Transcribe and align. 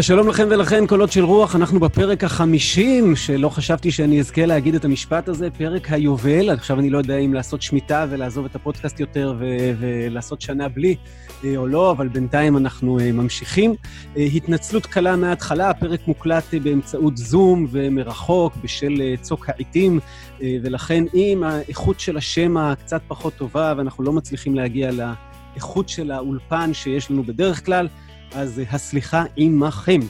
שלום 0.00 0.28
לכם 0.28 0.48
ולכן, 0.50 0.86
קולות 0.86 1.12
של 1.12 1.24
רוח, 1.24 1.56
אנחנו 1.56 1.80
בפרק 1.80 2.24
החמישים, 2.24 3.16
שלא 3.16 3.48
חשבתי 3.48 3.90
שאני 3.90 4.20
אזכה 4.20 4.46
להגיד 4.46 4.74
את 4.74 4.84
המשפט 4.84 5.28
הזה, 5.28 5.50
פרק 5.50 5.92
היובל, 5.92 6.50
עכשיו 6.50 6.78
אני 6.78 6.90
לא 6.90 6.98
יודע 6.98 7.16
אם 7.16 7.34
לעשות 7.34 7.62
שמיטה 7.62 8.06
ולעזוב 8.10 8.44
את 8.44 8.54
הפודקאסט 8.54 9.00
יותר 9.00 9.34
ו- 9.38 9.72
ולעשות 9.78 10.40
שנה 10.40 10.68
בלי 10.68 10.96
אה, 11.44 11.56
או 11.56 11.66
לא, 11.66 11.90
אבל 11.90 12.08
בינתיים 12.08 12.56
אנחנו 12.56 12.98
אה, 12.98 13.12
ממשיכים. 13.12 13.74
אה, 14.16 14.22
התנצלות 14.22 14.86
קלה 14.86 15.16
מההתחלה, 15.16 15.70
הפרק 15.70 16.00
מוקלט 16.08 16.54
באמצעות 16.62 17.16
זום 17.16 17.66
ומרחוק 17.70 18.52
בשל 18.64 19.14
צוק 19.20 19.48
העיתים, 19.48 20.00
ולכן 20.40 21.04
אם 21.14 21.42
האיכות 21.46 22.00
של 22.00 22.16
השמע 22.16 22.74
קצת 22.74 23.00
פחות 23.08 23.34
טובה 23.34 23.74
ואנחנו 23.76 24.04
לא 24.04 24.12
מצליחים 24.12 24.54
להגיע 24.54 24.90
לאיכות 24.90 25.88
של 25.88 26.10
האולפן 26.10 26.74
שיש 26.74 27.10
לנו 27.10 27.22
בדרך 27.22 27.66
כלל, 27.66 27.88
אז 28.34 28.62
הסליחה 28.70 29.24
עמכם. 29.36 30.00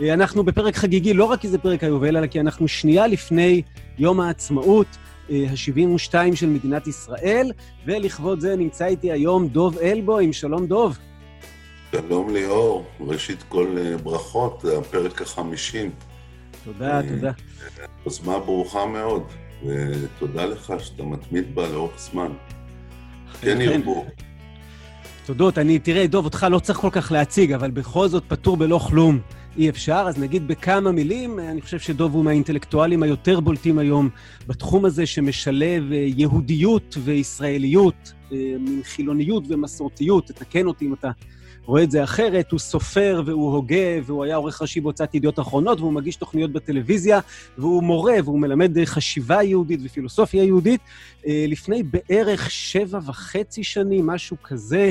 אנחנו 0.00 0.44
בפרק 0.44 0.76
חגיגי, 0.76 1.14
לא 1.14 1.24
רק 1.24 1.40
כי 1.40 1.48
זה 1.48 1.58
פרק 1.58 1.84
היובל, 1.84 2.16
אלא 2.16 2.26
כי 2.26 2.40
אנחנו 2.40 2.68
שנייה 2.68 3.06
לפני 3.06 3.62
יום 3.98 4.20
העצמאות 4.20 4.86
ה-72 5.30 6.14
של 6.34 6.46
מדינת 6.46 6.86
ישראל, 6.86 7.52
ולכבוד 7.86 8.40
זה 8.40 8.56
נמצא 8.56 8.86
איתי 8.86 9.12
היום 9.12 9.48
דוב 9.48 9.78
אלבוים. 9.78 10.32
שלום, 10.32 10.66
דוב. 10.66 10.98
שלום, 11.92 12.34
ליאור. 12.34 12.84
ראשית 13.00 13.42
כל 13.48 13.76
ברכות, 14.02 14.60
זה 14.62 14.78
הפרק 14.78 15.22
החמישים. 15.22 15.90
תודה, 16.64 17.00
תודה. 17.08 17.32
יוזמה 18.06 18.38
ברוכה 18.38 18.86
מאוד, 18.86 19.22
ותודה 19.66 20.44
לך 20.44 20.72
שאתה 20.78 21.02
מתמיד 21.02 21.54
בה 21.54 21.68
לאורך 21.68 21.98
זמן. 21.98 22.32
כן 23.40 23.60
ירבו. 23.60 24.04
תודות. 25.30 25.58
אני, 25.58 25.78
תראה, 25.78 26.06
דוב, 26.06 26.24
אותך 26.24 26.46
לא 26.50 26.58
צריך 26.58 26.78
כל 26.78 26.88
כך 26.92 27.12
להציג, 27.12 27.52
אבל 27.52 27.70
בכל 27.70 28.08
זאת 28.08 28.24
פטור 28.28 28.56
בלא 28.56 28.78
כלום 28.78 29.18
אי 29.56 29.68
אפשר. 29.68 30.04
אז 30.08 30.18
נגיד 30.18 30.48
בכמה 30.48 30.92
מילים, 30.92 31.38
אני 31.38 31.60
חושב 31.60 31.78
שדוב 31.78 32.14
הוא 32.14 32.24
מהאינטלקטואלים 32.24 33.02
היותר 33.02 33.40
בולטים 33.40 33.78
היום 33.78 34.08
בתחום 34.46 34.84
הזה, 34.84 35.06
שמשלב 35.06 35.92
אה, 35.92 36.04
יהודיות 36.16 36.98
וישראליות, 37.04 38.12
אה, 38.32 38.36
מין 38.58 38.80
חילוניות 38.84 39.44
ומסורתיות. 39.48 40.26
תתקן 40.26 40.66
אותי 40.66 40.86
אם 40.86 40.94
אתה 40.94 41.10
רואה 41.64 41.82
את 41.82 41.90
זה 41.90 42.04
אחרת. 42.04 42.50
הוא 42.50 42.60
סופר 42.60 43.22
והוא 43.26 43.52
הוגה, 43.52 44.00
והוא 44.04 44.24
היה 44.24 44.36
עורך 44.36 44.62
ראשי 44.62 44.80
בהוצאת 44.80 45.14
ידיעות 45.14 45.38
אחרונות, 45.38 45.80
והוא 45.80 45.92
מגיש 45.92 46.16
תוכניות 46.16 46.52
בטלוויזיה, 46.52 47.20
והוא 47.58 47.82
מורה, 47.82 48.14
והוא 48.24 48.40
מלמד 48.40 48.78
אה, 48.78 48.86
חשיבה 48.86 49.42
יהודית 49.42 49.80
ופילוסופיה 49.84 50.44
יהודית. 50.44 50.80
לפני 51.26 51.82
בערך 51.82 52.50
שבע 52.50 52.98
וחצי 53.06 53.64
שנים, 53.64 54.06
משהו 54.06 54.36
כזה, 54.42 54.90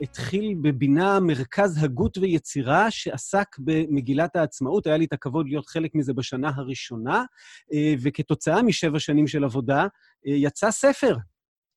התחיל 0.00 0.54
בבינה 0.62 1.20
מרכז 1.20 1.84
הגות 1.84 2.18
ויצירה 2.18 2.90
שעסק 2.90 3.46
במגילת 3.58 4.36
העצמאות. 4.36 4.86
היה 4.86 4.96
לי 4.96 5.04
את 5.04 5.12
הכבוד 5.12 5.46
להיות 5.48 5.66
חלק 5.66 5.94
מזה 5.94 6.12
בשנה 6.12 6.50
הראשונה, 6.54 7.24
אה, 7.72 7.94
וכתוצאה 8.02 8.62
משבע 8.62 8.98
שנים 8.98 9.26
של 9.26 9.44
עבודה, 9.44 9.82
אה, 9.82 9.86
יצא 10.24 10.70
ספר. 10.70 11.16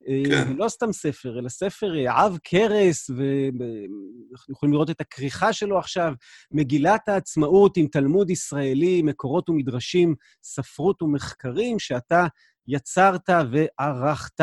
אה, 0.07 0.23
כן. 0.25 0.57
לא 0.57 0.69
סתם 0.69 0.91
ספר, 0.91 1.39
אלא 1.39 1.49
ספר 1.49 1.93
עב 2.09 2.37
כרס, 2.43 3.09
ואנחנו 3.09 4.53
יכולים 4.53 4.73
לראות 4.73 4.89
את 4.89 5.01
הכריכה 5.01 5.53
שלו 5.53 5.79
עכשיו, 5.79 6.13
מגילת 6.51 7.09
העצמאות 7.09 7.77
עם 7.77 7.87
תלמוד 7.87 8.29
ישראלי, 8.29 9.01
מקורות 9.01 9.49
ומדרשים, 9.49 10.15
ספרות 10.43 11.01
ומחקרים, 11.01 11.79
שאתה 11.79 12.27
יצרת 12.67 13.29
וערכת. 13.29 14.41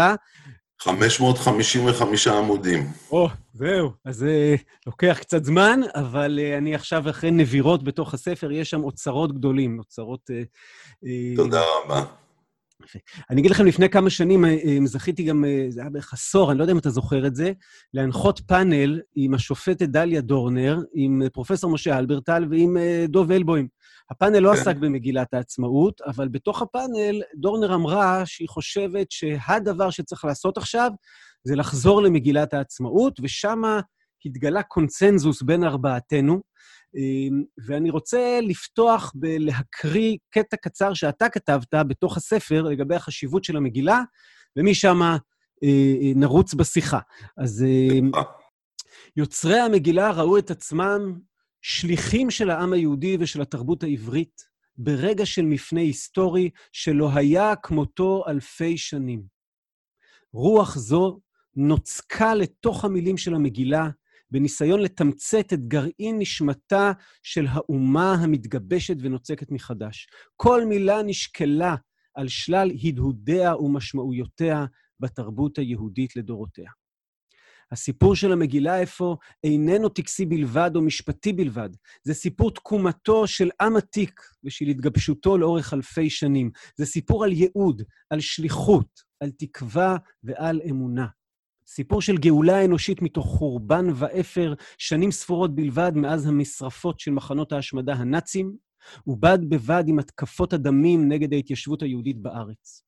555 0.81 2.29
עמודים. 2.29 2.87
או, 3.11 3.29
זהו. 3.53 3.91
אז 4.05 4.17
זה 4.17 4.57
uh, 4.59 4.63
לוקח 4.87 5.19
קצת 5.21 5.45
זמן, 5.45 5.81
אבל 5.95 6.39
uh, 6.39 6.59
אני 6.59 6.75
עכשיו 6.75 7.11
אחרי 7.11 7.31
נבירות 7.31 7.85
בתוך 7.85 8.15
הספר, 8.15 8.53
יש 8.53 8.71
שם 8.71 8.85
אוצרות 8.85 9.39
גדולים, 9.39 9.79
אוצרות... 9.79 10.31
Uh, 10.31 11.07
תודה 11.37 11.63
רבה. 11.85 12.05
אני 13.31 13.41
אגיד 13.41 13.51
לכם, 13.51 13.67
לפני 13.67 13.89
כמה 13.89 14.11
שנים 14.11 14.45
זכיתי 14.85 15.25
גם, 15.25 15.45
זה 15.69 15.81
היה 15.81 15.91
בערך 15.91 16.13
עשור, 16.13 16.51
אני 16.51 16.59
לא 16.59 16.65
יודע 16.65 16.73
אם 16.73 16.79
אתה 16.79 16.91
זוכר 16.91 17.27
את 17.27 17.35
זה, 17.35 17.53
להנחות 17.95 18.41
פאנל 18.47 19.01
עם 19.15 19.35
השופטת 19.35 19.89
דליה 19.89 20.21
דורנר, 20.21 20.79
עם 20.95 21.23
פרופסור 21.33 21.71
משה 21.71 21.99
אלברטל 21.99 22.47
ועם 22.51 22.77
דוב 23.09 23.33
אלבוים. 23.33 23.69
הפאנל 24.11 24.39
לא 24.39 24.53
כן. 24.55 24.61
עסק 24.61 24.77
במגילת 24.77 25.35
העצמאות, 25.35 26.01
אבל 26.01 26.29
בתוך 26.29 26.63
הפאנל 26.63 27.23
דורנר 27.35 27.75
אמרה 27.75 28.27
שהיא 28.27 28.49
חושבת 28.49 29.11
שהדבר 29.11 29.91
שצריך 29.91 30.25
לעשות 30.25 30.59
עכשיו 30.59 30.91
זה 31.45 31.57
לחזור 31.57 32.03
למגילת 32.03 32.55
העצמאות, 32.55 33.21
ושם 33.23 33.63
התגלה 34.25 34.63
קונצנזוס 34.63 35.43
בין 35.43 35.65
ארבעתנו. 35.65 36.41
אמ, 36.97 37.43
ואני 37.67 37.91
רוצה 37.91 38.41
לפתוח 38.43 39.13
בלהקריא 39.15 40.17
קטע 40.31 40.57
קצר 40.57 40.95
שאתה 40.95 41.29
כתבת 41.29 41.75
בתוך 41.75 42.17
הספר 42.17 42.63
לגבי 42.63 42.95
החשיבות 42.95 43.45
של 43.45 43.57
המגילה, 43.57 44.03
ומשם 44.57 45.03
אה, 45.03 45.17
אה, 45.63 46.13
נרוץ 46.17 46.55
בשיחה. 46.55 46.99
אז 47.39 47.65
אה, 47.69 48.21
יוצרי 49.17 49.59
המגילה 49.59 50.11
ראו 50.11 50.39
את 50.39 50.51
עצמם 50.51 51.19
שליחים 51.69 52.31
של 52.31 52.51
העם 52.51 52.73
היהודי 52.73 53.17
ושל 53.21 53.43
התרבות 53.43 53.83
העברית 53.83 54.43
ברגע 54.79 55.27
של 55.27 55.43
מפנה 55.43 55.81
היסטורי 55.81 56.51
שלא 56.73 57.11
היה 57.15 57.57
כמותו 57.63 58.25
אלפי 58.29 58.79
שנים. 58.79 59.23
רוח 60.33 60.79
זו 60.79 61.21
נוצקה 61.57 62.35
לתוך 62.35 62.85
המילים 62.85 63.17
של 63.17 63.35
המגילה, 63.35 63.89
בניסיון 64.31 64.81
לתמצת 64.81 65.53
את 65.53 65.69
גרעין 65.69 66.19
נשמתה 66.19 66.93
של 67.23 67.47
האומה 67.49 68.15
המתגבשת 68.15 68.97
ונוצקת 69.01 69.51
מחדש. 69.51 70.07
כל 70.37 70.65
מילה 70.65 71.03
נשקלה 71.03 71.77
על 72.15 72.29
שלל 72.29 72.71
הדהודיה 72.85 73.57
ומשמעויותיה 73.57 74.67
בתרבות 75.01 75.59
היהודית 75.59 76.17
לדורותיה. 76.17 76.71
הסיפור 77.73 78.15
של 78.15 78.33
המגילה 78.33 78.83
אפוא 78.83 79.17
איננו 79.45 79.89
טקסי 79.89 80.27
בלבד 80.27 80.71
או 80.75 80.83
משפטי 80.83 81.33
בלבד, 81.33 81.71
זה 82.03 82.15
סיפור 82.15 82.51
תקומתו 82.51 83.27
של 83.27 83.51
עם 83.61 83.77
עתיק 83.77 84.21
ושל 84.45 84.65
התגבשותו 84.65 85.39
לאורך 85.39 85.75
אלפי 85.75 86.11
שנים. 86.11 86.51
זה 86.77 86.87
סיפור 86.87 87.25
על 87.25 87.33
ייעוד, 87.33 87.83
על 88.11 88.21
שליחות, 88.21 89.01
על 89.21 89.31
תקווה 89.31 89.97
ועל 90.23 90.61
אמונה. 90.71 91.07
סיפור 91.69 92.03
של 92.03 92.17
גאולה 92.17 92.65
אנושית 92.65 93.03
מתוך 93.03 93.27
חורבן 93.27 93.87
ואפר, 93.95 94.55
שנים 94.79 95.11
ספורות 95.11 95.55
בלבד 95.55 95.93
מאז 95.95 96.27
המשרפות 96.27 97.01
של 97.01 97.11
מחנות 97.11 97.53
ההשמדה 97.53 97.95
הנאצים, 97.95 98.57
ובד 99.07 99.39
בבד 99.49 99.85
עם 99.87 99.99
התקפות 99.99 100.53
הדמים 100.53 101.09
נגד 101.09 101.33
ההתיישבות 101.33 101.83
היהודית 101.83 102.23
בארץ. 102.23 102.86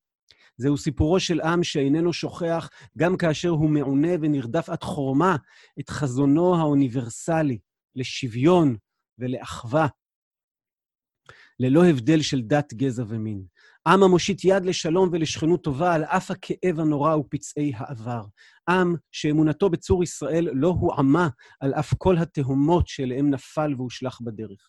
זהו 0.58 0.76
סיפורו 0.76 1.20
של 1.20 1.40
עם 1.40 1.62
שאיננו 1.62 2.12
שוכח, 2.12 2.68
גם 2.98 3.16
כאשר 3.16 3.48
הוא 3.48 3.70
מעונה 3.70 4.12
ונרדף 4.20 4.68
עד 4.68 4.82
חורמה, 4.82 5.36
את 5.80 5.90
חזונו 5.90 6.56
האוניברסלי 6.56 7.58
לשוויון 7.96 8.76
ולאחווה, 9.18 9.86
ללא 11.60 11.86
הבדל 11.86 12.22
של 12.22 12.42
דת, 12.42 12.74
גזע 12.74 13.04
ומין. 13.08 13.42
עם 13.86 14.02
המושיט 14.02 14.44
יד 14.44 14.64
לשלום 14.64 15.08
ולשכנות 15.12 15.64
טובה 15.64 15.94
על 15.94 16.04
אף 16.04 16.30
הכאב 16.30 16.80
הנורא 16.80 17.16
ופצעי 17.16 17.72
העבר. 17.76 18.24
עם 18.68 18.94
שאמונתו 19.12 19.70
בצור 19.70 20.02
ישראל 20.02 20.48
לא 20.52 20.68
הועמה 20.68 21.28
על 21.60 21.74
אף 21.74 21.94
כל 21.98 22.18
התהומות 22.18 22.88
שאליהם 22.88 23.30
נפל 23.30 23.74
והושלך 23.76 24.20
בדרך. 24.20 24.68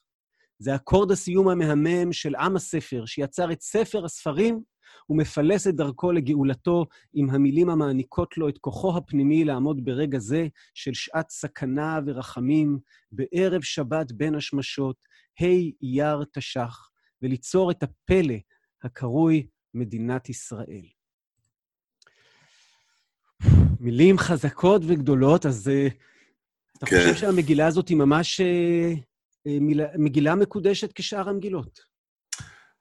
זה 0.59 0.75
אקורד 0.75 1.11
הסיום 1.11 1.49
המהמם 1.49 2.13
של 2.13 2.35
עם 2.35 2.55
הספר, 2.55 3.05
שיצר 3.05 3.51
את 3.51 3.61
ספר 3.61 4.05
הספרים 4.05 4.61
ומפלס 5.09 5.67
את 5.67 5.75
דרכו 5.75 6.11
לגאולתו 6.11 6.85
עם 7.13 7.29
המילים 7.29 7.69
המעניקות 7.69 8.37
לו 8.37 8.49
את 8.49 8.57
כוחו 8.57 8.97
הפנימי 8.97 9.45
לעמוד 9.45 9.85
ברגע 9.85 10.19
זה 10.19 10.47
של 10.73 10.93
שעת 10.93 11.29
סכנה 11.29 11.99
ורחמים, 12.05 12.79
בערב 13.11 13.61
שבת 13.61 14.11
בין 14.11 14.35
השמשות, 14.35 14.95
ה' 15.41 15.45
אייר 15.81 16.23
תש"ח, 16.31 16.89
וליצור 17.21 17.71
את 17.71 17.83
הפלא 17.83 18.35
הקרוי 18.83 19.47
מדינת 19.73 20.29
ישראל. 20.29 20.85
מילים 23.79 24.17
חזקות 24.17 24.81
וגדולות, 24.87 25.45
אז 25.45 25.67
uh, 25.67 25.93
אתה 26.77 26.85
כן. 26.85 26.95
חושב 26.99 27.15
שהמגילה 27.15 27.67
הזאת 27.67 27.87
היא 27.87 27.97
ממש 27.97 28.41
uh, 28.41 29.49
מגילה 29.97 30.35
מקודשת 30.35 30.93
כשאר 30.93 31.29
המגילות? 31.29 31.88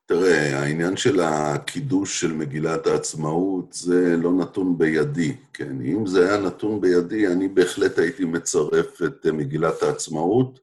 תראה, 0.08 0.60
העניין 0.60 0.96
של 0.96 1.20
הקידוש 1.20 2.20
של 2.20 2.32
מגילת 2.32 2.86
העצמאות 2.86 3.72
זה 3.72 4.16
לא 4.16 4.32
נתון 4.32 4.78
בידי, 4.78 5.36
כן? 5.52 5.82
אם 5.82 6.06
זה 6.06 6.28
היה 6.28 6.40
נתון 6.40 6.80
בידי, 6.80 7.26
אני 7.26 7.48
בהחלט 7.48 7.98
הייתי 7.98 8.24
מצרף 8.24 9.02
את 9.02 9.26
מגילת 9.26 9.82
העצמאות 9.82 10.60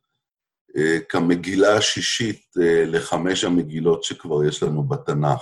אה, 0.78 0.98
כמגילה 1.10 1.78
השישית 1.78 2.42
אה, 2.62 2.86
לחמש 2.86 3.44
המגילות 3.44 4.04
שכבר 4.04 4.46
יש 4.46 4.64
לנו 4.64 4.84
בתנ"ך. 4.84 5.42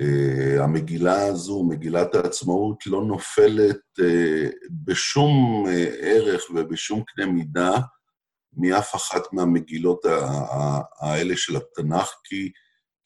אה, 0.00 0.64
המגילה 0.64 1.26
הזו, 1.26 1.64
מגילת 1.64 2.14
העצמאות, 2.14 2.86
לא 2.86 3.04
נופלת 3.04 3.80
בשום 4.84 5.66
ערך 6.00 6.42
ובשום 6.54 7.02
קנה 7.06 7.26
מידה 7.26 7.70
מאף 8.56 8.94
אחת 8.94 9.32
מהמגילות 9.32 10.04
האלה 11.00 11.36
של 11.36 11.56
התנ"ך, 11.56 12.14
כי, 12.24 12.52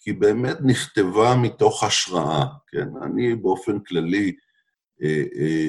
כי 0.06 0.12
באמת 0.12 0.56
נכתבה 0.60 1.36
מתוך 1.36 1.84
השראה, 1.84 2.44
כן? 2.68 2.88
אני 3.02 3.34
באופן 3.34 3.78
כללי 3.78 4.32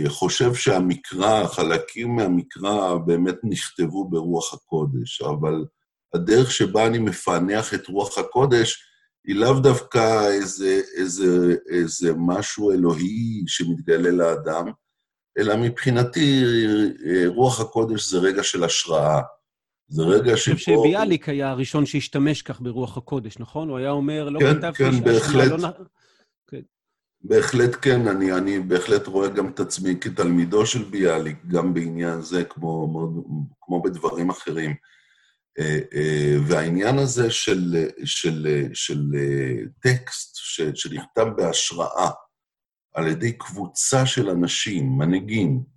חושב 0.08 0.54
שהמקרא, 0.54 1.48
חלקים 1.48 2.16
מהמקרא 2.16 2.96
באמת 2.96 3.36
נכתבו 3.44 4.10
ברוח 4.10 4.54
הקודש, 4.54 5.22
אבל 5.22 5.66
הדרך 6.14 6.52
שבה 6.52 6.88
אני 6.88 7.00
מפענח 7.00 7.74
את 7.74 7.88
רוח 7.88 8.18
הקודש 8.18 8.84
היא 9.28 9.36
לאו 9.36 9.60
דווקא 9.60 10.28
איזה, 10.28 10.82
איזה, 10.98 11.56
איזה 11.70 12.12
משהו 12.18 12.72
אלוהי 12.72 13.44
שמתגלה 13.48 14.12
לאדם, 14.12 14.66
אלא 15.38 15.56
מבחינתי 15.58 16.44
רוח 17.28 17.60
הקודש 17.60 18.10
זה 18.10 18.20
רגע 18.20 18.44
של 18.44 18.64
השראה. 18.64 19.22
זה 19.90 20.04
רגע 20.04 20.38
שבו... 20.38 20.52
אני 20.52 20.56
חושב 20.56 20.58
שביאליק 20.58 21.30
היה 21.30 21.50
הראשון 21.50 21.86
שהשתמש 21.86 22.42
כך 22.42 22.62
ברוח 22.62 22.98
הקודש, 22.98 23.38
נכון? 23.40 23.70
הוא 23.70 23.78
היה 23.78 23.92
אומר, 23.92 24.30
לא 24.30 24.40
כן, 24.40 24.58
כתבתי... 24.58 24.78
כן, 24.78 24.92
כן, 24.92 25.04
בהחלט. 25.04 25.52
לא... 25.60 25.70
כן. 26.48 26.62
בהחלט 27.22 27.76
כן, 27.82 28.08
אני, 28.08 28.34
אני 28.34 28.60
בהחלט 28.60 29.08
רואה 29.08 29.30
גם 29.30 29.48
את 29.50 29.60
עצמי 29.60 29.96
כתלמידו 30.02 30.66
של 30.66 30.84
ביאליק, 30.84 31.38
גם 31.48 31.74
בעניין 31.74 32.22
זה, 32.22 32.44
כמו, 32.44 32.88
כמו 33.62 33.82
בדברים 33.82 34.30
אחרים. 34.30 34.76
אה, 35.60 35.80
אה, 35.94 36.36
והעניין 36.48 36.98
הזה 36.98 37.32
של, 37.32 37.88
של, 38.06 38.68
של 38.74 39.02
אה, 39.16 39.64
טקסט 39.80 40.36
שנכתב 40.76 41.26
בהשראה 41.38 42.10
על 42.94 43.08
ידי 43.08 43.38
קבוצה 43.38 44.06
של 44.06 44.30
אנשים, 44.30 44.98
מנהיגים, 44.98 45.77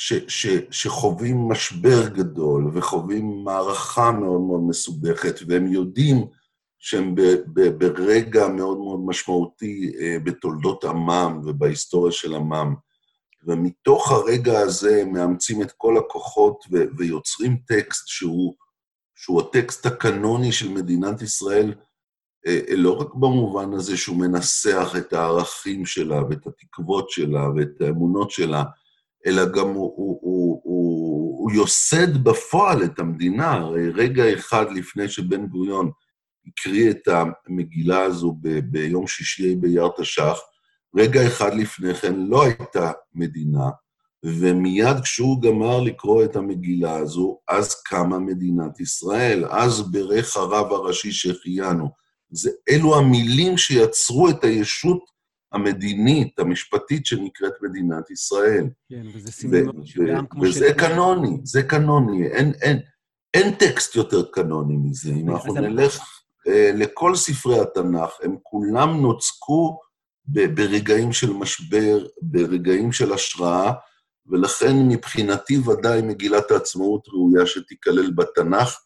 ש, 0.00 0.12
ש, 0.28 0.46
שחווים 0.70 1.48
משבר 1.48 2.08
גדול 2.08 2.70
וחווים 2.74 3.44
מערכה 3.44 4.12
מאוד 4.12 4.40
מאוד 4.40 4.60
מסובכת, 4.68 5.34
והם 5.48 5.66
יודעים 5.66 6.26
שהם 6.78 7.14
ב, 7.14 7.20
ב, 7.46 7.68
ברגע 7.68 8.48
מאוד 8.48 8.78
מאוד 8.78 9.00
משמעותי 9.06 9.92
בתולדות 10.24 10.84
עמם 10.84 11.40
ובהיסטוריה 11.44 12.12
של 12.12 12.34
עמם. 12.34 12.74
ומתוך 13.46 14.12
הרגע 14.12 14.58
הזה 14.58 15.02
הם 15.02 15.12
מאמצים 15.12 15.62
את 15.62 15.72
כל 15.76 15.98
הכוחות 15.98 16.64
ו, 16.72 16.76
ויוצרים 16.98 17.56
טקסט 17.66 18.08
שהוא 18.08 18.54
שהוא 19.16 19.40
הטקסט 19.40 19.86
הקנוני 19.86 20.52
של 20.52 20.68
מדינת 20.68 21.22
ישראל, 21.22 21.74
אה, 22.46 22.60
אה, 22.68 22.76
לא 22.76 23.00
רק 23.00 23.14
במובן 23.14 23.72
הזה 23.72 23.96
שהוא 23.96 24.16
מנסח 24.16 24.92
את 24.98 25.12
הערכים 25.12 25.86
שלה 25.86 26.22
ואת 26.30 26.46
התקוות 26.46 27.10
שלה 27.10 27.48
ואת 27.56 27.80
האמונות 27.80 28.30
שלה, 28.30 28.64
אלא 29.26 29.44
גם 29.44 29.68
הוא, 29.68 29.92
הוא, 29.96 30.18
הוא, 30.22 30.60
הוא, 30.64 31.38
הוא 31.38 31.52
יוסד 31.52 32.24
בפועל 32.24 32.84
את 32.84 32.98
המדינה. 32.98 33.52
הרי 33.52 33.90
רגע 33.90 34.34
אחד 34.34 34.66
לפני 34.72 35.08
שבן 35.08 35.46
גוריון 35.46 35.90
הקריא 36.46 36.90
את 36.90 37.08
המגילה 37.46 38.02
הזו 38.02 38.36
ב, 38.40 38.48
ביום 38.58 39.06
שישי 39.06 39.54
באייר 39.54 39.88
תש"ח, 40.00 40.38
רגע 40.96 41.26
אחד 41.26 41.54
לפני 41.54 41.94
כן 41.94 42.14
לא 42.16 42.44
הייתה 42.44 42.92
מדינה, 43.14 43.68
ומיד 44.24 45.00
כשהוא 45.02 45.42
גמר 45.42 45.80
לקרוא 45.80 46.24
את 46.24 46.36
המגילה 46.36 46.96
הזו, 46.96 47.38
אז 47.48 47.74
קמה 47.74 48.18
מדינת 48.18 48.80
ישראל, 48.80 49.44
אז 49.50 49.90
בירך 49.90 50.36
הרב 50.36 50.72
הראשי 50.72 51.12
שהחיינו. 51.12 51.88
אלו 52.70 52.98
המילים 52.98 53.58
שיצרו 53.58 54.28
את 54.28 54.44
הישות 54.44 55.17
המדינית, 55.52 56.38
המשפטית, 56.38 57.06
שנקראת 57.06 57.52
מדינת 57.62 58.10
ישראל. 58.10 58.64
כן, 58.88 59.06
וזה 59.14 59.32
סימון 59.32 59.86
שקיים 59.86 60.26
כמו 60.30 60.46
ש... 60.46 60.48
וזה 60.48 60.72
קנוני, 60.78 61.38
זה 61.44 61.62
קנוני. 61.62 62.26
אין, 62.26 62.52
אין, 62.62 62.78
אין 63.34 63.54
טקסט 63.54 63.96
יותר 63.96 64.22
קנוני 64.32 64.76
מזה. 64.76 65.10
אם 65.10 65.30
אנחנו 65.30 65.54
נלך 65.54 66.00
אה, 66.48 66.70
לכל 66.74 67.14
ספרי 67.14 67.60
התנ"ך, 67.60 68.10
הם 68.22 68.36
כולם 68.42 69.00
נוצקו 69.00 69.78
ברגעים 70.24 71.12
של 71.12 71.32
משבר, 71.32 72.06
ברגעים 72.22 72.92
של 72.92 73.12
השראה, 73.12 73.72
ולכן 74.26 74.88
מבחינתי 74.88 75.58
ודאי 75.58 76.02
מגילת 76.02 76.50
העצמאות 76.50 77.08
ראויה 77.08 77.46
שתיכלל 77.46 78.10
בתנ"ך. 78.10 78.78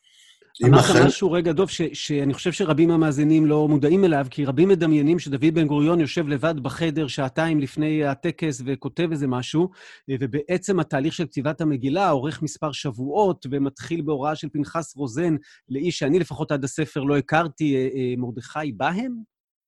אמרת 0.65 0.81
אחרי... 0.81 1.07
משהו 1.07 1.33
רגע, 1.33 1.53
דוב, 1.53 1.71
ש- 1.71 1.83
שאני 1.93 2.35
חושב 2.35 2.53
שרבים 2.53 2.91
המאזינים 2.91 3.47
לא 3.47 3.69
מודעים 3.69 4.05
אליו, 4.05 4.27
כי 4.31 4.45
רבים 4.45 4.69
מדמיינים 4.69 5.19
שדוד 5.19 5.55
בן 5.55 5.67
גוריון 5.67 6.01
יושב 6.01 6.29
לבד 6.29 6.61
בחדר 6.61 7.07
שעתיים 7.07 7.61
לפני 7.61 8.05
הטקס 8.05 8.63
וכותב 8.67 9.09
איזה 9.11 9.27
משהו, 9.27 9.71
ובעצם 10.11 10.81
התהליך 10.81 11.15
של 11.15 11.27
כתיבת 11.27 11.61
המגילה 11.61 12.11
אורך 12.11 12.43
מספר 12.43 12.73
שבועות 12.73 13.47
ומתחיל 13.51 14.03
בהוראה 14.03 14.37
של 14.37 14.49
פנחס 14.53 14.97
רוזן 14.97 15.37
לאיש 15.69 15.99
שאני 15.99 16.19
לפחות 16.19 16.53
עד 16.53 16.65
הספר 16.65 17.03
לא 17.03 17.17
הכרתי, 17.17 17.77
אה, 17.77 17.89
אה, 17.95 18.15
מרדכי 18.17 18.73
בהם? 18.77 19.17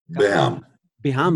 בהם. 0.09 0.53
בהם. 1.01 1.35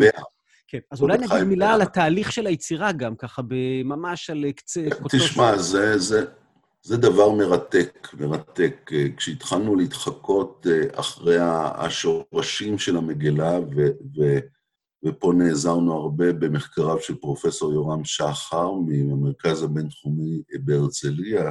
כן, 0.70 0.78
אז 0.90 1.02
אולי 1.02 1.18
נגיד 1.18 1.42
מילה 1.46 1.74
על 1.74 1.82
התהליך 1.82 2.32
של 2.32 2.46
היצירה 2.46 2.92
גם, 2.92 3.16
ככה, 3.16 3.42
ממש 3.84 4.30
על 4.30 4.44
קצה... 4.56 4.80
תשמע, 5.08 5.56
זה, 5.58 5.98
זה, 5.98 6.24
זה 6.88 6.96
דבר 6.96 7.32
מרתק, 7.32 8.08
מרתק. 8.20 8.90
כשהתחלנו 9.17 9.76
להתחקות 9.76 10.67
אה, 10.70 11.00
אחרי 11.00 11.37
השורשים 11.75 12.79
של 12.79 12.96
המגילה, 12.96 13.58
ו, 13.76 13.87
ו, 14.17 14.38
ופה 15.05 15.32
נעזרנו 15.37 15.93
הרבה 15.93 16.32
במחקריו 16.32 17.00
של 17.00 17.14
פרופסור 17.14 17.73
יורם 17.73 18.05
שחר 18.05 18.73
מהמרכז 18.73 19.62
הבינתחומי 19.62 20.43
בהרצליה, 20.61 21.50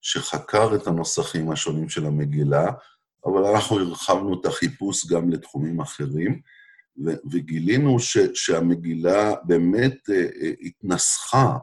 שחקר 0.00 0.74
את 0.74 0.86
הנוסחים 0.86 1.50
השונים 1.50 1.88
של 1.88 2.06
המגילה, 2.06 2.66
אבל 3.26 3.44
אנחנו 3.44 3.78
הרחבנו 3.78 4.40
את 4.40 4.46
החיפוש 4.46 5.06
גם 5.06 5.30
לתחומים 5.30 5.80
אחרים. 5.80 6.40
וגילינו 7.30 8.00
ש, 8.00 8.18
שהמגילה 8.34 9.34
באמת 9.44 9.96
uh, 10.08 10.46
התנסחה, 10.62 11.56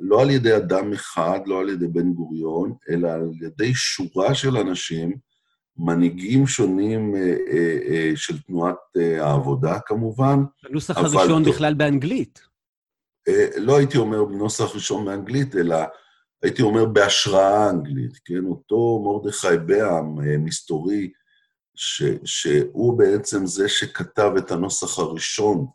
לא 0.00 0.22
על 0.22 0.30
ידי 0.30 0.56
אדם 0.56 0.92
אחד, 0.92 1.40
לא 1.46 1.60
על 1.60 1.68
ידי 1.68 1.86
בן 1.86 2.12
גוריון, 2.12 2.74
אלא 2.90 3.08
על 3.08 3.30
ידי 3.42 3.74
שורה 3.74 4.34
של 4.34 4.56
אנשים, 4.56 5.16
מנהיגים 5.76 6.46
שונים 6.46 7.14
uh, 7.14 7.50
uh, 7.50 7.52
uh, 7.88 8.16
של 8.16 8.42
תנועת 8.42 8.76
uh, 8.98 9.22
העבודה, 9.22 9.78
כמובן. 9.86 10.38
הנוסח 10.64 10.96
הראשון 10.96 11.44
טוב, 11.44 11.54
בכלל 11.54 11.74
באנגלית. 11.74 12.40
Uh, 13.28 13.32
לא 13.56 13.78
הייתי 13.78 13.98
אומר 13.98 14.24
בנוסח 14.24 14.74
ראשון 14.74 15.04
באנגלית, 15.04 15.56
אלא 15.56 15.76
הייתי 16.42 16.62
אומר 16.62 16.84
בהשראה 16.84 17.70
אנגלית, 17.70 18.12
כן? 18.24 18.44
אותו 18.48 19.02
מרדכי 19.04 19.56
בעם, 19.66 20.14
מסתורי, 20.44 21.10
ש, 21.74 22.02
שהוא 22.24 22.98
בעצם 22.98 23.46
זה 23.46 23.68
שכתב 23.68 24.32
את 24.38 24.50
הנוסח 24.50 24.98
הראשון 24.98 25.66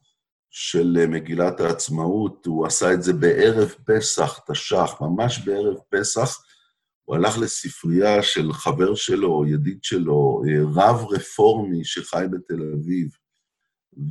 של 0.57 0.97
אה, 0.99 1.07
מגילת 1.07 1.59
העצמאות, 1.59 2.45
הוא 2.45 2.65
עשה 2.65 2.93
את 2.93 3.03
זה 3.03 3.13
בערב 3.13 3.73
פסח, 3.85 4.39
תש"ח, 4.51 5.01
ממש 5.01 5.39
בערב 5.39 5.75
פסח. 5.89 6.43
הוא 7.05 7.15
הלך 7.15 7.37
לספרייה 7.37 8.23
של 8.23 8.53
חבר 8.53 8.95
שלו, 8.95 9.45
ידיד 9.47 9.79
שלו, 9.83 10.41
אה, 10.47 10.63
רב 10.75 11.05
רפורמי 11.11 11.85
שחי 11.85 12.25
בתל 12.31 12.61
אביב. 12.73 13.07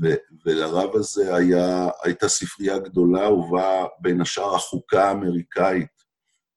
ו- 0.01 0.15
ולרב 0.47 0.97
הזה 0.97 1.37
היה, 1.37 1.89
הייתה 2.03 2.29
ספרייה 2.29 2.79
גדולה, 2.79 3.31
ובה 3.33 3.85
בין 4.01 4.21
השאר 4.21 4.55
החוקה 4.55 5.09
האמריקאית, 5.09 6.05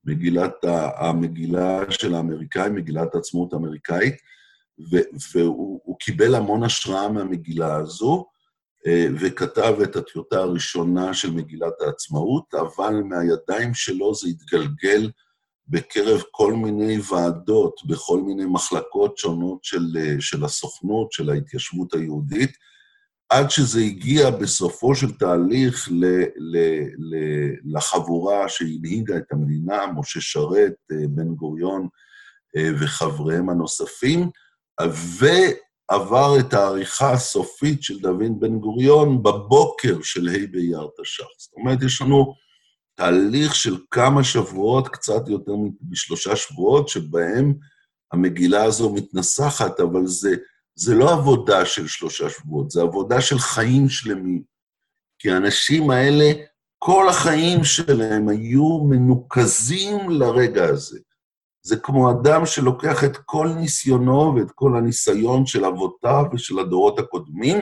מגילת, 0.06 0.53
המגילה 0.98 1.91
של 1.91 2.13
האמריקאים, 2.13 2.75
מגילת 2.75 3.15
העצמאות 3.15 3.53
האמריקאית, 3.53 4.15
והוא 5.34 6.00
קיבל 6.00 6.36
המון 6.36 6.63
השראה 6.63 7.10
מהמגילה 7.10 7.75
הזו, 7.75 8.25
וכתב 9.20 9.75
את 9.84 9.96
הטיוטה 9.96 10.38
הראשונה 10.38 11.13
של 11.13 11.32
מגילת 11.32 11.82
העצמאות, 11.82 12.53
אבל 12.53 12.94
מהידיים 12.94 13.74
שלו 13.74 14.15
זה 14.15 14.27
התגלגל 14.29 15.12
בקרב 15.67 16.22
כל 16.32 16.53
מיני 16.53 16.98
ועדות, 17.12 17.82
בכל 17.88 18.22
מיני 18.22 18.46
מחלקות 18.46 19.17
שונות 19.17 19.63
של, 19.63 19.98
אה, 20.00 20.15
של 20.20 20.46
הסוכנות, 20.46 21.12
של 21.12 21.29
ההתיישבות 21.29 21.94
היהודית, 21.94 22.51
עד 23.29 23.50
שזה 23.50 23.79
הגיע 23.79 24.29
בסופו 24.29 24.96
של 24.96 25.12
תהליך 25.12 25.88
ל, 25.91 26.06
ל, 26.38 26.58
ל, 26.98 27.15
לחבורה 27.65 28.50
שהנהיגה 28.50 29.17
את 29.17 29.32
המדינה, 29.32 29.88
משה 29.98 30.22
שרת, 30.22 30.74
אה, 30.91 31.08
בן 31.10 31.36
גוריון 31.36 31.88
וחבריהם 32.79 33.50
הנוספים, 33.50 34.29
ועבר 35.91 36.39
את 36.39 36.53
העריכה 36.53 37.13
הסופית 37.13 37.84
של 37.84 38.00
דוד 38.00 38.39
בן 38.39 38.60
גוריון 38.60 39.24
בבוקר 39.24 40.01
של 40.01 40.27
ה' 40.27 40.48
באייר 40.51 40.88
תש"ח. 41.01 41.25
זאת 41.38 41.53
אומרת, 41.58 41.84
יש 41.84 42.01
לנו 42.01 42.34
תהליך 42.96 43.56
של 43.56 43.77
כמה 43.91 44.24
שבועות, 44.24 44.88
קצת 44.88 45.27
יותר 45.27 45.51
משלושה 45.89 46.36
שבועות, 46.36 46.88
שבהם 46.88 47.53
המגילה 48.12 48.63
הזו 48.63 48.94
מתנסחת, 48.94 49.79
אבל 49.79 50.06
זה, 50.06 50.36
זה 50.75 50.96
לא 50.96 51.13
עבודה 51.13 51.65
של 51.65 51.88
שלושה 51.88 52.29
שבועות, 52.29 52.72
זה 52.72 52.82
עבודה 52.82 53.22
של 53.22 53.39
חיים 53.39 53.89
שלמים. 53.89 54.44
כי 55.20 55.32
האנשים 55.32 55.89
האלה, 55.89 56.32
כל 56.79 57.10
החיים 57.10 57.63
שלהם 57.63 58.29
היו 58.29 58.84
מנוקזים 58.89 60.10
לרגע 60.10 60.65
הזה. 60.65 61.00
זה 61.67 61.77
כמו 61.77 62.12
אדם 62.12 62.45
שלוקח 62.45 63.03
את 63.03 63.17
כל 63.17 63.47
ניסיונו 63.59 64.36
ואת 64.36 64.51
כל 64.55 64.77
הניסיון 64.77 65.45
של 65.45 65.65
אבותיו 65.65 66.24
ושל 66.33 66.59
הדורות 66.59 67.00
הקודמים, 67.00 67.57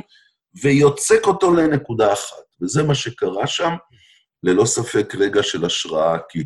ויוצק 0.61 1.27
אותו 1.27 1.53
לנקודה 1.53 2.13
אחת. 2.13 2.45
וזה 2.61 2.83
מה 2.83 2.95
שקרה 2.95 3.47
שם, 3.47 3.73
ללא 4.43 4.65
ספק 4.65 5.15
רגע 5.15 5.43
של 5.43 5.65
השראה, 5.65 6.17
כי, 6.29 6.43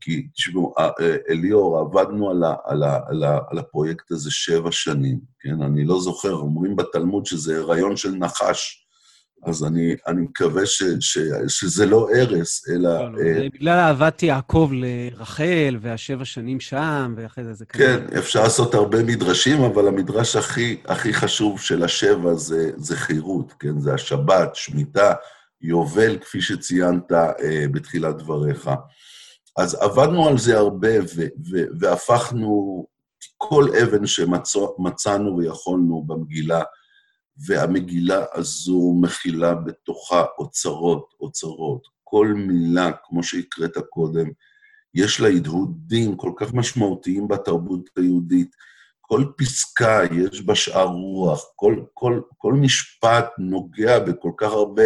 כי 0.00 0.28
תשמעו, 0.34 0.74
אה, 0.78 0.90
אה, 1.00 1.16
אליאור, 1.30 1.78
עבדנו 1.78 2.30
על, 2.30 2.44
ה, 2.44 2.54
על, 2.64 2.82
ה, 2.82 3.00
על, 3.08 3.24
ה, 3.24 3.38
על 3.50 3.58
הפרויקט 3.58 4.10
הזה 4.10 4.30
שבע 4.30 4.72
שנים, 4.72 5.20
כן? 5.40 5.62
אני 5.62 5.84
לא 5.84 6.00
זוכר, 6.00 6.32
אומרים 6.32 6.76
בתלמוד 6.76 7.26
שזה 7.26 7.58
הריון 7.60 7.96
של 7.96 8.10
נחש. 8.10 8.81
אז 9.46 9.64
אני, 9.64 9.94
אני 10.06 10.20
מקווה 10.22 10.66
ש, 10.66 10.82
ש, 11.00 11.18
שזה 11.48 11.86
לא 11.86 12.08
הרס, 12.14 12.68
אלא... 12.68 12.78
לא, 12.78 13.12
לא, 13.12 13.18
אה, 13.18 13.48
בגלל 13.54 13.78
אהבת 13.78 14.22
יעקב 14.22 14.70
לרחל, 14.72 15.78
והשבע 15.80 16.24
שנים 16.24 16.60
שם, 16.60 17.14
ואחרי 17.16 17.44
זה 17.44 17.52
זה 17.52 17.66
כן, 17.66 18.06
כזה... 18.06 18.18
אפשר 18.18 18.42
לעשות 18.42 18.74
הרבה 18.74 19.02
מדרשים, 19.02 19.62
אבל 19.62 19.88
המדרש 19.88 20.36
הכי, 20.36 20.76
הכי 20.84 21.14
חשוב 21.14 21.60
של 21.60 21.82
השבע 21.82 22.34
זה, 22.34 22.70
זה 22.76 22.96
חירות, 22.96 23.52
כן? 23.58 23.80
זה 23.80 23.94
השבת, 23.94 24.50
שמיטה, 24.54 25.12
יובל, 25.60 26.18
כפי 26.18 26.40
שציינת 26.40 27.12
אה, 27.12 27.64
בתחילת 27.72 28.16
דבריך. 28.16 28.70
אז 29.58 29.74
עבדנו 29.74 30.28
על 30.28 30.38
זה 30.38 30.58
הרבה, 30.58 31.00
ו, 31.16 31.22
ו, 31.50 31.64
והפכנו 31.80 32.86
כל 33.38 33.68
אבן 33.82 34.06
שמצאנו 34.06 35.36
ויכולנו 35.36 36.04
במגילה, 36.06 36.62
והמגילה 37.46 38.24
הזו 38.34 38.98
מכילה 39.00 39.54
בתוכה 39.54 40.24
אוצרות, 40.38 41.14
אוצרות. 41.20 41.82
כל 42.04 42.34
מילה, 42.36 42.90
כמו 43.04 43.22
שהקראת 43.22 43.78
קודם, 43.90 44.28
יש 44.94 45.20
לה 45.20 45.28
הדהודים 45.28 46.16
כל 46.16 46.32
כך 46.36 46.54
משמעותיים 46.54 47.28
בתרבות 47.28 47.90
היהודית. 47.96 48.56
כל 49.00 49.24
פסקה 49.36 50.00
יש 50.12 50.42
בה 50.42 50.54
שאר 50.54 50.86
רוח, 50.86 51.44
כל, 51.56 51.84
כל, 51.94 52.20
כל 52.38 52.52
משפט 52.52 53.28
נוגע 53.38 53.98
בכל 53.98 54.30
כך 54.36 54.52
הרבה 54.52 54.82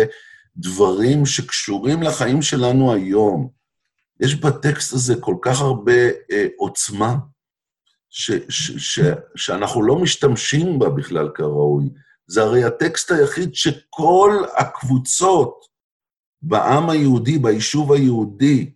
דברים 0.56 1.26
שקשורים 1.26 2.02
לחיים 2.02 2.42
שלנו 2.42 2.92
היום. 2.92 3.48
יש 4.20 4.34
בטקסט 4.34 4.92
הזה 4.92 5.14
כל 5.20 5.36
כך 5.42 5.60
הרבה 5.60 6.08
אה, 6.30 6.46
עוצמה, 6.56 7.16
ש, 8.10 8.30
ש, 8.48 8.72
ש, 8.78 9.00
שאנחנו 9.36 9.82
לא 9.82 9.98
משתמשים 9.98 10.78
בה 10.78 10.90
בכלל 10.90 11.28
כראוי. 11.34 11.84
זה 12.26 12.42
הרי 12.42 12.64
הטקסט 12.64 13.10
היחיד 13.10 13.54
שכל 13.54 14.42
הקבוצות 14.56 15.66
בעם 16.42 16.90
היהודי, 16.90 17.38
ביישוב 17.38 17.92
היהודי, 17.92 18.70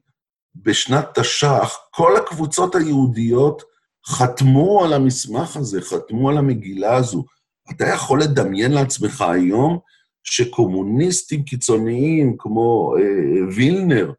בשנת 0.55 1.19
תש"ח, 1.19 1.77
כל 1.91 2.17
הקבוצות 2.17 2.75
היהודיות 2.75 3.63
חתמו 4.07 4.85
על 4.85 4.93
המסמך 4.93 5.57
הזה, 5.57 5.81
חתמו 5.81 6.31
על 6.31 6.39
המגילה 6.39 6.97
הזו. 6.97 7.25
אתה 7.71 7.85
יכול 7.85 8.23
לדמיין 8.23 8.73
לעצמך 8.73 9.21
היום 9.21 9.79
שקומוניסטים 10.23 11.43
קיצוניים 11.43 12.37
כמו 12.39 12.95
אה, 12.99 13.55
וילנר, 13.57 14.13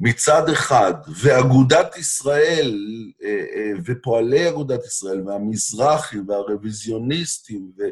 מצד 0.00 0.48
אחד, 0.48 0.94
ואגודת 1.22 1.96
ישראל, 1.96 2.74
אה, 3.22 3.28
אה, 3.28 3.72
ופועלי 3.84 4.48
אגודת 4.48 4.84
ישראל, 4.84 5.28
והמזרחי, 5.28 6.18
והרוויזיוניסטים, 6.28 7.72
ו... 7.78 7.82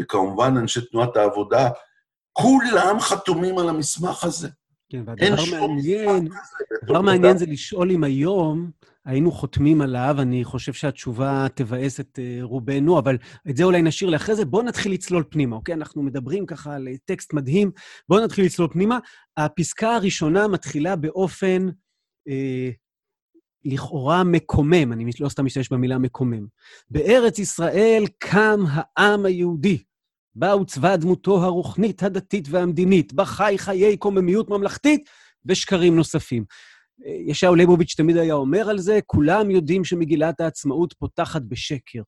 וכמובן 0.00 0.56
אנשי 0.56 0.80
תנועת 0.80 1.16
העבודה, 1.16 1.70
כולם 2.32 3.00
חתומים 3.00 3.58
על 3.58 3.68
המסמך 3.68 4.24
הזה. 4.24 4.48
כן, 4.88 5.02
והדבר 5.06 5.42
מעניין, 5.50 6.28
הדבר 6.82 7.00
מעניין 7.00 7.38
זה 7.38 7.46
לשאול 7.46 7.90
אם 7.90 8.04
היום 8.04 8.70
היינו 9.04 9.32
חותמים 9.32 9.80
עליו, 9.80 10.16
אני 10.18 10.44
חושב 10.44 10.72
שהתשובה 10.72 11.46
תבאס 11.54 12.00
את 12.00 12.18
uh, 12.18 12.42
רובנו, 12.42 12.98
אבל 12.98 13.18
את 13.50 13.56
זה 13.56 13.64
אולי 13.64 13.82
נשאיר 13.82 14.10
לאחרי 14.10 14.36
זה. 14.36 14.44
בואו 14.44 14.62
נתחיל 14.62 14.92
לצלול 14.92 15.24
פנימה, 15.30 15.56
אוקיי? 15.56 15.74
אנחנו 15.74 16.02
מדברים 16.02 16.46
ככה 16.46 16.74
על 16.74 16.88
טקסט 17.04 17.32
מדהים, 17.32 17.70
בואו 18.08 18.24
נתחיל 18.24 18.44
לצלול 18.44 18.68
פנימה. 18.72 18.98
הפסקה 19.36 19.94
הראשונה 19.94 20.48
מתחילה 20.48 20.96
באופן 20.96 21.68
אה, 22.28 22.70
לכאורה 23.64 24.24
מקומם, 24.24 24.92
אני 24.92 25.10
לא 25.20 25.28
סתם 25.28 25.44
משתמש 25.44 25.68
במילה 25.68 25.98
מקומם. 25.98 26.46
בארץ 26.90 27.38
ישראל 27.38 28.04
קם 28.18 28.60
העם 28.68 29.24
היהודי. 29.24 29.78
בה 30.34 30.52
עוצבה 30.52 30.96
דמותו 30.96 31.44
הרוחנית, 31.44 32.02
הדתית 32.02 32.48
והמדינית, 32.50 33.12
בה 33.12 33.24
חי 33.24 33.54
חיי 33.58 33.96
קוממיות 33.96 34.50
ממלכתית 34.50 35.08
ושקרים 35.46 35.96
נוספים. 35.96 36.44
ישעיהו 37.26 37.54
ליבוביץ' 37.54 37.94
תמיד 37.96 38.16
היה 38.16 38.34
אומר 38.34 38.70
על 38.70 38.78
זה, 38.78 38.98
כולם 39.06 39.50
יודעים 39.50 39.84
שמגילת 39.84 40.40
העצמאות 40.40 40.92
פותחת 40.92 41.42
בשקר. 41.42 42.02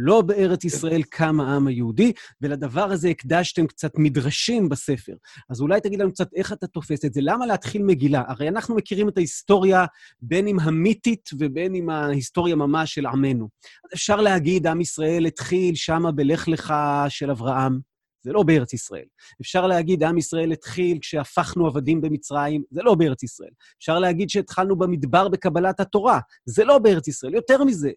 לא 0.00 0.20
בארץ 0.20 0.64
ישראל 0.64 1.02
קם 1.02 1.40
העם 1.40 1.66
היהודי, 1.66 2.12
ולדבר 2.40 2.84
הזה 2.84 3.08
הקדשתם 3.08 3.66
קצת 3.66 3.92
מדרשים 3.96 4.68
בספר. 4.68 5.14
אז 5.50 5.60
אולי 5.60 5.80
תגיד 5.80 6.00
לנו 6.00 6.12
קצת 6.12 6.28
איך 6.34 6.52
אתה 6.52 6.66
תופס 6.66 7.04
את 7.04 7.12
זה. 7.12 7.20
למה 7.22 7.46
להתחיל 7.46 7.82
מגילה? 7.82 8.22
הרי 8.28 8.48
אנחנו 8.48 8.74
מכירים 8.74 9.08
את 9.08 9.16
ההיסטוריה 9.16 9.84
בין 10.22 10.48
אם 10.48 10.60
המיתית 10.60 11.30
ובין 11.38 11.74
אם 11.74 11.90
ההיסטוריה 11.90 12.56
ממש 12.56 12.94
של 12.94 13.06
עמנו. 13.06 13.48
אפשר 13.94 14.20
להגיד, 14.20 14.66
עם 14.66 14.80
ישראל 14.80 15.26
התחיל 15.26 15.74
שמה 15.74 16.12
בלך 16.12 16.48
לך 16.48 16.74
של 17.08 17.30
אברהם, 17.30 17.78
זה 18.22 18.32
לא 18.32 18.42
בארץ 18.42 18.72
ישראל. 18.72 19.04
אפשר 19.40 19.66
להגיד, 19.66 20.02
עם 20.02 20.18
ישראל 20.18 20.52
התחיל 20.52 20.98
כשהפכנו 21.00 21.66
עבדים 21.66 22.00
במצרים, 22.00 22.62
זה 22.70 22.82
לא 22.82 22.94
בארץ 22.94 23.22
ישראל. 23.22 23.50
אפשר 23.78 23.98
להגיד 23.98 24.30
שהתחלנו 24.30 24.76
במדבר 24.76 25.28
בקבלת 25.28 25.80
התורה, 25.80 26.20
זה 26.44 26.64
לא 26.64 26.78
בארץ 26.78 27.08
ישראל. 27.08 27.34
יותר 27.34 27.64
מזה, 27.64 27.90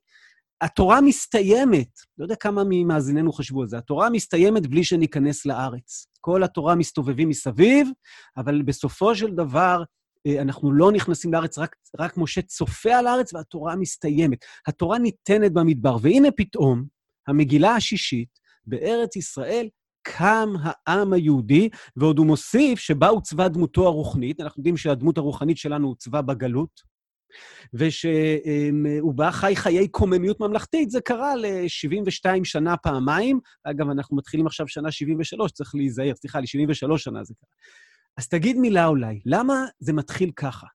התורה 0.61 1.01
מסתיימת, 1.01 1.89
לא 2.17 2.25
יודע 2.25 2.35
כמה 2.35 2.63
ממאזיננו 2.69 3.33
חשבו 3.33 3.61
על 3.61 3.67
זה, 3.67 3.77
התורה 3.77 4.09
מסתיימת 4.09 4.67
בלי 4.67 4.83
שניכנס 4.83 5.45
לארץ. 5.45 6.07
כל 6.19 6.43
התורה 6.43 6.75
מסתובבים 6.75 7.29
מסביב, 7.29 7.89
אבל 8.37 8.61
בסופו 8.61 9.15
של 9.15 9.31
דבר 9.31 9.83
אה, 10.27 10.41
אנחנו 10.41 10.71
לא 10.71 10.91
נכנסים 10.91 11.33
לארץ, 11.33 11.57
רק, 11.57 11.75
רק 11.99 12.17
משה 12.17 12.41
צופה 12.41 12.95
על 12.95 13.07
הארץ 13.07 13.33
והתורה 13.33 13.75
מסתיימת. 13.75 14.37
התורה 14.67 14.99
ניתנת 14.99 15.53
במדבר, 15.53 15.97
והנה 16.01 16.31
פתאום, 16.31 16.85
המגילה 17.27 17.75
השישית, 17.75 18.39
בארץ 18.65 19.15
ישראל 19.15 19.67
קם 20.03 20.53
העם 20.61 21.13
היהודי, 21.13 21.69
ועוד 21.95 22.17
הוא 22.17 22.25
מוסיף 22.25 22.79
שבה 22.79 23.07
עוצבה 23.07 23.47
דמותו 23.47 23.85
הרוחנית, 23.87 24.41
אנחנו 24.41 24.59
יודעים 24.59 24.77
שהדמות 24.77 25.17
הרוחנית 25.17 25.57
שלנו 25.57 25.87
עוצבה 25.87 26.21
בגלות, 26.21 26.90
ושהוא 27.73 29.13
בא 29.13 29.31
חי 29.31 29.53
חיי 29.55 29.87
קוממיות 29.87 30.39
ממלכתית, 30.39 30.89
זה 30.89 31.01
קרה 31.01 31.35
ל-72 31.35 32.25
שנה 32.43 32.77
פעמיים. 32.77 33.39
אגב, 33.63 33.89
אנחנו 33.89 34.17
מתחילים 34.17 34.47
עכשיו 34.47 34.67
שנה 34.67 34.91
73, 34.91 35.51
צריך 35.51 35.75
להיזהר, 35.75 36.15
סליחה, 36.15 36.39
ל-73 36.39 36.97
שנה 36.97 37.23
זה 37.23 37.33
קרה. 37.33 37.49
אז 38.17 38.27
תגיד 38.27 38.57
מילה 38.57 38.87
אולי, 38.87 39.19
למה 39.25 39.65
זה 39.79 39.93
מתחיל 39.93 40.31
ככה? 40.35 40.67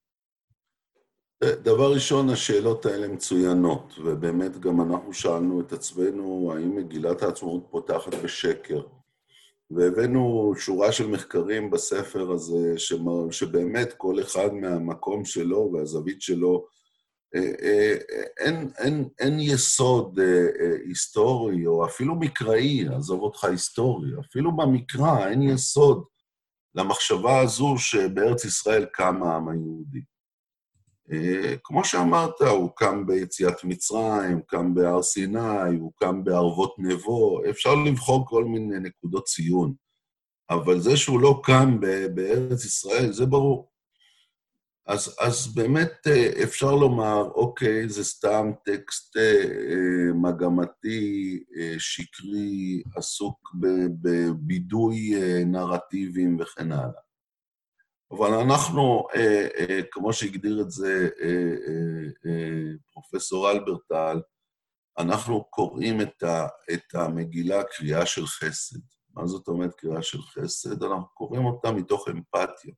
דבר 1.45 1.93
ראשון, 1.93 2.31
השאלות 2.31 2.87
האלה 2.87 3.09
מצוינות, 3.09 3.95
ובאמת 4.05 4.61
גם 4.61 4.81
אנחנו 4.81 5.13
שאלנו 5.13 5.61
את 5.61 5.73
עצמנו 5.73 6.53
האם 6.57 6.77
מגילת 6.77 7.23
העצמאות 7.23 7.67
פותחת 7.71 8.15
בשקר. 8.15 8.81
והבאנו 9.71 10.53
שורה 10.59 10.93
של 10.93 11.07
מחקרים 11.07 11.71
בספר 11.71 12.31
הזה, 12.31 12.79
שבאמת 13.31 13.93
כל 13.97 14.21
אחד 14.21 14.55
מהמקום 14.55 15.25
שלו 15.25 15.71
והזווית 15.73 16.23
שלו, 16.23 16.67
אה, 17.35 17.53
אה, 17.63 17.95
אין, 18.39 18.71
אין, 18.79 19.09
אין 19.19 19.41
יסוד 19.41 20.21
אה, 20.21 20.77
היסטורי, 20.85 21.67
או 21.67 21.87
אפילו 21.87 22.15
מקראי, 22.15 22.89
עזוב 22.97 23.21
אותך 23.21 23.45
היסטורי, 23.45 24.09
אפילו 24.21 24.57
במקרא 24.57 25.29
אין 25.29 25.43
יסוד 25.43 26.05
למחשבה 26.75 27.41
הזו 27.41 27.75
שבארץ 27.79 28.45
ישראל 28.45 28.87
קם 28.93 29.23
העם 29.23 29.49
היהודי. 29.49 30.01
אה, 31.13 31.55
כמו 31.65 31.85
שאמרת, 31.85 32.41
הוא 32.41 32.71
קם 32.77 33.07
ביציאת 33.07 33.65
מצרים, 33.65 34.41
קם 34.47 34.75
בהר 34.75 35.03
סיני, 35.03 35.77
הוא 35.81 35.93
קם 35.97 36.25
בערבות 36.25 36.75
נבו, 36.79 37.41
אפשר 37.51 37.75
לבחור 37.75 38.27
כל 38.29 38.45
מיני 38.45 38.79
נקודות 38.79 39.25
ציון. 39.25 39.75
אבל 40.51 40.81
זה 40.81 40.97
שהוא 40.97 41.21
לא 41.21 41.41
קם 41.45 41.81
בארץ 42.15 42.65
ישראל, 42.65 43.13
זה 43.13 43.27
ברור. 43.27 43.71
אז, 44.87 45.17
אז 45.21 45.55
באמת 45.55 45.93
אה, 46.07 46.43
אפשר 46.43 46.75
לומר, 46.75 47.31
אוקיי, 47.35 47.89
זה 47.89 48.05
סתם 48.05 48.51
טקסט 48.65 49.17
אה, 49.17 50.13
מגמתי, 50.15 51.45
שקרי, 51.79 52.83
עסוק 52.97 53.55
בבידוי 54.03 55.15
נרטיבים 55.47 56.37
וכן 56.41 56.73
הלאה. 56.73 57.06
אבל 58.11 58.35
אנחנו, 58.35 59.07
אה, 59.15 59.49
אה, 59.59 59.81
כמו 59.91 60.13
שהגדיר 60.13 60.61
את 60.61 60.71
זה 60.71 61.09
אה, 61.23 62.73
פרופסור 62.93 63.51
אלברטל, 63.51 64.21
אנחנו 64.99 65.45
קוראים 65.45 66.01
את, 66.01 66.23
ה, 66.23 66.47
את 66.73 66.95
המגילה 66.95 67.65
קריאה 67.65 68.07
של 68.07 68.27
חסד. 68.27 68.79
מה 69.15 69.27
זאת 69.27 69.49
אומרת 69.49 69.75
קריאה 69.75 70.03
של 70.03 70.23
חסד? 70.23 70.83
אנחנו 70.83 71.07
קוראים 71.15 71.45
אותה 71.45 71.73
מתוך 71.73 72.09
אמפתיה, 72.09 72.75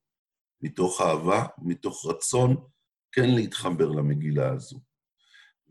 מתוך 0.61 1.01
אהבה, 1.01 1.47
מתוך 1.59 2.07
רצון 2.07 2.57
כן 3.13 3.31
להתחבר 3.31 3.89
למגילה 3.89 4.53
הזו. 4.53 4.81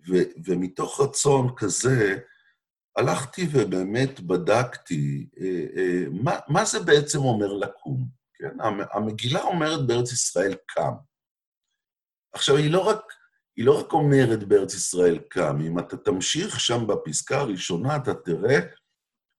ו, 0.10 0.14
ומתוך 0.46 1.02
רצון 1.02 1.56
כזה, 1.58 2.18
הלכתי 2.98 3.48
ובאמת 3.52 4.20
בדקתי 4.20 5.30
אה, 5.40 5.66
אה, 5.78 6.04
מה, 6.24 6.40
מה 6.48 6.66
זה 6.66 6.80
בעצם 6.80 7.20
אומר 7.20 7.54
לקום. 7.54 8.08
כן? 8.40 8.58
המגילה 8.94 9.42
אומרת 9.42 9.88
בארץ 9.88 10.12
ישראל 10.12 10.56
קם. 10.68 10.94
עכשיו, 12.34 12.56
היא 12.56 12.72
לא 12.72 12.88
רק, 12.88 13.02
היא 13.58 13.66
לא 13.66 13.80
רק 13.80 13.94
אומרת 13.94 14.44
בארץ 14.44 14.74
ישראל 14.74 15.20
קם, 15.30 15.62
אם 15.62 15.80
אתה 15.80 15.98
תמשיך 15.98 16.60
שם 16.60 16.88
בפסקה 16.88 17.40
הראשונה, 17.40 17.96
אתה 17.96 18.14
תראה 18.14 18.60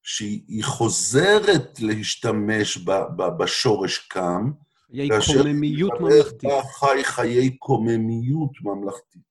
שהיא 0.02 0.64
חוזרת 0.64 1.80
להשתמש 1.80 2.78
ב, 2.78 2.90
ב, 2.90 3.22
בשורש 3.38 3.98
קם, 3.98 4.50
חיי 4.90 5.08
קוממיות 5.08 6.00
ממלכתית. 6.00 6.50
חי 6.78 7.04
חיי 7.04 7.56
קוממיות 7.56 8.50
ממלכתית. 8.62 9.28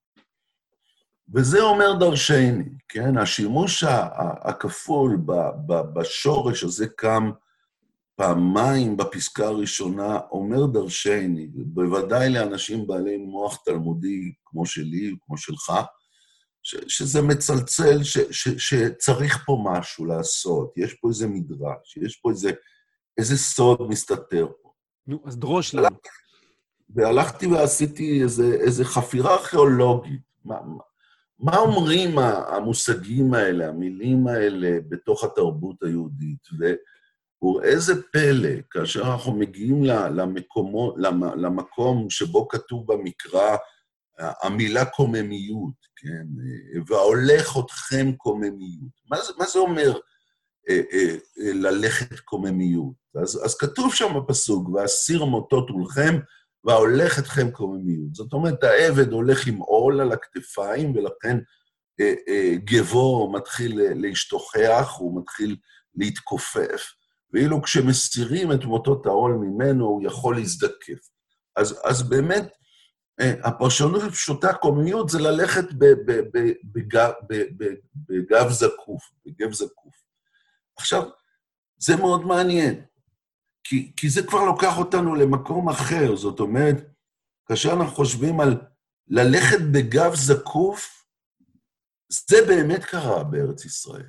וזה 1.34 1.62
אומר 1.62 1.94
דרשני, 2.00 2.64
כן? 2.90 3.18
השימוש 3.18 3.84
הכפול 4.42 5.18
בשורש 5.94 6.64
הזה 6.64 6.88
קם 6.96 7.32
פעמיים 8.18 8.98
בפסקה 8.98 9.46
הראשונה 9.46 10.20
אומר 10.32 10.66
דרשני, 10.66 11.48
בוודאי 11.48 12.30
לאנשים 12.30 12.88
בעלי 12.88 13.18
מוח 13.18 13.62
תלמודי 13.66 14.34
כמו 14.46 14.66
שלי, 14.66 15.16
כמו 15.26 15.38
שלך, 15.38 15.72
ש, 16.64 16.76
שזה 16.88 17.22
מצלצל, 17.22 18.04
ש, 18.04 18.18
ש, 18.18 18.50
שצריך 18.50 19.44
פה 19.46 19.64
משהו 19.66 20.06
לעשות, 20.06 20.74
יש 20.78 20.94
פה 20.94 21.10
איזה 21.10 21.28
מדרש, 21.28 21.98
יש 21.98 22.16
פה 22.16 22.30
איזה, 22.30 22.52
איזה 23.18 23.38
סוד 23.38 23.90
מסתתר 23.90 24.48
פה. 24.62 24.72
נו, 25.08 25.20
אז 25.26 25.38
דרוש 25.38 25.76
לנו. 25.76 25.88
והלכתי 26.90 27.48
ועשיתי 27.48 28.24
איזה, 28.24 28.58
איזה 28.60 28.86
חפירה 28.86 29.34
ארכיאולוגית. 29.34 30.22
מה, 30.46 30.60
מה 31.40 31.58
אומרים 31.58 32.20
המושגים 32.20 33.34
האלה, 33.34 33.68
המילים 33.68 34.28
האלה, 34.28 34.78
בתוך 34.90 35.24
התרבות 35.24 35.84
היהודית? 35.84 36.48
וראה 37.42 37.80
זה 37.80 37.94
פלא, 38.12 38.50
כאשר 38.72 39.02
אנחנו 39.02 39.32
מגיעים 39.32 39.84
למקומו, 39.84 40.96
למקום 41.38 42.10
שבו 42.10 42.48
כתוב 42.48 42.94
במקרא 42.94 43.58
המילה 44.20 44.86
קוממיות, 44.86 45.88
כן? 45.96 46.26
והולך 46.88 47.58
אתכם 47.66 48.12
קוממיות. 48.18 48.92
מה 49.10 49.22
זה, 49.22 49.34
מה 49.38 49.46
זה 49.46 49.60
אומר 49.60 50.00
אה, 50.70 50.82
אה, 50.94 51.16
אה, 51.40 51.54
ללכת 51.54 52.20
קוממיות? 52.20 52.94
אז, 53.22 53.46
אז 53.46 53.58
כתוב 53.58 53.94
שם 53.94 54.14
בפסוק, 54.20 54.70
והסיר 54.70 55.26
מוטות 55.26 55.70
עולכם, 55.70 56.20
וההולך 56.64 57.20
אתכם 57.20 57.52
קוממיות. 57.52 58.16
זאת 58.16 58.34
אומרת, 58.34 58.64
העבד 58.64 59.12
הולך 59.12 59.48
עם 59.48 59.58
עול 59.58 60.02
על 60.02 60.12
הכתפיים, 60.12 60.96
ולכן 60.96 61.38
גבו 62.56 63.32
מתחיל 63.34 63.82
להשתוחח, 63.96 64.96
הוא 64.98 65.22
מתחיל 65.22 65.56
להתכופף, 65.96 66.94
ואילו 67.34 67.62
כשמסירים 67.62 68.52
את 68.52 68.66
מוטות 68.66 69.06
העול 69.06 69.34
ממנו, 69.34 69.86
הוא 69.86 70.04
יכול 70.06 70.36
להזדקף. 70.36 71.10
אז, 71.56 71.82
אז 71.84 72.10
באמת, 72.10 72.48
אה, 73.20 73.34
הפרשנות 73.44 74.04
הפשוטה, 74.04 74.54
קוממיות, 74.54 75.10
זה 75.10 75.20
ללכת 75.20 75.66
בגב 78.08 78.50
זקוף, 78.50 79.12
בגב 79.26 79.54
זקוף. 79.54 79.96
עכשיו, 80.78 81.04
זה 81.78 81.96
מאוד 81.96 82.26
מעניין. 82.26 82.82
כי, 83.64 83.92
כי 83.98 84.10
זה 84.10 84.28
כבר 84.28 84.46
לוקח 84.46 84.78
אותנו 84.78 85.16
למקום 85.16 85.70
אחר. 85.70 86.16
זאת 86.16 86.40
אומרת, 86.40 86.76
כאשר 87.48 87.74
אנחנו 87.74 87.96
חושבים 87.96 88.40
על 88.40 88.62
ללכת 89.08 89.62
בגב 89.72 90.16
זקוף, 90.16 91.06
זה 92.10 92.38
באמת 92.48 92.84
קרה 92.84 93.24
בארץ 93.24 93.66
ישראל. 93.66 94.08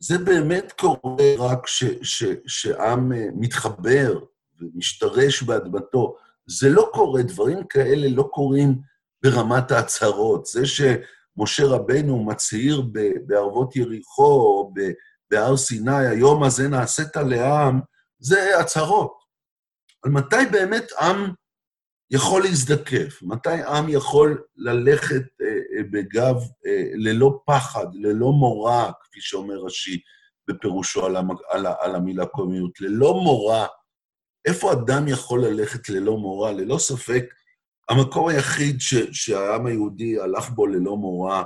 זה 0.00 0.18
באמת 0.18 0.72
קורה 0.72 1.34
רק 1.38 1.66
ש, 1.66 1.84
ש, 2.02 2.24
שעם 2.46 3.12
אה, 3.12 3.26
מתחבר 3.34 4.18
ומשתרש 4.60 5.42
באדמתו. 5.42 6.16
זה 6.46 6.68
לא 6.68 6.90
קורה, 6.92 7.22
דברים 7.22 7.66
כאלה 7.66 8.08
לא 8.08 8.28
קורים 8.32 8.78
ברמת 9.22 9.70
ההצהרות. 9.70 10.46
זה 10.46 10.62
שמשה 10.66 11.66
רבנו 11.66 12.24
מצהיר 12.24 12.82
בערבות 13.26 13.76
יריחו 13.76 14.22
או 14.22 14.72
בהר 15.30 15.56
סיני, 15.56 16.06
היום 16.06 16.42
הזה 16.42 16.68
נעשית 16.68 17.16
לעם, 17.16 17.80
זה 18.18 18.60
הצהרות. 18.60 19.16
על 20.04 20.10
מתי 20.10 20.46
באמת 20.52 20.92
עם 21.00 21.32
יכול 22.10 22.42
להזדקף, 22.42 23.22
מתי 23.22 23.62
עם 23.66 23.88
יכול 23.88 24.42
ללכת 24.56 25.22
אה, 25.42 25.55
בגב 25.90 26.36
אה, 26.66 26.84
ללא 26.94 27.40
פחד, 27.46 27.86
ללא 27.94 28.32
מורא, 28.32 28.90
כפי 29.02 29.20
שאומר 29.20 29.54
רש"י 29.54 30.00
בפירושו 30.48 31.06
על, 31.06 31.16
המ, 31.16 31.28
על, 31.50 31.66
על 31.80 31.94
המילה 31.94 32.26
קומיות, 32.26 32.80
ללא 32.80 33.14
מורא. 33.14 33.66
איפה 34.46 34.72
אדם 34.72 35.08
יכול 35.08 35.44
ללכת 35.44 35.88
ללא 35.88 36.16
מורא? 36.16 36.52
ללא 36.52 36.78
ספק, 36.78 37.24
המקום 37.88 38.28
היחיד 38.28 38.80
ש, 38.80 38.94
שהעם 39.12 39.66
היהודי 39.66 40.20
הלך 40.20 40.50
בו 40.50 40.66
ללא 40.66 40.96
מורא 40.96 41.42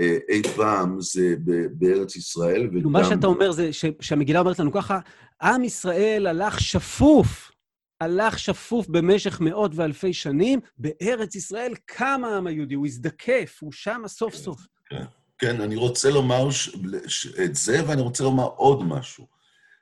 אה, 0.00 0.16
אי 0.28 0.42
פעם 0.56 1.00
זה 1.00 1.34
בארץ 1.72 2.16
ישראל, 2.16 2.68
וגם... 2.72 2.92
מה 2.92 3.04
שאתה 3.04 3.26
אומר 3.26 3.52
זה 3.52 3.70
שהמגילה 4.00 4.40
אומרת 4.40 4.58
לנו 4.58 4.72
ככה, 4.72 4.98
עם 5.42 5.64
ישראל 5.64 6.26
הלך 6.26 6.60
שפוף, 6.60 7.51
הלך 8.02 8.38
שפוף 8.38 8.86
במשך 8.88 9.40
מאות 9.40 9.70
ואלפי 9.74 10.12
שנים, 10.12 10.60
בארץ 10.78 11.34
ישראל 11.34 11.74
קם 11.86 12.22
העם 12.24 12.46
היהודי, 12.46 12.74
הוא 12.74 12.86
הזדקף, 12.86 13.58
הוא 13.60 13.72
שם 13.72 14.02
סוף 14.06 14.34
סוף. 14.34 14.60
כן, 14.90 15.04
כן, 15.38 15.60
אני 15.60 15.76
רוצה 15.76 16.10
לומר 16.10 16.48
את 17.44 17.54
זה, 17.54 17.82
ואני 17.88 18.02
רוצה 18.02 18.24
לומר 18.24 18.44
עוד 18.44 18.82
משהו, 18.82 19.26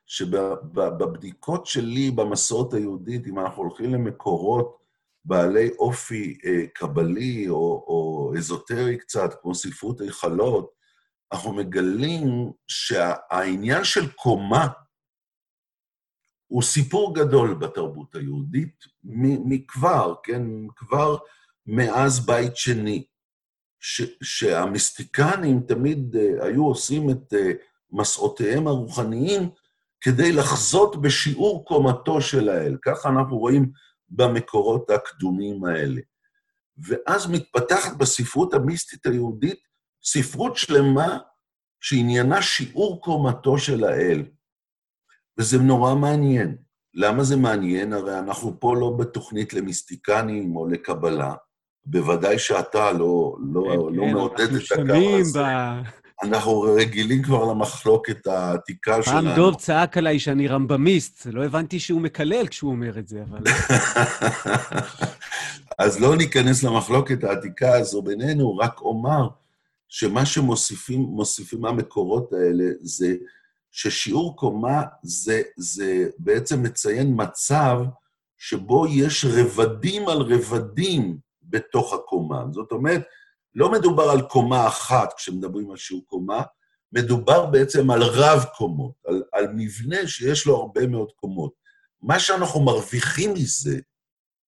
שבבדיקות 0.06 1.66
שלי 1.66 2.10
במסורת 2.10 2.74
היהודית, 2.74 3.26
אם 3.26 3.38
אנחנו 3.38 3.62
הולכים 3.62 3.94
למקורות 3.94 4.80
בעלי 5.24 5.70
אופי 5.78 6.38
אה, 6.44 6.66
קבלי 6.74 7.48
או, 7.48 7.84
או 7.86 8.32
אזוטרי 8.38 8.98
קצת, 8.98 9.30
כמו 9.42 9.54
ספרות 9.54 10.00
היכלות, 10.00 10.70
אנחנו 11.32 11.52
מגלים 11.52 12.52
שהעניין 12.68 13.84
של 13.84 14.12
קומה 14.12 14.66
הוא 16.50 16.62
סיפור 16.62 17.14
גדול 17.14 17.54
בתרבות 17.54 18.14
היהודית 18.14 18.84
מכבר, 19.44 20.14
כן? 20.22 20.42
כבר 20.76 21.16
מאז 21.66 22.26
בית 22.26 22.56
שני, 22.56 23.04
ש, 23.80 24.02
שהמיסטיקנים 24.22 25.60
תמיד 25.60 26.16
uh, 26.16 26.44
היו 26.44 26.64
עושים 26.66 27.10
את 27.10 27.32
uh, 27.32 27.36
מסעותיהם 27.92 28.66
הרוחניים 28.66 29.50
כדי 30.00 30.32
לחזות 30.32 31.00
בשיעור 31.00 31.64
קומתו 31.64 32.20
של 32.20 32.48
האל. 32.48 32.76
ככה 32.82 33.08
אנחנו 33.08 33.38
רואים 33.38 33.70
במקורות 34.08 34.90
הקדומים 34.90 35.64
האלה. 35.64 36.00
ואז 36.78 37.30
מתפתחת 37.30 37.96
בספרות 37.96 38.54
המיסטית 38.54 39.06
היהודית 39.06 39.60
ספרות 40.04 40.56
שלמה 40.56 41.18
שעניינה 41.80 42.42
שיעור 42.42 43.00
קומתו 43.00 43.58
של 43.58 43.84
האל. 43.84 44.24
וזה 45.40 45.58
נורא 45.58 45.94
מעניין. 45.94 46.56
למה 46.94 47.24
זה 47.24 47.36
מעניין? 47.36 47.92
הרי 47.92 48.18
אנחנו 48.18 48.60
פה 48.60 48.76
לא 48.76 48.90
בתוכנית 48.98 49.54
למיסטיקנים 49.54 50.56
או 50.56 50.66
לקבלה. 50.66 51.34
בוודאי 51.86 52.38
שאתה 52.38 52.92
לא, 52.92 53.36
לא, 53.52 53.62
כן, 53.68 53.96
לא 53.96 54.04
כן, 54.04 54.12
מעודד 54.12 54.54
את 54.54 54.72
הקו 54.72 55.18
הזה. 55.20 55.42
ב... 55.42 55.44
אנחנו 56.22 56.60
רגילים 56.60 57.22
כבר 57.22 57.44
למחלוקת 57.44 58.26
העתיקה 58.26 59.02
שלנו. 59.02 59.28
פעם 59.28 59.36
דוב 59.36 59.54
צעק 59.54 59.96
עליי 59.96 60.18
שאני 60.18 60.48
רמב"מיסט, 60.48 61.26
לא 61.32 61.44
הבנתי 61.44 61.80
שהוא 61.80 62.00
מקלל 62.00 62.46
כשהוא 62.46 62.70
אומר 62.70 62.98
את 62.98 63.08
זה, 63.08 63.22
אבל... 63.30 63.38
אז 65.78 66.00
לא 66.00 66.16
ניכנס 66.16 66.62
למחלוקת 66.62 67.24
העתיקה 67.24 67.74
הזו 67.74 68.02
בינינו, 68.02 68.56
רק 68.56 68.80
אומר 68.80 69.28
שמה 69.88 70.26
שמוסיפים 70.26 71.64
המקורות 71.64 72.32
האלה 72.32 72.64
זה 72.80 73.14
ששיעור 73.70 74.36
קומה 74.36 74.82
זה, 75.02 75.42
זה 75.56 76.08
בעצם 76.18 76.62
מציין 76.62 77.12
מצב 77.16 77.78
שבו 78.38 78.86
יש 78.86 79.24
רבדים 79.24 80.08
על 80.08 80.18
רבדים 80.18 81.18
בתוך 81.42 81.92
הקומה. 81.92 82.44
זאת 82.52 82.72
אומרת, 82.72 83.02
לא 83.54 83.70
מדובר 83.72 84.02
על 84.02 84.22
קומה 84.22 84.66
אחת 84.66 85.12
כשמדברים 85.16 85.70
על 85.70 85.76
שיעור 85.76 86.04
קומה, 86.06 86.42
מדובר 86.92 87.46
בעצם 87.46 87.90
על 87.90 88.02
רב 88.02 88.44
קומות, 88.56 88.92
על, 89.06 89.22
על 89.32 89.46
מבנה 89.54 90.06
שיש 90.06 90.46
לו 90.46 90.56
הרבה 90.56 90.86
מאוד 90.86 91.10
קומות. 91.16 91.52
מה 92.02 92.18
שאנחנו 92.18 92.60
מרוויחים 92.60 93.34
מזה, 93.34 93.78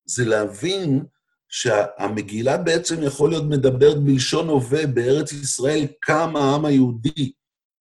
זה 0.04 0.24
להבין 0.24 1.04
שהמגילה 1.48 2.56
בעצם 2.56 3.02
יכול 3.02 3.30
להיות 3.30 3.44
מדברת 3.44 3.98
בלשון 4.04 4.48
הווה 4.48 4.86
בארץ 4.86 5.32
ישראל, 5.32 5.86
קם 6.00 6.36
העם 6.36 6.64
היהודי. 6.64 7.32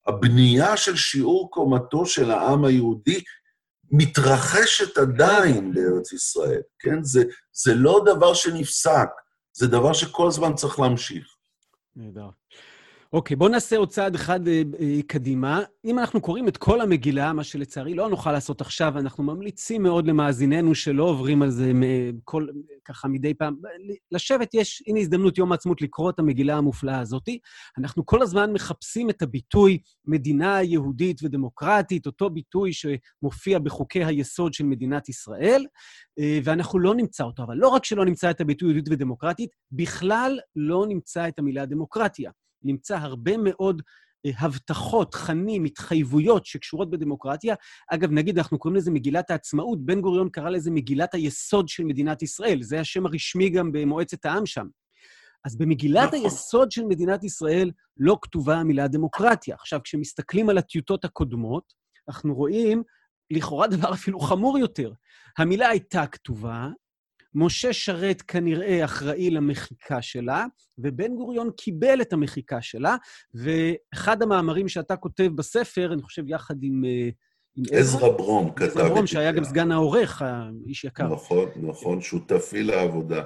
הבנייה 0.09 0.77
של 0.77 0.95
שיעור 0.95 1.51
קומתו 1.51 2.05
של 2.05 2.31
העם 2.31 2.65
היהודי 2.65 3.23
מתרחשת 3.91 4.97
עדיין 4.97 5.73
בארץ 5.73 6.13
ישראל, 6.13 6.61
כן? 6.79 7.03
זה, 7.03 7.23
זה 7.51 7.75
לא 7.75 8.03
דבר 8.05 8.33
שנפסק, 8.33 9.09
זה 9.53 9.67
דבר 9.67 9.93
שכל 9.93 10.27
הזמן 10.27 10.53
צריך 10.55 10.79
להמשיך. 10.79 11.35
נהדר. 11.95 12.29
אוקיי, 13.13 13.35
בואו 13.35 13.49
נעשה 13.49 13.77
עוד 13.77 13.89
צעד 13.89 14.15
אחד 14.15 14.47
אה, 14.47 14.61
אה, 14.79 14.99
קדימה. 15.07 15.61
אם 15.85 15.99
אנחנו 15.99 16.21
קוראים 16.21 16.47
את 16.47 16.57
כל 16.57 16.81
המגילה, 16.81 17.33
מה 17.33 17.43
שלצערי 17.43 17.93
לא 17.93 18.09
נוכל 18.09 18.31
לעשות 18.31 18.61
עכשיו, 18.61 18.99
אנחנו 18.99 19.23
ממליצים 19.23 19.83
מאוד 19.83 20.07
למאזיננו 20.07 20.75
שלא 20.75 21.03
עוברים 21.03 21.41
על 21.41 21.49
זה 21.49 21.71
כל, 22.23 22.47
ככה 22.85 23.07
מדי 23.07 23.33
פעם. 23.33 23.55
לשבת 24.11 24.53
יש, 24.53 24.83
הנה 24.87 24.99
הזדמנות 24.99 25.37
יום 25.37 25.51
העצמות 25.51 25.81
לקרוא 25.81 26.09
את 26.09 26.19
המגילה 26.19 26.57
המופלאה 26.57 26.99
הזאת. 26.99 27.29
אנחנו 27.77 28.05
כל 28.05 28.21
הזמן 28.21 28.53
מחפשים 28.53 29.09
את 29.09 29.21
הביטוי 29.21 29.77
מדינה 30.05 30.63
יהודית 30.63 31.23
ודמוקרטית, 31.23 32.05
אותו 32.05 32.29
ביטוי 32.29 32.71
שמופיע 32.73 33.59
בחוקי 33.59 34.03
היסוד 34.03 34.53
של 34.53 34.63
מדינת 34.63 35.09
ישראל, 35.09 35.65
אה, 36.19 36.39
ואנחנו 36.43 36.79
לא 36.79 36.95
נמצא 36.95 37.23
אותו. 37.23 37.43
אבל 37.43 37.57
לא 37.57 37.67
רק 37.67 37.85
שלא 37.85 38.05
נמצא 38.05 38.31
את 38.31 38.41
הביטוי 38.41 38.69
יהודית 38.69 38.89
ודמוקרטית, 38.93 39.49
בכלל 39.71 40.39
לא 40.55 40.85
נמצא 40.87 41.27
את 41.27 41.39
המילה 41.39 41.65
דמוקרטיה. 41.65 42.31
נמצא 42.63 42.97
הרבה 42.97 43.31
מאוד 43.37 43.81
אה, 44.25 44.31
הבטחות, 44.37 45.11
תכנים, 45.11 45.65
התחייבויות 45.65 46.45
שקשורות 46.45 46.89
בדמוקרטיה. 46.89 47.55
אגב, 47.91 48.11
נגיד, 48.11 48.37
אנחנו 48.37 48.59
קוראים 48.59 48.75
לזה 48.75 48.91
מגילת 48.91 49.31
העצמאות, 49.31 49.85
בן 49.85 50.01
גוריון 50.01 50.29
קרא 50.29 50.49
לזה 50.49 50.71
מגילת 50.71 51.13
היסוד 51.13 51.67
של 51.67 51.83
מדינת 51.83 52.21
ישראל. 52.21 52.61
זה 52.61 52.79
השם 52.79 53.05
הרשמי 53.05 53.49
גם 53.49 53.71
במועצת 53.71 54.25
העם 54.25 54.45
שם. 54.45 54.67
אז 55.45 55.57
במגילת 55.57 56.07
נכון. 56.07 56.19
היסוד 56.23 56.71
של 56.71 56.85
מדינת 56.85 57.23
ישראל 57.23 57.71
לא 57.97 58.17
כתובה 58.21 58.55
המילה 58.55 58.87
דמוקרטיה. 58.87 59.55
עכשיו, 59.55 59.79
כשמסתכלים 59.83 60.49
על 60.49 60.57
הטיוטות 60.57 61.05
הקודמות, 61.05 61.73
אנחנו 62.09 62.35
רואים 62.35 62.83
לכאורה 63.31 63.67
דבר 63.77 63.93
אפילו 63.93 64.19
חמור 64.19 64.57
יותר. 64.57 64.91
המילה 65.37 65.69
הייתה 65.69 66.07
כתובה, 66.07 66.69
משה 67.35 67.73
שרת 67.73 68.21
כנראה 68.21 68.85
אחראי 68.85 69.29
למחיקה 69.29 70.01
שלה, 70.01 70.45
ובן 70.77 71.15
גוריון 71.15 71.49
קיבל 71.57 72.01
את 72.01 72.13
המחיקה 72.13 72.61
שלה, 72.61 72.95
ואחד 73.33 74.21
המאמרים 74.21 74.67
שאתה 74.67 74.95
כותב 74.95 75.29
בספר, 75.35 75.93
אני 75.93 76.01
חושב 76.01 76.23
יחד 76.27 76.55
עם... 76.61 76.85
אה, 76.85 77.09
עזרא 77.71 78.09
ברום 78.09 78.51
כתב 78.51 78.63
את 78.63 78.73
זה. 78.73 78.79
עזרא 78.79 78.89
ברום, 78.89 79.07
שהיה 79.07 79.31
גם 79.31 79.43
סגן 79.43 79.71
העורך, 79.71 80.21
האיש 80.21 80.83
יקר. 80.83 81.07
נכון, 81.07 81.49
נכון, 81.55 82.01
שותפי 82.01 82.63
לעבודה. 82.63 83.23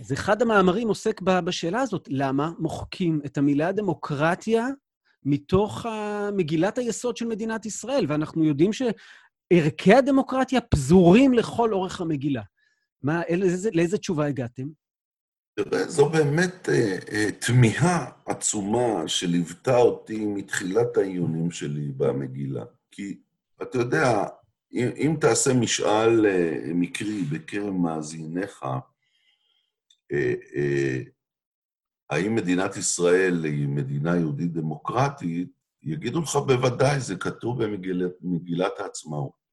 אז 0.00 0.12
אחד 0.12 0.42
המאמרים 0.42 0.88
עוסק 0.88 1.20
בשאלה 1.20 1.80
הזאת, 1.80 2.08
למה 2.10 2.50
מוחקים 2.58 3.20
את 3.26 3.38
המילה 3.38 3.72
דמוקרטיה 3.72 4.66
מתוך 5.24 5.86
מגילת 6.32 6.78
היסוד 6.78 7.16
של 7.16 7.26
מדינת 7.26 7.66
ישראל? 7.66 8.04
ואנחנו 8.08 8.44
יודעים 8.44 8.70
שערכי 8.72 9.94
הדמוקרטיה 9.94 10.60
פזורים 10.60 11.32
לכל 11.32 11.72
אורך 11.72 12.00
המגילה. 12.00 12.42
מה, 13.02 13.22
לאיזה, 13.36 13.70
לאיזה 13.72 13.98
תשובה 13.98 14.26
הגעתם? 14.26 14.68
זו 15.86 16.08
באמת 16.08 16.68
אה, 16.68 16.98
אה, 17.12 17.28
תמיהה 17.46 18.10
עצומה 18.26 19.08
שליוותה 19.08 19.76
אותי 19.76 20.26
מתחילת 20.26 20.96
העיונים 20.96 21.50
שלי 21.50 21.92
במגילה. 21.96 22.64
כי 22.90 23.18
אתה 23.62 23.78
יודע, 23.78 24.24
אם, 24.72 24.88
אם 24.96 25.16
תעשה 25.20 25.54
משאל 25.54 26.26
אה, 26.26 26.60
מקרי 26.74 27.22
בקרב 27.22 27.70
מאזיניך, 27.74 28.62
אה, 30.12 30.34
אה, 30.56 31.02
האם 32.10 32.34
מדינת 32.34 32.76
ישראל 32.76 33.44
היא 33.44 33.68
מדינה 33.68 34.16
יהודית 34.16 34.52
דמוקרטית, 34.52 35.48
יגידו 35.82 36.20
לך 36.20 36.36
בוודאי, 36.36 37.00
זה 37.00 37.16
כתוב 37.16 37.64
במגילת 37.64 38.72
העצמאות. 38.78 39.45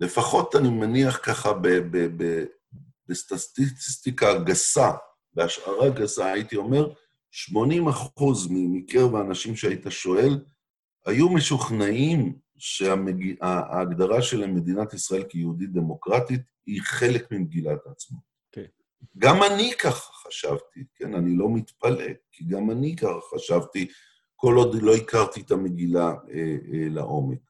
לפחות 0.00 0.56
אני 0.56 0.68
מניח 0.68 1.20
ככה 1.22 1.52
בסטטיסטיקה 3.08 4.38
גסה, 4.38 4.90
בהשערה 5.34 5.90
גסה, 5.90 6.32
הייתי 6.32 6.56
אומר, 6.56 6.92
80 7.30 7.88
אחוז 7.88 8.48
מקרב 8.50 9.14
האנשים 9.14 9.56
שהיית 9.56 9.84
שואל, 9.88 10.44
היו 11.06 11.28
משוכנעים 11.28 12.38
שההגדרה 12.58 14.22
של 14.22 14.46
מדינת 14.46 14.94
ישראל 14.94 15.24
כיהודית 15.28 15.72
דמוקרטית 15.72 16.40
היא 16.66 16.82
חלק 16.82 17.32
ממגילת 17.32 17.86
העצמאות. 17.86 18.22
Okay. 18.22 18.52
כן. 18.52 18.64
גם 19.18 19.42
אני 19.42 19.72
ככה 19.78 20.12
חשבתי, 20.12 20.84
כן? 20.94 21.14
אני 21.14 21.36
לא 21.36 21.48
מתפלא, 21.50 22.06
כי 22.32 22.44
גם 22.44 22.70
אני 22.70 22.96
ככה 22.96 23.20
חשבתי, 23.34 23.86
כל 24.36 24.54
עוד 24.54 24.82
לא 24.82 24.94
הכרתי 24.94 25.40
את 25.40 25.50
המגילה 25.50 26.08
אה, 26.08 26.56
אה, 26.72 26.88
לעומק. 26.88 27.49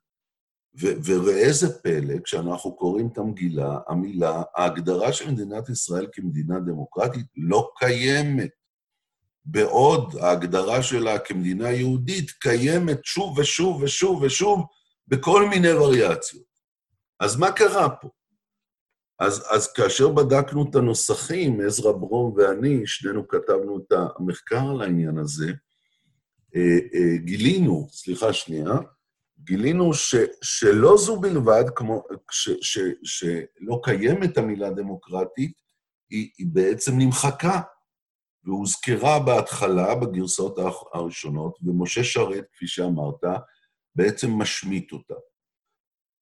וראה 0.76 1.36
איזה 1.36 1.78
פלא, 1.82 2.14
כשאנחנו 2.24 2.76
קוראים 2.76 3.08
את 3.12 3.18
המגילה, 3.18 3.78
המילה, 3.88 4.42
ההגדרה 4.56 5.12
של 5.12 5.30
מדינת 5.30 5.68
ישראל 5.68 6.06
כמדינה 6.12 6.60
דמוקרטית 6.60 7.26
לא 7.36 7.70
קיימת. 7.78 8.50
בעוד 9.44 10.16
ההגדרה 10.20 10.82
שלה 10.82 11.18
כמדינה 11.18 11.70
יהודית 11.70 12.30
קיימת 12.30 13.04
שוב 13.04 13.38
ושוב 13.38 13.82
ושוב 13.82 14.22
ושוב 14.22 14.60
בכל 15.08 15.48
מיני 15.48 15.72
וריאציות. 15.72 16.44
אז 17.20 17.36
מה 17.36 17.52
קרה 17.52 17.88
פה? 17.90 18.08
אז, 19.18 19.46
אז 19.50 19.72
כאשר 19.72 20.08
בדקנו 20.08 20.70
את 20.70 20.74
הנוסחים, 20.74 21.60
עזרא 21.60 21.92
ברום 21.92 22.34
ואני, 22.36 22.86
שנינו 22.86 23.28
כתבנו 23.28 23.78
את 23.78 23.92
המחקר 23.92 24.70
על 24.70 24.82
העניין 24.82 25.18
הזה, 25.18 25.52
אה, 26.56 26.78
אה, 26.94 27.16
גילינו, 27.16 27.88
סליחה 27.90 28.32
שנייה, 28.32 28.72
גילינו 29.44 29.94
ש, 29.94 30.14
שלא 30.42 30.96
זו 30.96 31.20
בלבד, 31.20 31.64
כמו, 31.74 32.02
ש, 32.30 32.50
ש, 32.62 32.78
שלא 33.04 33.80
קיימת 33.82 34.38
המילה 34.38 34.70
דמוקרטית, 34.70 35.52
היא, 36.10 36.30
היא 36.38 36.46
בעצם 36.52 36.98
נמחקה, 36.98 37.60
והוזכרה 38.44 39.18
בהתחלה 39.20 39.94
בגרסאות 39.94 40.58
הראשונות, 40.92 41.58
ומשה 41.62 42.04
שרת, 42.04 42.44
כפי 42.52 42.66
שאמרת, 42.66 43.24
בעצם 43.94 44.30
משמיט 44.30 44.92
אותה. 44.92 45.14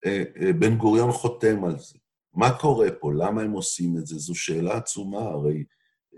אה, 0.06 0.22
אה, 0.40 0.52
בן 0.52 0.76
גוריון 0.76 1.12
חותם 1.12 1.64
על 1.64 1.78
זה. 1.78 1.98
מה 2.34 2.58
קורה 2.58 2.88
פה? 3.00 3.12
למה 3.12 3.42
הם 3.42 3.50
עושים 3.50 3.96
את 3.98 4.06
זה? 4.06 4.18
זו 4.18 4.34
שאלה 4.34 4.76
עצומה, 4.76 5.18
הרי 5.18 5.64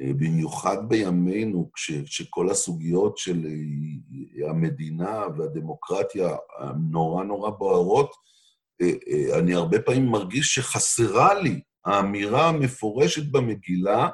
במיוחד 0.00 0.88
בימינו, 0.88 1.70
כשכל 1.74 2.50
הסוגיות 2.50 3.18
של 3.18 3.46
אה, 3.46 4.50
המדינה 4.50 5.22
והדמוקרטיה 5.36 6.36
נורא 6.90 7.24
נורא 7.24 7.50
בוערות, 7.50 8.10
אה, 8.82 9.38
אני 9.38 9.54
הרבה 9.54 9.82
פעמים 9.82 10.06
מרגיש 10.06 10.54
שחסרה 10.54 11.34
לי 11.34 11.60
האמירה 11.84 12.48
המפורשת 12.48 13.30
במגילה 13.30 14.08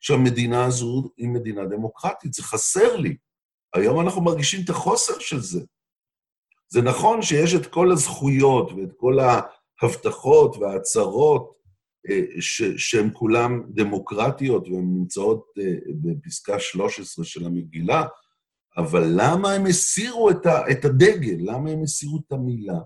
שהמדינה 0.00 0.64
הזו 0.64 1.10
היא 1.16 1.28
מדינה 1.28 1.64
דמוקרטית. 1.64 2.34
זה 2.34 2.42
חסר 2.42 2.96
לי. 2.96 3.16
היום 3.74 4.00
אנחנו 4.00 4.22
מרגישים 4.22 4.60
את 4.64 4.70
החוסר 4.70 5.18
של 5.18 5.40
זה. 5.40 5.60
זה 6.68 6.82
נכון 6.82 7.22
שיש 7.22 7.54
את 7.54 7.66
כל 7.66 7.92
הזכויות 7.92 8.72
ואת 8.72 8.92
כל 8.96 9.18
ההבטחות 9.18 10.56
וההצהרות 10.56 11.59
שהן 12.76 13.10
כולן 13.12 13.60
דמוקרטיות 13.68 14.68
והן 14.68 14.94
נמצאות 14.98 15.46
אה, 15.58 15.74
בפסקה 16.02 16.60
13 16.60 17.24
של 17.24 17.46
המגילה, 17.46 18.04
אבל 18.76 19.02
למה 19.16 19.52
הם 19.52 19.66
הסירו 19.66 20.30
את 20.70 20.84
הדגל? 20.84 21.36
למה 21.38 21.70
הם 21.70 21.82
הסירו 21.82 22.18
את 22.26 22.32
המילה? 22.32 22.78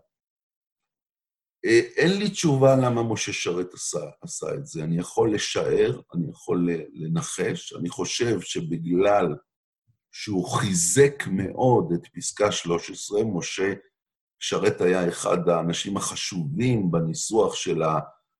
אה, 1.65 1.81
אין 1.97 2.19
לי 2.19 2.31
תשובה 2.31 2.77
למה 2.77 3.03
משה 3.03 3.33
שרת 3.33 3.75
עשה, 3.75 4.11
עשה 4.23 4.55
את 4.55 4.67
זה. 4.67 4.85
אני 4.85 4.99
יכול 4.99 5.35
לשער, 5.35 6.01
אני 6.15 6.31
יכול 6.31 6.69
לנחש, 6.95 7.73
אני 7.73 7.89
חושב 7.89 8.41
שבגלל 8.41 9.37
שהוא 10.13 10.49
חיזק 10.49 11.25
מאוד 11.27 11.93
את 11.93 12.07
פסקה 12.15 12.53
13, 12.53 13.25
משה 13.25 13.73
שרת 14.39 14.81
היה 14.81 15.09
אחד 15.09 15.49
האנשים 15.49 15.97
החשובים 15.97 16.91
בניסוח 16.91 17.55
של 17.55 17.83
ה... 17.83 17.99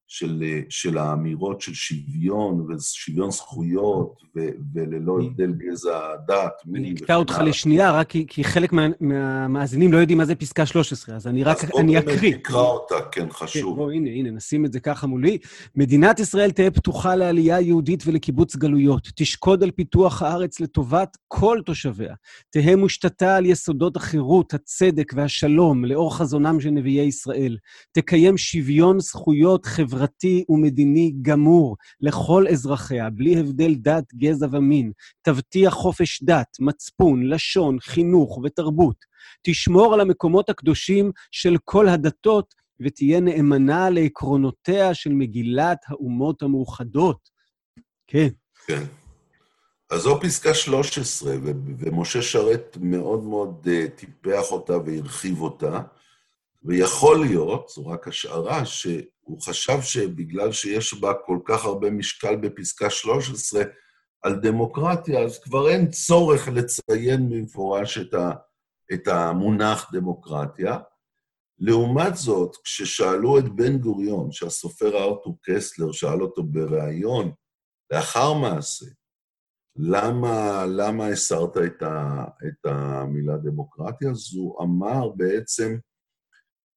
של, 0.09 0.43
של 0.69 0.99
האמירות 0.99 1.61
של 1.61 1.75
שוויון 1.75 2.67
ושוויון 2.71 3.31
זכויות 3.31 4.23
ו, 4.37 4.41
וללא 4.75 5.19
הבדל 5.23 5.53
גזע, 5.53 5.99
דת, 6.29 6.53
מי... 6.67 6.79
אני 6.79 6.93
אקטע 6.93 7.15
אותך 7.15 7.43
לשנייה, 7.45 7.93
רק 7.93 8.09
כי, 8.09 8.27
כי 8.29 8.45
חלק 8.45 8.73
מה, 8.73 8.87
מהמאזינים 9.01 9.93
לא 9.93 9.99
יודעים 9.99 10.19
מה 10.19 10.25
זה 10.25 10.35
פסקה 10.35 10.67
13, 10.67 11.17
אז 11.17 11.27
אני 11.27 11.45
רק, 11.45 11.65
אז 11.65 11.71
אני 11.79 11.99
אקריא. 11.99 12.15
אז 12.15 12.17
בוא 12.17 12.23
באמת 12.23 12.41
תקרא 12.41 12.61
אותה, 12.61 12.95
כן, 13.13 13.27
חשוב. 13.31 13.73
כן, 13.73 13.77
בוא, 13.77 13.93
הנה, 13.93 14.11
הנה, 14.11 14.31
נשים 14.31 14.65
את 14.65 14.73
זה 14.73 14.81
ככה 14.81 15.07
מולי. 15.07 15.39
מדינת 15.77 16.21
ישראל 16.21 16.51
תהא 16.51 16.71
פתוחה 16.71 17.15
לעלייה 17.15 17.61
יהודית 17.61 18.03
ולקיבוץ 18.07 18.57
גלויות. 18.57 19.09
תשקוד 19.17 19.63
על 19.63 19.71
פיתוח 19.71 20.23
הארץ 20.23 20.61
לטובת 20.61 21.17
כל 21.29 21.59
תושביה. 21.67 22.15
תהא 22.51 22.77
מושתתה 22.77 23.37
על 23.37 23.47
יסודות 23.47 23.97
החירות, 23.97 24.55
הצדק 24.55 25.13
והשלום, 25.17 25.85
לאור 25.85 26.17
חזונם 26.17 26.61
של 26.61 26.71
נביאי 26.71 27.05
ישראל. 27.05 27.57
תקיים 27.93 28.39
שוויון 28.39 29.01
זכויות 29.01 29.67
חברתיות. 29.67 29.94
חברתי 29.95 30.45
ומדיני 30.49 31.15
גמור 31.23 31.77
לכל 32.01 32.45
אזרחיה, 32.49 33.11
בלי 33.11 33.41
הבדל 33.41 33.75
דת, 33.75 34.15
גזע 34.15 34.47
ומין. 34.53 34.93
תבטיח 35.23 35.73
חופש 35.75 36.23
דת, 36.23 36.57
מצפון, 36.61 37.27
לשון, 37.27 37.81
חינוך 37.81 38.39
ותרבות. 38.45 38.97
תשמור 39.43 39.95
על 39.95 40.01
המקומות 40.01 40.51
הקדושים 40.51 41.13
של 41.31 41.57
כל 41.65 41.89
הדתות, 41.89 42.55
ותהיה 42.81 43.21
נאמנה 43.21 43.91
לעקרונותיה 43.91 44.95
של 44.95 45.13
מגילת 45.13 45.79
האומות 45.89 46.43
המאוחדות. 46.43 47.29
כן. 48.07 48.29
כן. 48.67 48.83
אז 49.91 50.01
זו 50.01 50.21
פסקה 50.21 50.55
13, 50.55 51.35
ומשה 51.79 52.23
שרת 52.23 52.77
מאוד 52.81 53.25
מאוד 53.25 53.67
uh, 53.67 53.99
טיפח 53.99 54.53
אותה 54.53 54.73
והרחיב 54.87 55.41
אותה, 55.41 55.81
ויכול 56.65 57.21
להיות, 57.21 57.69
זו 57.75 57.87
רק 57.87 58.09
השערה, 58.09 58.67
שהוא 59.25 59.41
חשב 59.43 59.81
שבגלל 59.83 60.53
שיש 60.53 60.95
בה 60.95 61.13
כל 61.27 61.39
כך 61.45 61.65
הרבה 61.65 61.91
משקל 61.91 62.37
בפסקה 62.37 62.91
13 62.91 63.63
על 64.23 64.41
דמוקרטיה, 64.41 65.21
אז 65.21 65.39
כבר 65.39 65.69
אין 65.69 65.91
צורך 65.91 66.49
לציין 66.49 67.29
במפורש 67.31 67.99
את, 67.99 68.15
ה, 68.15 68.31
את 68.93 69.09
המונח 69.09 69.91
דמוקרטיה. 69.93 70.79
לעומת 71.59 72.17
זאת, 72.17 72.57
כששאלו 72.65 73.39
את 73.39 73.45
בן 73.45 73.79
גוריון, 73.79 74.33
שהסופר 74.33 75.03
ארתור 75.05 75.39
קסלר 75.43 75.93
שאל 75.93 76.23
אותו 76.23 76.43
בריאיון, 76.43 77.33
לאחר 77.93 78.33
מעשה, 78.33 78.87
למה, 79.77 80.65
למה 80.69 81.07
הסרת 81.07 81.57
את, 81.57 81.83
ה, 81.83 82.25
את 82.49 82.67
המילה 82.67 83.37
דמוקרטיה? 83.37 84.11
אז 84.11 84.37
הוא 84.37 84.63
אמר 84.63 85.09
בעצם 85.09 85.77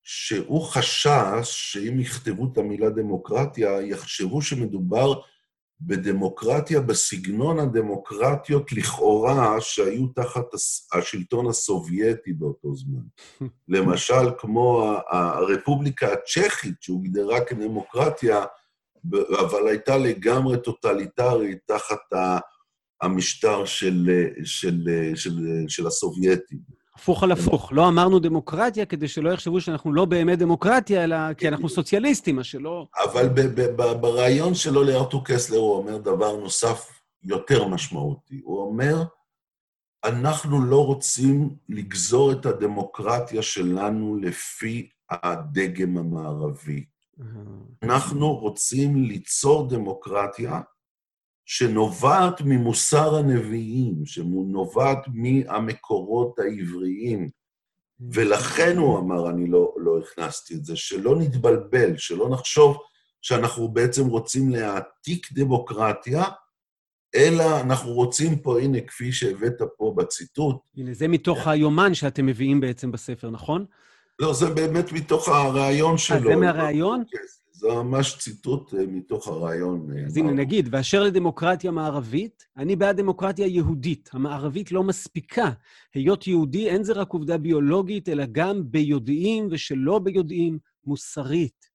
שהוא 0.10 0.64
חשש 0.64 1.42
שאם 1.44 2.00
יכתבו 2.00 2.50
את 2.54 2.58
המילה 2.58 2.90
דמוקרטיה, 2.90 3.82
יחשבו 3.82 4.42
שמדובר 4.42 5.22
בדמוקרטיה 5.82 6.82
בסגנון 6.82 7.60
הדמוקרטיות 7.60 8.72
לכאורה 8.72 9.62
שהיו 9.62 10.08
תחת 10.08 10.46
השלטון 10.94 11.48
הסובייטי 11.48 12.34
באותו 12.34 12.76
זמן. 12.76 13.02
למשל, 13.78 14.32
כמו 14.38 14.94
הרפובליקה 15.10 16.14
הצ'כית, 16.14 16.82
שהוגדרה 16.82 17.46
כדמוקרטיה, 17.46 18.46
אבל 19.40 19.68
הייתה 19.68 19.98
לגמרי 19.98 20.58
טוטליטרית 20.62 21.60
תחת 21.66 22.02
המשטר 23.02 23.66
של, 23.66 24.28
של, 24.44 24.84
של, 25.16 25.38
של 25.68 25.88
הסובייטים. 25.88 26.77
הפוך 26.98 27.24
על 27.24 27.32
הפוך. 27.32 27.70
לא 27.72 27.88
אמרנו 27.88 28.20
דמוקרטיה 28.20 28.86
כדי 28.86 29.08
שלא 29.08 29.30
יחשבו 29.30 29.62
שאנחנו 29.62 29.94
לא 29.94 30.06
באמת 30.06 30.40
דמוקרטיה, 30.40 31.04
אלא 31.04 31.34
כי 31.34 31.48
אנחנו 31.48 31.70
סוציאליסטים, 31.70 32.36
מה 32.36 32.44
שלא... 32.44 32.88
אבל 33.04 33.30
ברעיון 34.02 34.56
שלו 34.56 34.84
לארתור 34.84 35.26
קסלר 35.26 35.58
הוא 35.58 35.78
אומר 35.78 35.98
דבר 35.98 36.38
נוסף 36.38 37.02
יותר 37.24 37.68
משמעותי. 37.68 38.42
הוא 38.44 38.62
אומר, 38.62 39.04
אנחנו 40.06 40.62
לא 40.62 40.86
רוצים 40.86 41.50
לגזור 41.70 42.32
את 42.32 42.46
הדמוקרטיה 42.46 43.42
שלנו 43.42 44.18
לפי 44.22 44.90
הדגם 45.10 45.98
המערבי. 45.98 46.86
אנחנו 47.84 48.36
רוצים 48.36 49.04
ליצור 49.04 49.70
דמוקרטיה 49.70 50.62
שנובעת 51.50 52.42
ממוסר 52.46 53.16
הנביאים, 53.16 54.06
שנובעת 54.06 55.00
מהמקורות 55.08 56.40
העבריים. 56.40 57.30
ולכן 58.12 58.78
הוא 58.78 59.00
אמר, 59.00 59.30
אני 59.30 59.48
לא, 59.48 59.74
לא 59.78 60.00
הכנסתי 60.00 60.56
את 60.56 60.66
זה, 60.66 60.76
שלא 60.76 61.16
נתבלבל, 61.20 61.98
שלא 61.98 62.30
נחשוב 62.30 62.78
שאנחנו 63.22 63.68
בעצם 63.68 64.08
רוצים 64.08 64.50
להעתיק 64.50 65.28
דמוקרטיה, 65.32 66.24
אלא 67.16 67.62
אנחנו 67.62 67.92
רוצים 67.92 68.40
פה, 68.40 68.60
הנה, 68.60 68.82
כפי 68.82 69.12
שהבאת 69.12 69.62
פה 69.78 69.94
בציטוט... 69.98 70.56
הנה, 70.78 70.94
זה 70.94 71.08
מתוך 71.08 71.48
yeah. 71.48 71.50
היומן 71.50 71.94
שאתם 71.94 72.26
מביאים 72.26 72.62
בעצם 72.62 72.92
בספר, 72.92 73.30
נכון? 73.30 73.66
לא, 74.20 74.34
זה 74.34 74.50
באמת 74.50 74.92
מתוך 74.92 75.28
הרעיון 75.28 75.98
שלו. 75.98 76.18
אה, 76.18 76.24
זה 76.24 76.36
מהרעיון? 76.36 77.04
כן, 77.12 77.18
זה 77.58 77.68
ממש 77.68 78.18
ציטוט 78.20 78.74
אה, 78.74 78.86
מתוך 78.88 79.28
הרעיון. 79.28 79.98
אה, 79.98 80.06
אז 80.06 80.18
הנה, 80.18 80.32
נגיד, 80.32 80.70
ואשר 80.72 81.04
לדמוקרטיה 81.04 81.72
מערבית, 81.72 82.44
אני 82.58 82.76
בעד 82.76 82.98
דמוקרטיה 82.98 83.48
יהודית. 83.48 84.10
המערבית 84.14 84.72
לא 84.72 84.84
מספיקה. 84.84 85.52
היות 85.96 86.28
יהודי 86.28 86.70
אין 86.70 86.84
זה 86.84 86.94
רק 86.94 87.14
עובדה 87.14 87.38
ביולוגית, 87.38 88.10
אלא 88.10 88.24
גם 88.32 88.62
ביודעים 88.72 89.48
ושלא 89.52 90.00
ביודעים, 90.00 90.60
מוסרית, 90.86 91.66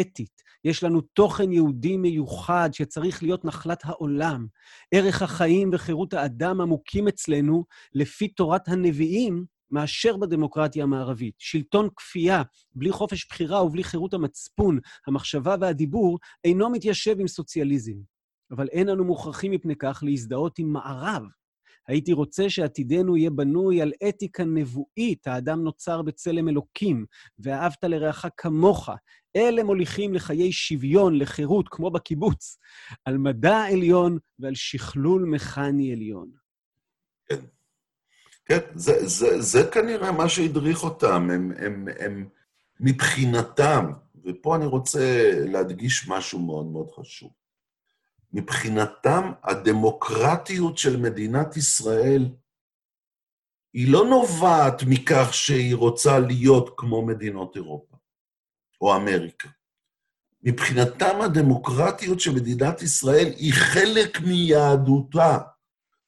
אתית. 0.00 0.42
יש 0.64 0.82
לנו 0.82 1.00
תוכן 1.00 1.52
יהודי 1.52 1.96
מיוחד 1.96 2.70
שצריך 2.72 3.22
להיות 3.22 3.44
נחלת 3.44 3.80
העולם. 3.84 4.46
ערך 4.94 5.22
החיים 5.22 5.70
וחירות 5.72 6.14
האדם 6.14 6.60
עמוקים 6.60 7.08
אצלנו, 7.08 7.64
לפי 7.94 8.28
תורת 8.28 8.68
הנביאים, 8.68 9.44
מאשר 9.70 10.16
בדמוקרטיה 10.16 10.82
המערבית. 10.82 11.34
שלטון 11.38 11.88
כפייה, 11.96 12.42
בלי 12.74 12.92
חופש 12.92 13.26
בחירה 13.28 13.64
ובלי 13.64 13.84
חירות 13.84 14.14
המצפון, 14.14 14.78
המחשבה 15.06 15.56
והדיבור, 15.60 16.18
אינו 16.44 16.70
מתיישב 16.70 17.16
עם 17.20 17.28
סוציאליזם. 17.28 17.96
אבל 18.50 18.68
אין 18.68 18.88
אנו 18.88 19.04
מוכרחים 19.04 19.52
מפני 19.52 19.74
כך 19.76 20.02
להזדהות 20.06 20.58
עם 20.58 20.72
מערב. 20.72 21.22
הייתי 21.88 22.12
רוצה 22.12 22.50
שעתידנו 22.50 23.16
יהיה 23.16 23.30
בנוי 23.30 23.82
על 23.82 23.92
אתיקה 24.08 24.44
נבואית, 24.44 25.26
האדם 25.26 25.62
נוצר 25.62 26.02
בצלם 26.02 26.48
אלוקים, 26.48 27.04
ואהבת 27.38 27.84
לרעך 27.84 28.26
כמוך. 28.36 28.88
אלה 29.36 29.64
מוליכים 29.64 30.14
לחיי 30.14 30.52
שוויון, 30.52 31.18
לחירות, 31.18 31.68
כמו 31.68 31.90
בקיבוץ, 31.90 32.58
על 33.04 33.18
מדע 33.18 33.56
עליון 33.56 34.18
ועל 34.38 34.54
שכלול 34.54 35.24
מכני 35.24 35.92
עליון. 35.92 36.30
כן. 38.50 38.58
זה, 38.74 39.06
זה, 39.06 39.40
זה 39.40 39.70
כנראה 39.72 40.12
מה 40.12 40.28
שהדריך 40.28 40.84
אותם, 40.84 41.30
הם, 41.30 41.52
הם, 41.58 41.88
הם 42.00 42.28
מבחינתם, 42.80 43.92
ופה 44.24 44.56
אני 44.56 44.66
רוצה 44.66 45.30
להדגיש 45.46 46.08
משהו 46.08 46.38
מאוד 46.38 46.66
מאוד 46.66 46.90
חשוב. 46.90 47.30
מבחינתם, 48.32 49.32
הדמוקרטיות 49.42 50.78
של 50.78 50.96
מדינת 50.96 51.56
ישראל 51.56 52.28
היא 53.72 53.92
לא 53.92 54.06
נובעת 54.06 54.82
מכך 54.86 55.28
שהיא 55.32 55.74
רוצה 55.74 56.18
להיות 56.18 56.74
כמו 56.76 57.06
מדינות 57.06 57.56
אירופה 57.56 57.96
או 58.80 58.96
אמריקה. 58.96 59.48
מבחינתם 60.42 61.20
הדמוקרטיות 61.20 62.20
של 62.20 62.34
מדינת 62.34 62.82
ישראל 62.82 63.26
היא 63.36 63.52
חלק 63.54 64.20
מיהדותה. 64.20 65.38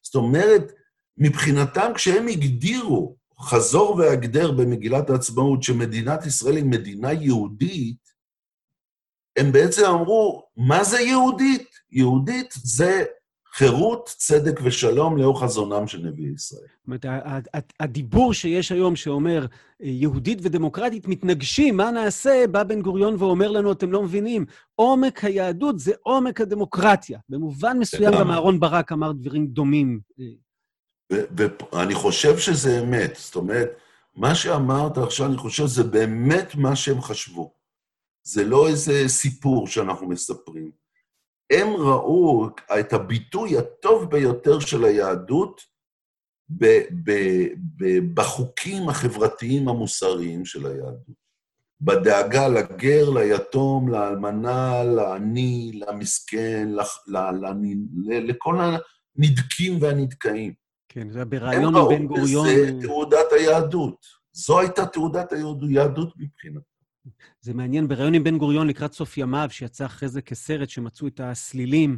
זאת 0.01 0.15
אומרת, 0.15 0.82
מבחינתם, 1.17 1.91
כשהם 1.95 2.27
הגדירו 2.27 3.15
חזור 3.39 3.95
והגדר 3.95 4.51
במגילת 4.51 5.09
העצמאות 5.09 5.63
שמדינת 5.63 6.25
ישראל 6.25 6.55
היא 6.55 6.65
מדינה 6.65 7.13
יהודית, 7.13 8.13
הם 9.37 9.51
בעצם 9.51 9.85
אמרו, 9.85 10.43
מה 10.57 10.83
זה 10.83 10.99
יהודית? 10.99 11.67
יהודית 11.91 12.53
זה 12.63 13.03
חירות, 13.55 14.09
צדק 14.17 14.59
ושלום 14.63 15.17
לאור 15.17 15.41
חזונם 15.41 15.87
של 15.87 15.97
נביאי 15.97 16.33
ישראל. 16.33 16.61
זאת 16.61 17.05
אומרת, 17.05 17.47
הדיבור 17.79 18.33
שיש 18.33 18.71
היום 18.71 18.95
שאומר 18.95 19.45
יהודית 19.79 20.39
ודמוקרטית 20.41 21.07
מתנגשים, 21.07 21.77
מה 21.77 21.91
נעשה? 21.91 22.45
בא 22.51 22.63
בן 22.63 22.81
גוריון 22.81 23.15
ואומר 23.19 23.51
לנו, 23.51 23.71
אתם 23.71 23.91
לא 23.91 24.03
מבינים, 24.03 24.45
עומק 24.75 25.23
היהדות 25.23 25.79
זה 25.79 25.91
עומק 26.01 26.41
הדמוקרטיה. 26.41 27.19
במובן 27.29 27.79
מסוים 27.79 28.13
גם 28.19 28.31
אהרן 28.31 28.59
ברק 28.59 28.91
אמר 28.91 29.11
דברים 29.11 29.47
דומים 29.47 29.99
ואני 31.71 31.95
חושב 31.95 32.37
שזה 32.37 32.79
אמת. 32.79 33.15
זאת 33.15 33.35
אומרת, 33.35 33.69
מה 34.15 34.35
שאמרת 34.35 34.97
עכשיו, 34.97 35.27
אני 35.27 35.37
חושב 35.37 35.63
שזה 35.63 35.83
באמת 35.83 36.55
מה 36.55 36.75
שהם 36.75 37.01
חשבו. 37.01 37.53
זה 38.23 38.43
לא 38.43 38.67
איזה 38.67 39.03
סיפור 39.07 39.67
שאנחנו 39.67 40.09
מספרים. 40.09 40.71
הם 41.51 41.67
ראו 41.67 42.47
את 42.79 42.93
הביטוי 42.93 43.57
הטוב 43.57 44.11
ביותר 44.11 44.59
של 44.59 44.85
היהדות 44.85 45.61
ב- 46.49 46.83
ב- 47.03 47.47
ב- 47.77 48.13
בחוקים 48.13 48.89
החברתיים 48.89 49.69
המוסריים 49.69 50.45
של 50.45 50.65
היהדות. 50.65 51.23
בדאגה 51.81 52.47
לגר, 52.47 53.09
ליתום, 53.09 53.89
לאלמנה, 53.89 54.83
לעני, 54.83 55.71
למסכן, 55.73 56.69
לכל 58.05 58.55
הנדקים 58.59 59.81
והנדכאים. 59.81 60.62
כן, 60.93 61.09
זה 61.09 61.25
בריאיון 61.25 61.75
עם 61.75 61.89
בן 61.89 62.07
גוריון. 62.07 62.47
זה 62.47 62.71
תעודת 62.81 63.25
היהדות. 63.31 64.05
זו 64.31 64.59
הייתה 64.59 64.85
תעודת 64.85 65.31
היהדות 65.31 66.13
מבחינת. 66.17 66.61
זה 67.41 67.53
מעניין, 67.53 67.87
בריאיון 67.87 68.13
עם 68.13 68.23
בן 68.23 68.37
גוריון 68.37 68.67
לקראת 68.67 68.93
סוף 68.93 69.17
ימיו, 69.17 69.47
שיצא 69.51 69.85
אחרי 69.85 70.09
זה 70.09 70.21
כסרט, 70.21 70.69
שמצאו 70.69 71.07
את 71.07 71.19
הסלילים, 71.23 71.97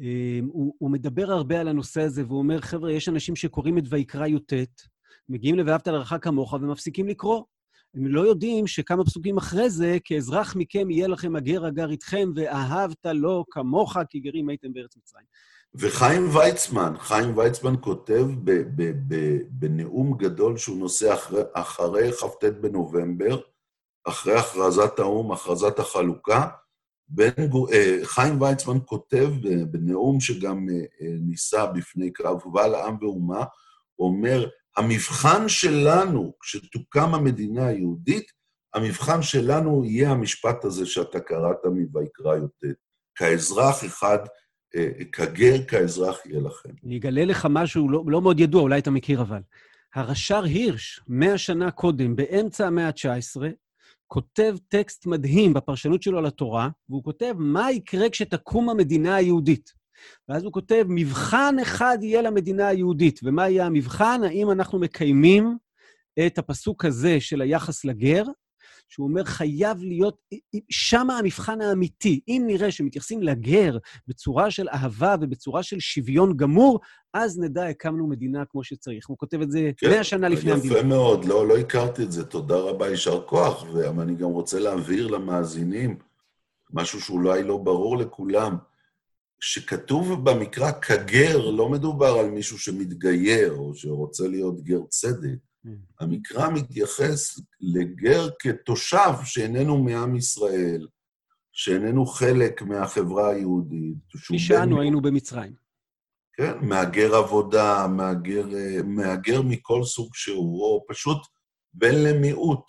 אה, 0.00 0.40
הוא, 0.48 0.74
הוא 0.78 0.90
מדבר 0.90 1.32
הרבה 1.32 1.60
על 1.60 1.68
הנושא 1.68 2.02
הזה, 2.02 2.24
והוא 2.26 2.38
אומר, 2.38 2.60
חבר'ה, 2.60 2.92
יש 2.92 3.08
אנשים 3.08 3.36
שקוראים 3.36 3.78
את 3.78 3.84
ויקרא 3.90 4.26
י"ט, 4.26 4.52
מגיעים 5.28 5.58
ל"ואהבת 5.58 5.88
לרעך 5.88 6.12
כמוך" 6.22 6.52
ומפסיקים 6.52 7.08
לקרוא. 7.08 7.42
הם 7.94 8.06
לא 8.06 8.20
יודעים 8.20 8.66
שכמה 8.66 9.04
פסוקים 9.04 9.36
אחרי 9.36 9.70
זה, 9.70 9.98
כאזרח 10.04 10.56
מכם 10.56 10.90
יהיה 10.90 11.08
לכם 11.08 11.36
הגר 11.36 11.66
הגר 11.66 11.90
איתכם, 11.90 12.30
ואהבת 12.34 13.06
לו 13.06 13.44
כמוך, 13.50 13.96
כי 14.10 14.20
גרים 14.20 14.48
הייתם 14.48 14.72
בארץ 14.72 14.96
מצרים. 14.96 15.26
וחיים 15.78 16.36
ויצמן, 16.36 16.94
חיים 16.98 17.38
ויצמן 17.38 17.74
כותב 17.80 18.26
בנאום 19.50 20.16
גדול 20.16 20.56
שהוא 20.56 20.78
נושא 20.78 21.14
אחרי, 21.14 21.42
אחרי 21.52 22.12
כ"ט 22.12 22.44
בנובמבר, 22.44 23.40
אחרי 24.04 24.34
הכרזת 24.34 24.98
האו"ם, 24.98 25.32
הכרזת 25.32 25.78
החלוקה, 25.78 26.46
בן, 27.08 27.30
אה, 27.72 27.98
חיים 28.02 28.42
ויצמן 28.42 28.78
כותב 28.84 29.28
בנאום 29.70 30.20
שגם 30.20 30.66
אה, 30.70 30.74
אה, 30.74 31.14
נישא 31.20 31.66
בפני 31.74 32.12
קבל 32.12 32.74
עם 32.74 32.96
ואומה, 33.00 33.44
אומר, 33.98 34.48
המבחן 34.76 35.48
שלנו, 35.48 36.34
כשתוקם 36.40 37.14
המדינה 37.14 37.66
היהודית, 37.66 38.26
המבחן 38.74 39.22
שלנו 39.22 39.84
יהיה 39.84 40.10
המשפט 40.10 40.64
הזה 40.64 40.86
שאתה 40.86 41.20
קראת 41.20 41.56
מ"ויקרא 41.64 42.36
י"ט. 42.36 42.64
כאזרח 43.14 43.84
אחד, 43.84 44.18
כגר 45.12 45.64
כאזרח 45.64 46.26
יהיה 46.26 46.40
לכם. 46.40 46.68
אני 46.84 46.96
אגלה 46.96 47.24
לך 47.24 47.46
משהו 47.50 47.88
לא, 47.88 48.02
לא 48.06 48.22
מאוד 48.22 48.40
ידוע, 48.40 48.62
אולי 48.62 48.78
אתה 48.78 48.90
מכיר 48.90 49.20
אבל. 49.20 49.40
הרש"ר 49.94 50.44
הירש, 50.44 51.00
מאה 51.08 51.38
שנה 51.38 51.70
קודם, 51.70 52.16
באמצע 52.16 52.66
המאה 52.66 52.86
ה-19, 52.86 53.42
כותב 54.06 54.56
טקסט 54.68 55.06
מדהים 55.06 55.54
בפרשנות 55.54 56.02
שלו 56.02 56.22
לתורה, 56.22 56.68
והוא 56.88 57.04
כותב 57.04 57.34
מה 57.38 57.72
יקרה 57.72 58.10
כשתקום 58.10 58.68
המדינה 58.68 59.14
היהודית. 59.14 59.72
ואז 60.28 60.44
הוא 60.44 60.52
כותב, 60.52 60.84
מבחן 60.88 61.56
אחד 61.62 61.98
יהיה 62.00 62.22
למדינה 62.22 62.66
היהודית. 62.66 63.20
ומה 63.24 63.48
יהיה 63.48 63.66
המבחן? 63.66 64.20
האם 64.24 64.50
אנחנו 64.50 64.78
מקיימים 64.78 65.56
את 66.26 66.38
הפסוק 66.38 66.84
הזה 66.84 67.20
של 67.20 67.40
היחס 67.40 67.84
לגר, 67.84 68.24
שהוא 68.88 69.08
אומר, 69.08 69.24
חייב 69.24 69.78
להיות, 69.82 70.16
שם 70.70 71.10
המבחן 71.10 71.60
האמיתי. 71.60 72.20
אם 72.28 72.42
נראה 72.46 72.70
שמתייחסים 72.70 73.22
לגר 73.22 73.78
בצורה 74.08 74.50
של 74.50 74.68
אהבה 74.68 75.14
ובצורה 75.20 75.62
של 75.62 75.80
שוויון 75.80 76.36
גמור, 76.36 76.80
אז 77.14 77.38
נדע, 77.38 77.66
הקמנו 77.66 78.06
מדינה 78.08 78.44
כמו 78.44 78.64
שצריך. 78.64 79.08
הוא 79.08 79.18
כותב 79.18 79.40
את 79.40 79.50
זה 79.50 79.70
כן, 79.76 79.90
מאה 79.90 80.04
שנה 80.04 80.28
לפני 80.28 80.52
המדינה. 80.52 80.78
יפה 80.78 80.86
מאוד, 80.86 81.24
לא, 81.24 81.48
לא 81.48 81.58
הכרתי 81.58 82.02
את 82.02 82.12
זה. 82.12 82.24
תודה 82.24 82.56
רבה, 82.56 82.88
יישר 82.88 83.22
כוח. 83.26 83.64
ואני 83.74 84.14
גם 84.14 84.28
רוצה 84.28 84.60
להבהיר 84.60 85.06
למאזינים 85.06 85.98
משהו 86.72 87.00
שאולי 87.00 87.42
לא 87.42 87.56
ברור 87.56 87.96
לכולם. 87.96 88.56
שכתוב 89.40 90.30
במקרא 90.30 90.72
כגר, 90.72 91.50
לא 91.50 91.68
מדובר 91.68 92.06
על 92.18 92.30
מישהו 92.30 92.58
שמתגייר 92.58 93.52
או 93.52 93.74
שרוצה 93.74 94.28
להיות 94.28 94.60
גר 94.60 94.80
צדק. 94.88 95.36
Mm. 95.66 95.68
המקרא 96.00 96.50
מתייחס 96.50 97.40
לגר 97.60 98.28
כתושב 98.38 99.12
שאיננו 99.24 99.84
מעם 99.84 100.16
ישראל, 100.16 100.86
שאיננו 101.52 102.06
חלק 102.06 102.62
מהחברה 102.62 103.30
היהודית. 103.30 103.96
כפי 104.12 104.38
שאנו 104.38 104.80
היינו 104.80 105.02
במצרים. 105.02 105.52
כן, 106.36 106.52
מהגר 106.62 107.14
עבודה, 107.14 107.86
מהגר, 107.86 108.46
מהגר 108.84 109.42
מכל 109.42 109.84
סוג 109.84 110.10
שהוא, 110.14 110.62
או 110.62 110.84
פשוט 110.88 111.18
בן 111.74 111.94
למיעוט. 111.94 112.64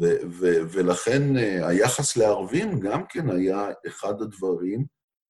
ו- 0.00 0.26
ו- 0.30 0.62
ולכן 0.72 1.36
אה, 1.36 1.68
היחס 1.68 2.16
לערבים 2.16 2.80
גם 2.80 3.06
כן 3.08 3.30
היה 3.30 3.68
אחד 3.86 4.22
הדברים 4.22 4.84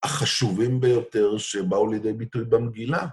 החשובים 0.05 0.81
ביותר 0.81 1.39
שבאו 1.39 1.93
לידי 1.93 2.13
ביטוי 2.13 2.45
במגילה. 2.45 3.07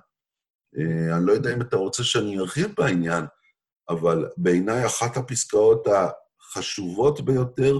אה, 0.77 1.17
אני 1.17 1.25
לא 1.25 1.31
יודע 1.31 1.53
אם 1.53 1.61
אתה 1.61 1.77
רוצה 1.77 2.03
שאני 2.03 2.39
ארחיב 2.39 2.71
בעניין, 2.77 3.25
אבל 3.91 4.29
בעיניי 4.37 4.85
אחת 4.85 5.17
הפסקאות 5.17 5.87
החשובות 5.87 7.21
ביותר 7.21 7.79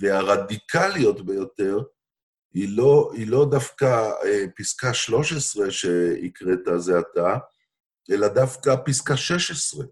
והרדיקליות 0.00 1.26
ביותר 1.26 1.78
היא 2.54 2.76
לא, 2.76 3.10
היא 3.14 3.26
לא 3.26 3.46
דווקא 3.50 4.10
אה, 4.24 4.44
פסקה 4.56 4.94
13 4.94 5.70
שהקראת 5.70 6.58
זה 6.76 6.98
עתה, 6.98 7.38
אלא 8.10 8.28
דווקא 8.28 8.76
פסקה 8.84 9.16
16. 9.16 9.86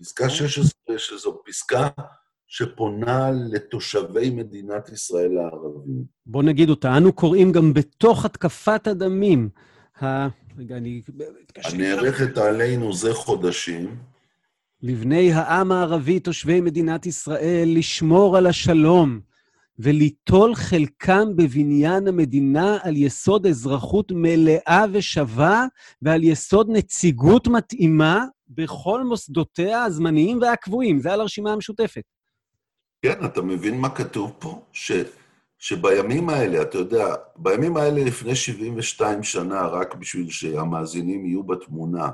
פסקה 0.00 0.30
16, 0.30 0.98
שזו 0.98 1.42
פסקה 1.46 1.88
שפונה 2.46 3.30
לתושבי 3.50 4.30
מדינת 4.30 4.88
ישראל 4.88 5.38
הערבים. 5.38 6.04
בוא 6.26 6.42
נגיד 6.42 6.70
אותה, 6.70 6.96
אנו 6.96 7.12
קוראים 7.12 7.52
גם 7.52 7.74
בתוך 7.74 8.24
התקפת 8.24 8.86
הדמים. 8.86 9.48
ה... 10.02 10.28
רגע, 10.58 10.76
אני... 10.76 11.02
הנערכת 11.64 12.38
עלינו 12.38 12.92
זה 12.92 13.14
חודשים. 13.14 13.96
לבני 14.82 15.32
העם 15.32 15.72
הערבי, 15.72 16.20
תושבי 16.20 16.60
מדינת 16.60 17.06
ישראל, 17.06 17.68
לשמור 17.76 18.36
על 18.36 18.46
השלום 18.46 19.20
וליטול 19.78 20.54
חלקם 20.54 21.28
בבניין 21.36 22.08
המדינה 22.08 22.78
על 22.82 22.96
יסוד 22.96 23.46
אזרחות 23.46 24.12
מלאה 24.14 24.84
ושווה 24.92 25.66
ועל 26.02 26.24
יסוד 26.24 26.66
נציגות 26.70 27.48
מתאימה 27.48 28.24
בכל 28.48 29.04
מוסדותיה 29.04 29.84
הזמניים 29.84 30.38
והקבועים. 30.40 31.00
זה 31.00 31.12
על 31.12 31.20
הרשימה 31.20 31.52
המשותפת. 31.52 32.02
כן, 33.02 33.24
אתה 33.24 33.42
מבין 33.42 33.80
מה 33.80 33.90
כתוב 33.90 34.32
פה? 34.38 34.62
ש, 34.72 34.92
שבימים 35.58 36.28
האלה, 36.28 36.62
אתה 36.62 36.78
יודע, 36.78 37.14
בימים 37.36 37.76
האלה 37.76 38.04
לפני 38.04 38.34
72 38.34 39.22
שנה, 39.22 39.66
רק 39.66 39.94
בשביל 39.94 40.30
שהמאזינים 40.30 41.26
יהיו 41.26 41.42
בתמונה, 41.42 42.08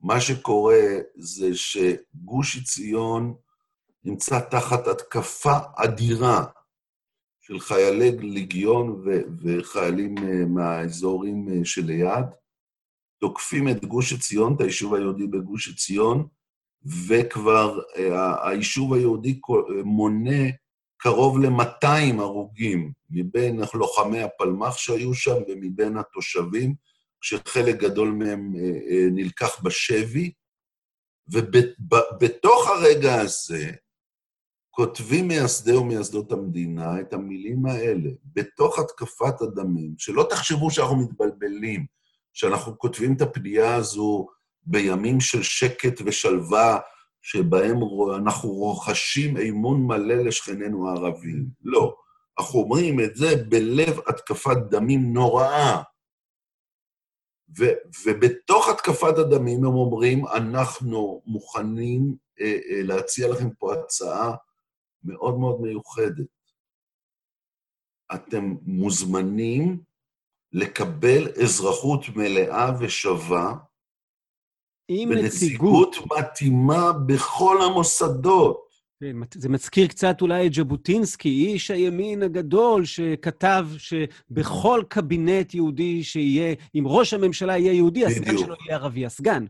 מה 0.00 0.20
שקורה 0.20 0.80
זה 1.16 1.50
שגוש 1.54 2.56
עציון 2.56 3.34
נמצא 4.04 4.40
תחת 4.50 4.86
התקפה 4.86 5.58
אדירה 5.76 6.44
של 7.40 7.60
חיילי 7.60 8.10
ליגיון 8.18 9.04
וחיילים 9.42 10.18
אה, 10.18 10.44
מהאזורים 10.46 11.48
אה, 11.48 11.64
שליד, 11.64 12.24
תוקפים 13.20 13.68
את 13.68 13.84
גוש 13.84 14.12
עציון, 14.12 14.54
את 14.54 14.60
היישוב 14.60 14.94
היהודי 14.94 15.26
בגוש 15.26 15.68
עציון, 15.68 16.26
וכבר 17.08 17.80
אה, 17.96 18.48
היישוב 18.48 18.94
היהודי 18.94 19.40
מונה 19.84 20.50
קרוב 20.96 21.38
ל-200 21.38 22.20
הרוגים 22.20 22.92
מבין 23.10 23.60
לוחמי 23.74 24.22
הפלמ"ח 24.22 24.76
שהיו 24.76 25.14
שם 25.14 25.36
ומבין 25.48 25.96
התושבים, 25.96 26.74
כשחלק 27.20 27.76
גדול 27.76 28.08
מהם 28.08 28.52
אה, 28.56 28.62
אה, 28.62 29.06
נלקח 29.10 29.62
בשבי, 29.62 30.32
ובתוך 31.28 32.68
הרגע 32.68 33.14
הזה 33.20 33.70
כותבים 34.70 35.28
מייסדי 35.28 35.76
ומייסדות 35.76 36.32
המדינה 36.32 37.00
את 37.00 37.12
המילים 37.12 37.66
האלה, 37.66 38.10
בתוך 38.24 38.78
התקפת 38.78 39.40
הדמים, 39.40 39.94
שלא 39.98 40.26
תחשבו 40.30 40.70
שאנחנו 40.70 40.96
מתבלבלים, 40.96 41.86
שאנחנו 42.32 42.78
כותבים 42.78 43.14
את 43.16 43.20
הפנייה 43.20 43.74
הזו 43.74 44.26
בימים 44.62 45.20
של 45.20 45.42
שקט 45.42 46.00
ושלווה, 46.04 46.78
שבהם 47.22 47.76
אנחנו 48.16 48.50
רוכשים 48.50 49.36
אמון 49.36 49.86
מלא 49.86 50.14
לשכנינו 50.14 50.88
הערבים. 50.88 51.46
לא. 51.62 51.94
אנחנו 52.38 52.58
אומרים 52.58 53.00
את 53.00 53.16
זה 53.16 53.44
בלב 53.48 53.98
התקפת 54.06 54.56
דמים 54.70 55.12
נוראה. 55.12 55.82
ו- 57.58 57.78
ובתוך 58.06 58.68
התקפת 58.68 59.18
הדמים 59.18 59.64
הם 59.64 59.74
אומרים, 59.74 60.26
אנחנו 60.26 61.22
מוכנים 61.26 62.16
אה, 62.40 62.58
אה, 62.70 62.82
להציע 62.82 63.28
לכם 63.28 63.50
פה 63.50 63.74
הצעה 63.74 64.34
מאוד 65.04 65.38
מאוד 65.38 65.60
מיוחדת. 65.60 66.26
אתם 68.14 68.54
מוזמנים 68.62 69.82
לקבל 70.52 71.28
אזרחות 71.42 72.00
מלאה 72.16 72.70
ושווה 72.80 73.54
עם 74.88 75.12
נציגות. 75.12 75.96
מתאימה 76.18 76.92
בכל 77.06 77.58
המוסדות. 77.62 78.67
כן, 79.00 79.16
זה 79.34 79.48
מזכיר 79.48 79.86
קצת 79.86 80.20
אולי 80.20 80.46
את 80.46 80.54
ז'בוטינסקי, 80.54 81.28
איש 81.28 81.70
הימין 81.70 82.22
הגדול, 82.22 82.84
שכתב 82.84 83.66
שבכל 83.78 84.82
קבינט 84.88 85.54
יהודי 85.54 86.04
שיהיה, 86.04 86.54
אם 86.74 86.84
ראש 86.86 87.14
הממשלה 87.14 87.58
יהיה 87.58 87.72
יהודי, 87.72 88.04
בדיוק. 88.04 88.18
הסגן 88.18 88.38
שלו 88.38 88.54
יהיה 88.66 88.78
ערבי, 88.78 89.06
הסגן. 89.06 89.44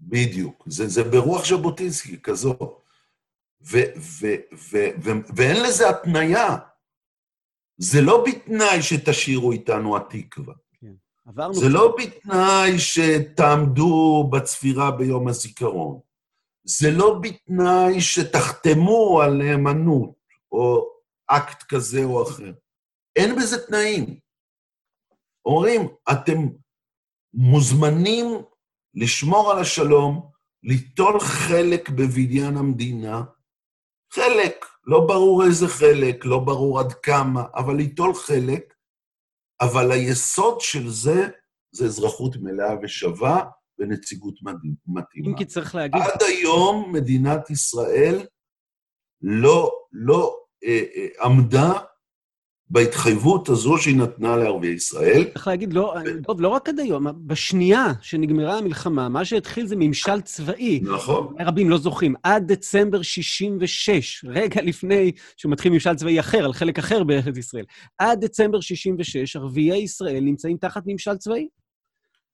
בדיוק. 0.00 0.64
זה, 0.66 0.88
זה 0.88 1.04
ברוח 1.04 1.46
ז'בוטינסקי, 1.46 2.16
כזו. 2.22 2.56
ו, 3.62 3.78
ו, 3.96 4.26
ו, 4.72 4.78
ו, 5.02 5.10
ואין 5.36 5.62
לזה 5.62 5.88
התניה. 5.88 6.56
זה 7.78 8.00
לא 8.00 8.24
בתנאי 8.26 8.82
שתשאירו 8.82 9.52
איתנו 9.52 9.96
התקווה. 9.96 10.54
עברנו... 11.26 11.54
זה 11.54 11.68
לא 11.68 11.96
בתנאי 11.98 12.78
שתעמדו 12.78 14.28
בצפירה 14.32 14.90
ביום 14.90 15.28
הזיכרון. 15.28 16.09
זה 16.64 16.90
לא 16.90 17.20
בתנאי 17.22 18.00
שתחתמו 18.00 19.20
על 19.22 19.32
נאמנות, 19.32 20.14
או 20.52 20.90
אקט 21.26 21.62
כזה 21.62 22.04
או 22.04 22.22
אחר. 22.22 22.52
אין 23.16 23.36
בזה 23.36 23.66
תנאים. 23.66 24.20
אומרים, 25.44 25.88
אתם 26.12 26.38
מוזמנים 27.34 28.26
לשמור 28.94 29.52
על 29.52 29.58
השלום, 29.58 30.30
ליטול 30.62 31.20
חלק 31.20 31.88
בבניין 31.88 32.56
המדינה, 32.56 33.22
חלק, 34.12 34.66
לא 34.84 35.06
ברור 35.08 35.44
איזה 35.44 35.68
חלק, 35.68 36.24
לא 36.24 36.38
ברור 36.38 36.80
עד 36.80 36.92
כמה, 36.92 37.44
אבל 37.54 37.76
ליטול 37.76 38.14
חלק, 38.14 38.74
אבל 39.60 39.92
היסוד 39.92 40.60
של 40.60 40.88
זה, 40.88 41.28
זה 41.72 41.84
אזרחות 41.84 42.36
מלאה 42.36 42.74
ושווה 42.82 43.44
ונציגות 43.80 44.34
מתאימה. 44.86 45.28
אם 45.28 45.36
כי 45.36 45.44
צריך 45.44 45.74
להגיד... 45.74 46.02
עד 46.02 46.22
היום 46.22 46.92
מדינת 46.92 47.50
ישראל 47.50 48.18
לא, 49.22 49.72
לא 49.92 50.36
אה, 50.64 50.82
אה, 50.96 51.24
עמדה 51.24 51.72
בהתחייבות 52.70 53.48
הזו 53.48 53.78
שהיא 53.78 53.96
נתנה 53.96 54.36
לערביי 54.36 54.70
ישראל. 54.70 55.24
צריך 55.32 55.46
להגיד, 55.46 55.72
לא, 55.72 55.94
טוב, 56.22 56.40
לא 56.40 56.48
רק 56.48 56.68
עד 56.68 56.80
היום, 56.80 57.06
בשנייה 57.26 57.92
שנגמרה 58.00 58.58
המלחמה, 58.58 59.08
מה 59.08 59.24
שהתחיל 59.24 59.66
זה 59.66 59.76
ממשל 59.78 60.20
צבאי. 60.20 60.80
נכון. 60.82 61.34
רבים 61.40 61.70
לא 61.70 61.78
זוכרים, 61.78 62.14
עד 62.22 62.52
דצמבר 62.52 63.02
66, 63.02 64.24
רגע 64.28 64.62
לפני 64.62 65.12
שמתחיל 65.36 65.72
ממשל 65.72 65.94
צבאי 65.94 66.20
אחר, 66.20 66.44
על 66.44 66.52
חלק 66.52 66.78
אחר 66.78 67.04
בארץ 67.04 67.36
ישראל, 67.36 67.64
עד 67.98 68.24
דצמבר 68.24 68.60
66, 68.60 69.36
ערביי 69.36 69.78
ישראל 69.78 70.20
נמצאים 70.20 70.56
תחת 70.56 70.82
ממשל 70.86 71.16
צבאי. 71.16 71.48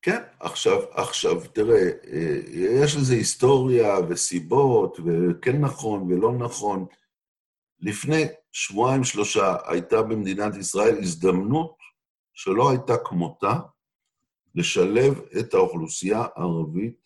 כן, 0.03 0.23
עכשיו, 0.41 0.79
עכשיו, 0.91 1.41
תראה, 1.53 1.91
אה, 2.13 2.39
יש 2.55 2.97
לזה 2.97 3.15
היסטוריה 3.15 3.95
וסיבות, 4.09 4.99
וכן 5.05 5.61
נכון 5.61 6.03
ולא 6.03 6.33
נכון. 6.33 6.87
לפני 7.81 8.23
שבועיים, 8.53 9.05
שלושה, 9.05 9.57
הייתה 9.67 10.03
במדינת 10.03 10.57
ישראל 10.57 10.99
הזדמנות 10.99 11.77
שלא 12.35 12.71
הייתה 12.71 12.95
כמותה 13.05 13.59
לשלב 14.55 15.21
את 15.41 15.55
האוכלוסייה 15.55 16.25
הערבית, 16.37 16.97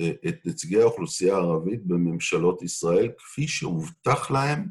אה, 0.00 0.10
את 0.28 0.46
נציגי 0.46 0.80
האוכלוסייה 0.80 1.34
הערבית 1.34 1.86
בממשלות 1.86 2.62
ישראל, 2.62 3.12
כפי 3.18 3.48
שהובטח 3.48 4.30
להם 4.30 4.68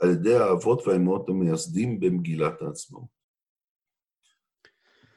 על 0.00 0.10
ידי 0.10 0.36
האבות 0.36 0.86
והאמהות 0.86 1.28
המייסדים 1.28 2.00
במגילת 2.00 2.62
העצמאות. 2.62 3.17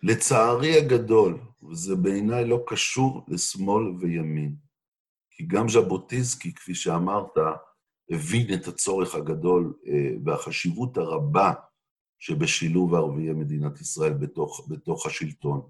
לצערי 0.03 0.77
הגדול, 0.77 1.39
וזה 1.69 1.95
בעיניי 1.95 2.45
לא 2.45 2.63
קשור 2.67 3.25
לשמאל 3.27 3.83
וימין, 3.99 4.55
כי 5.31 5.43
גם 5.47 5.69
ז'בוטינסקי, 5.69 6.53
כפי 6.53 6.75
שאמרת, 6.75 7.37
הבין 8.09 8.53
את 8.53 8.67
הצורך 8.67 9.15
הגדול 9.15 9.73
אה, 9.87 10.11
והחשיבות 10.25 10.97
הרבה 10.97 11.53
שבשילוב 12.19 12.95
ערביי 12.95 13.33
מדינת 13.33 13.81
ישראל 13.81 14.13
בתוך, 14.13 14.67
בתוך 14.69 15.05
השלטון. 15.05 15.61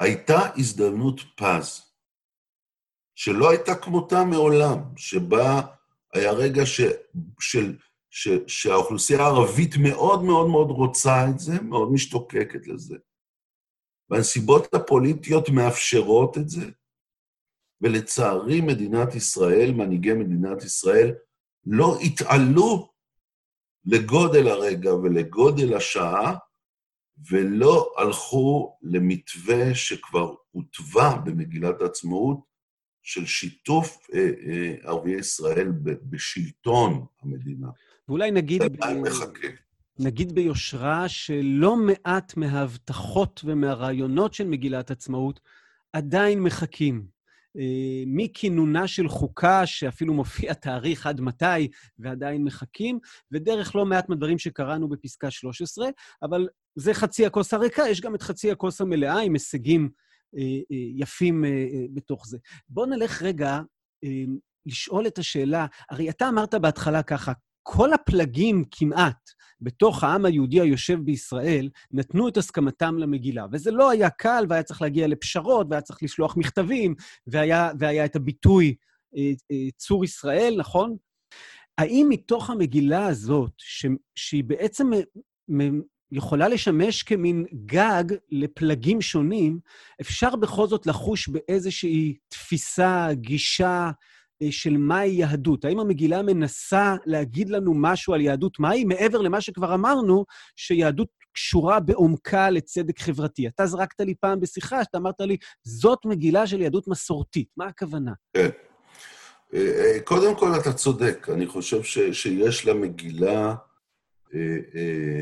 הייתה 0.00 0.38
הזדמנות 0.56 1.20
פז, 1.36 1.92
שלא 3.14 3.50
הייתה 3.50 3.74
כמותה 3.74 4.24
מעולם, 4.24 4.78
שבה 4.96 5.60
היה 6.14 6.32
רגע 6.32 6.66
ש, 6.66 6.80
של, 7.40 7.76
ש, 8.10 8.28
שהאוכלוסייה 8.46 9.20
הערבית 9.20 9.74
מאוד 9.82 10.22
מאוד 10.22 10.48
מאוד 10.48 10.70
רוצה 10.70 11.28
את 11.30 11.38
זה, 11.38 11.62
מאוד 11.62 11.92
משתוקקת 11.92 12.66
לזה. 12.66 12.96
והנסיבות 14.10 14.74
הפוליטיות 14.74 15.48
מאפשרות 15.48 16.38
את 16.38 16.48
זה, 16.48 16.70
ולצערי 17.80 18.60
מדינת 18.60 19.14
ישראל, 19.14 19.72
מנהיגי 19.72 20.12
מדינת 20.12 20.64
ישראל, 20.64 21.14
לא 21.66 21.98
התעלו 22.04 22.90
לגודל 23.84 24.48
הרגע 24.48 24.94
ולגודל 24.94 25.76
השעה, 25.76 26.36
ולא 27.30 27.92
הלכו 27.96 28.76
למתווה 28.82 29.74
שכבר 29.74 30.34
הותווה 30.50 31.16
במגילת 31.24 31.82
העצמאות 31.82 32.40
של 33.02 33.26
שיתוף 33.26 34.06
אה, 34.14 34.30
אה, 34.46 34.74
ערביי 34.82 35.18
ישראל 35.18 35.72
בשלטון 35.82 37.06
המדינה. 37.22 37.68
ואולי 38.08 38.30
נגיד... 38.30 38.62
נגיד 40.02 40.32
ביושרה 40.32 41.08
שלא 41.08 41.76
מעט 41.76 42.36
מההבטחות 42.36 43.40
ומהרעיונות 43.44 44.34
של 44.34 44.46
מגילת 44.46 44.90
עצמאות 44.90 45.40
עדיין 45.92 46.40
מחכים. 46.40 47.06
אה, 47.58 48.02
מכינונה 48.06 48.88
של 48.88 49.08
חוקה, 49.08 49.66
שאפילו 49.66 50.14
מופיע 50.14 50.52
תאריך 50.54 51.06
עד 51.06 51.20
מתי, 51.20 51.68
ועדיין 51.98 52.44
מחכים, 52.44 52.98
ודרך 53.32 53.76
לא 53.76 53.86
מעט 53.86 54.08
מהדברים 54.08 54.38
שקראנו 54.38 54.88
בפסקה 54.88 55.30
13, 55.30 55.88
אבל 56.22 56.48
זה 56.76 56.94
חצי 56.94 57.26
הכוס 57.26 57.54
הריקה, 57.54 57.82
יש 57.90 58.00
גם 58.00 58.14
את 58.14 58.22
חצי 58.22 58.50
הכוס 58.50 58.80
המלאה 58.80 59.18
עם 59.18 59.32
הישגים 59.32 59.90
אה, 60.36 60.42
אה, 60.42 60.76
יפים 60.96 61.44
בתוך 61.94 62.26
זה. 62.26 62.38
בואו 62.68 62.86
נלך 62.86 63.22
רגע 63.22 63.60
לשאול 64.66 65.06
את 65.06 65.18
השאלה, 65.18 65.66
הרי 65.90 66.10
אתה 66.10 66.28
אמרת 66.28 66.54
בהתחלה 66.54 67.02
ככה, 67.02 67.32
כל 67.62 67.92
הפלגים 67.92 68.64
כמעט 68.70 69.30
בתוך 69.60 70.04
העם 70.04 70.24
היהודי 70.24 70.60
היושב 70.60 70.98
בישראל 71.04 71.68
נתנו 71.90 72.28
את 72.28 72.36
הסכמתם 72.36 72.98
למגילה. 72.98 73.46
וזה 73.52 73.70
לא 73.70 73.90
היה 73.90 74.10
קל, 74.10 74.44
והיה 74.48 74.62
צריך 74.62 74.82
להגיע 74.82 75.06
לפשרות, 75.06 75.66
והיה 75.70 75.80
צריך 75.80 76.02
לשלוח 76.02 76.36
מכתבים, 76.36 76.94
והיה, 77.26 77.70
והיה 77.78 78.04
את 78.04 78.16
הביטוי 78.16 78.74
אה, 79.16 79.32
אה, 79.52 79.70
צור 79.76 80.04
ישראל, 80.04 80.54
נכון? 80.58 80.96
האם 81.78 82.06
מתוך 82.10 82.50
המגילה 82.50 83.06
הזאת, 83.06 83.52
ש, 83.58 83.86
שהיא 84.14 84.44
בעצם 84.44 84.90
מ, 85.50 85.80
יכולה 86.12 86.48
לשמש 86.48 87.02
כמין 87.02 87.44
גג 87.66 88.04
לפלגים 88.30 89.00
שונים, 89.00 89.60
אפשר 90.00 90.36
בכל 90.36 90.66
זאת 90.66 90.86
לחוש 90.86 91.28
באיזושהי 91.28 92.16
תפיסה, 92.28 93.08
גישה, 93.12 93.90
של 94.50 94.76
מהי 94.76 95.10
יהדות. 95.10 95.64
האם 95.64 95.80
המגילה 95.80 96.22
מנסה 96.22 96.94
להגיד 97.06 97.50
לנו 97.50 97.74
משהו 97.74 98.14
על 98.14 98.20
יהדות 98.20 98.58
מהי, 98.58 98.84
מעבר 98.84 99.18
למה 99.18 99.40
שכבר 99.40 99.74
אמרנו, 99.74 100.24
שיהדות 100.56 101.08
קשורה 101.34 101.80
בעומקה 101.80 102.50
לצדק 102.50 102.98
חברתי. 103.00 103.48
אתה 103.48 103.66
זרקת 103.66 104.00
לי 104.00 104.14
פעם 104.20 104.40
בשיחה, 104.40 104.84
שאתה 104.84 104.98
אמרת 104.98 105.20
לי, 105.20 105.36
זאת 105.64 105.98
מגילה 106.04 106.46
של 106.46 106.60
יהדות 106.60 106.88
מסורתית. 106.88 107.48
מה 107.56 107.66
הכוונה? 107.66 108.12
כן. 108.36 108.48
אה, 109.54 109.60
אה, 109.60 110.00
קודם 110.04 110.36
כל, 110.36 110.52
אתה 110.60 110.72
צודק. 110.72 111.26
אני 111.32 111.46
חושב 111.46 111.82
ש, 111.82 111.98
שיש 111.98 112.66
למגילה 112.66 113.54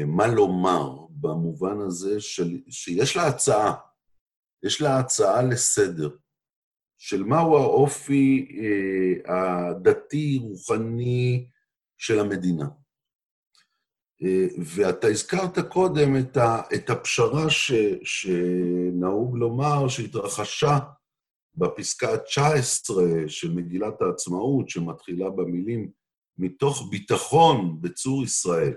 מה 0.06 0.26
לומר, 0.26 0.96
במובן 1.10 1.80
הזה 1.80 2.20
של, 2.20 2.58
שיש 2.70 3.16
לה 3.16 3.26
הצעה. 3.26 3.74
יש 4.62 4.82
לה 4.82 4.98
הצעה 4.98 5.42
לסדר. 5.42 6.10
של 6.98 7.22
מהו 7.22 7.56
האופי 7.56 8.48
אה, 8.58 9.68
הדתי-רוחני 9.68 11.46
של 11.98 12.18
המדינה. 12.18 12.68
אה, 14.22 14.46
ואתה 14.76 15.06
הזכרת 15.06 15.58
קודם 15.58 16.16
את, 16.16 16.36
ה, 16.36 16.60
את 16.74 16.90
הפשרה 16.90 17.50
ש, 17.50 17.72
שנהוג 18.02 19.36
לומר 19.36 19.88
שהתרחשה 19.88 20.78
בפסקה 21.54 22.12
ה-19 22.12 22.94
של 23.28 23.54
מגילת 23.54 24.02
העצמאות, 24.02 24.68
שמתחילה 24.68 25.30
במילים 25.30 25.90
מתוך 26.38 26.88
ביטחון 26.90 27.80
בצור 27.80 28.24
ישראל. 28.24 28.74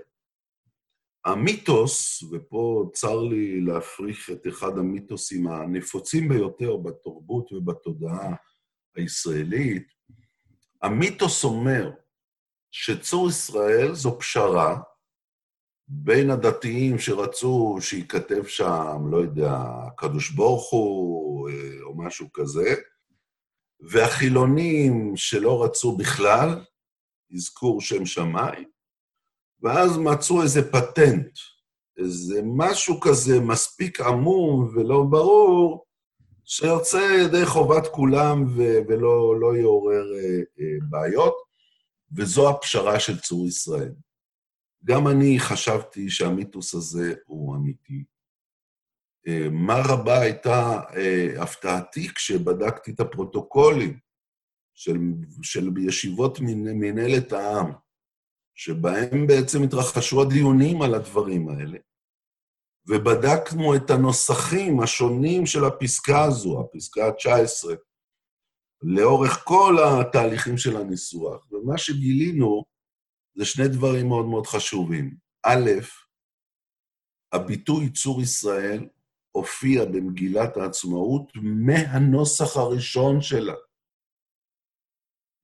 המיתוס, 1.24 2.22
ופה 2.22 2.90
צר 2.94 3.20
לי 3.20 3.60
להפריך 3.60 4.30
את 4.30 4.46
אחד 4.46 4.78
המיתוסים 4.78 5.46
הנפוצים 5.46 6.28
ביותר 6.28 6.76
בתרבות 6.76 7.52
ובתודעה 7.52 8.34
הישראלית, 8.96 9.86
המיתוס 10.82 11.44
אומר 11.44 11.90
שצור 12.70 13.28
ישראל 13.28 13.94
זו 13.94 14.18
פשרה 14.18 14.80
בין 15.88 16.30
הדתיים 16.30 16.98
שרצו 16.98 17.76
שייכתב 17.80 18.46
שם, 18.46 19.02
לא 19.10 19.16
יודע, 19.16 19.52
הקדוש 19.86 20.30
ברוך 20.30 20.70
הוא 20.70 21.50
אה, 21.50 21.82
או 21.82 21.96
משהו 21.96 22.32
כזה, 22.32 22.74
והחילונים 23.80 25.12
שלא 25.16 25.64
רצו 25.64 25.96
בכלל, 25.96 26.64
אזכור 27.34 27.80
שם 27.80 28.06
שמיים, 28.06 28.68
ואז 29.62 29.98
מצאו 29.98 30.42
איזה 30.42 30.72
פטנט, 30.72 31.38
איזה 31.98 32.40
משהו 32.44 33.00
כזה 33.00 33.40
מספיק 33.40 34.00
עמום 34.00 34.72
ולא 34.74 35.04
ברור, 35.10 35.84
שיוצא 36.44 37.16
ידי 37.24 37.46
חובת 37.46 37.86
כולם 37.86 38.44
ו- 38.46 38.78
ולא 38.88 39.40
לא 39.40 39.56
יעורר 39.56 40.04
אה, 40.14 40.38
אה, 40.38 40.78
בעיות, 40.90 41.34
וזו 42.16 42.50
הפשרה 42.50 43.00
של 43.00 43.20
צור 43.20 43.46
ישראל. 43.46 43.92
גם 44.84 45.08
אני 45.08 45.38
חשבתי 45.38 46.10
שהמיתוס 46.10 46.74
הזה 46.74 47.14
הוא 47.26 47.56
אמיתי. 47.56 48.04
אה, 49.28 49.48
מה 49.50 49.82
רבה 49.88 50.20
הייתה 50.20 50.80
אה, 50.96 51.42
הפתעתי 51.42 52.08
כשבדקתי 52.14 52.90
את 52.90 53.00
הפרוטוקולים 53.00 53.98
של, 54.74 54.98
של 55.42 55.70
ישיבות 55.78 56.38
מנהלת 56.40 57.32
העם. 57.32 57.72
שבהם 58.64 59.26
בעצם 59.26 59.62
התרחשו 59.62 60.22
הדיונים 60.22 60.82
על 60.82 60.94
הדברים 60.94 61.48
האלה, 61.48 61.78
ובדקנו 62.88 63.76
את 63.76 63.90
הנוסחים 63.90 64.80
השונים 64.80 65.46
של 65.46 65.64
הפסקה 65.64 66.24
הזו, 66.24 66.60
הפסקה 66.60 67.06
ה-19, 67.06 67.76
לאורך 68.82 69.42
כל 69.44 69.76
התהליכים 69.84 70.58
של 70.58 70.76
הניסוח. 70.76 71.52
ומה 71.52 71.78
שגילינו 71.78 72.64
זה 73.34 73.44
שני 73.44 73.68
דברים 73.68 74.08
מאוד 74.08 74.26
מאוד 74.26 74.46
חשובים. 74.46 75.16
א', 75.46 75.70
הביטוי 77.32 77.92
צור 77.92 78.22
ישראל 78.22 78.88
הופיע 79.32 79.84
במגילת 79.84 80.56
העצמאות 80.56 81.32
מהנוסח 81.66 82.56
הראשון 82.56 83.20
שלה. 83.20 83.54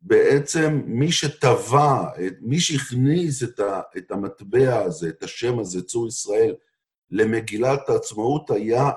בעצם 0.00 0.82
מי 0.86 1.12
שטבע, 1.12 2.08
מי 2.40 2.60
שהכניס 2.60 3.42
את, 3.42 3.60
ה, 3.60 3.80
את 3.96 4.10
המטבע 4.10 4.78
הזה, 4.84 5.08
את 5.08 5.22
השם 5.22 5.58
הזה, 5.58 5.82
צור 5.82 6.08
ישראל, 6.08 6.54
למגילת 7.10 7.88
העצמאות, 7.88 8.50
היה 8.50 8.90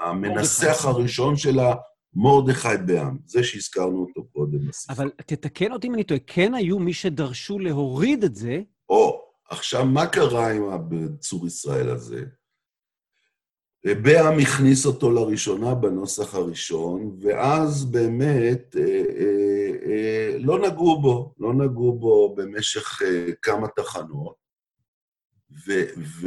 המנסח 0.00 0.84
הראשון 0.84 1.36
שלה, 1.36 1.74
מרדכי 2.14 2.68
בעם, 2.86 3.18
זה 3.26 3.44
שהזכרנו 3.44 4.00
אותו 4.00 4.28
קודם 4.32 4.68
בספר. 4.68 4.92
אבל 4.92 5.10
תתקן 5.26 5.72
אותי 5.72 5.86
אם 5.86 5.94
אני 5.94 6.04
טועה, 6.04 6.20
כן 6.26 6.54
היו 6.54 6.78
מי 6.78 6.92
שדרשו 6.92 7.58
להוריד 7.58 8.24
את 8.24 8.34
זה. 8.34 8.60
או, 8.88 9.22
עכשיו, 9.50 9.84
מה 9.84 10.06
קרה 10.06 10.52
עם 10.52 10.62
הצור 10.72 11.46
ישראל 11.46 11.88
הזה? 11.88 12.24
בעם 13.84 14.38
הכניס 14.38 14.86
אותו 14.86 15.10
לראשונה 15.10 15.74
בנוסח 15.74 16.34
הראשון, 16.34 17.18
ואז 17.20 17.84
באמת 17.84 18.76
אה, 18.76 19.04
אה, 19.18 19.70
אה, 19.86 20.38
לא 20.38 20.58
נגעו 20.58 21.00
בו, 21.00 21.34
לא 21.38 21.54
נגעו 21.54 21.98
בו 21.98 22.34
במשך 22.34 23.02
אה, 23.02 23.32
כמה 23.42 23.68
תחנות, 23.68 24.34
ואז 25.66 26.26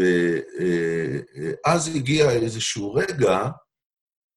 אה, 1.88 1.94
אה, 1.94 1.96
הגיע 1.96 2.32
איזשהו 2.32 2.94
רגע 2.94 3.50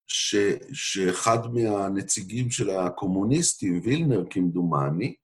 ש, 0.06 0.36
שאחד 0.72 1.54
מהנציגים 1.54 2.50
של 2.50 2.70
הקומוניסטים, 2.70 3.80
וילנר 3.84 4.24
כמדומני, 4.30 5.14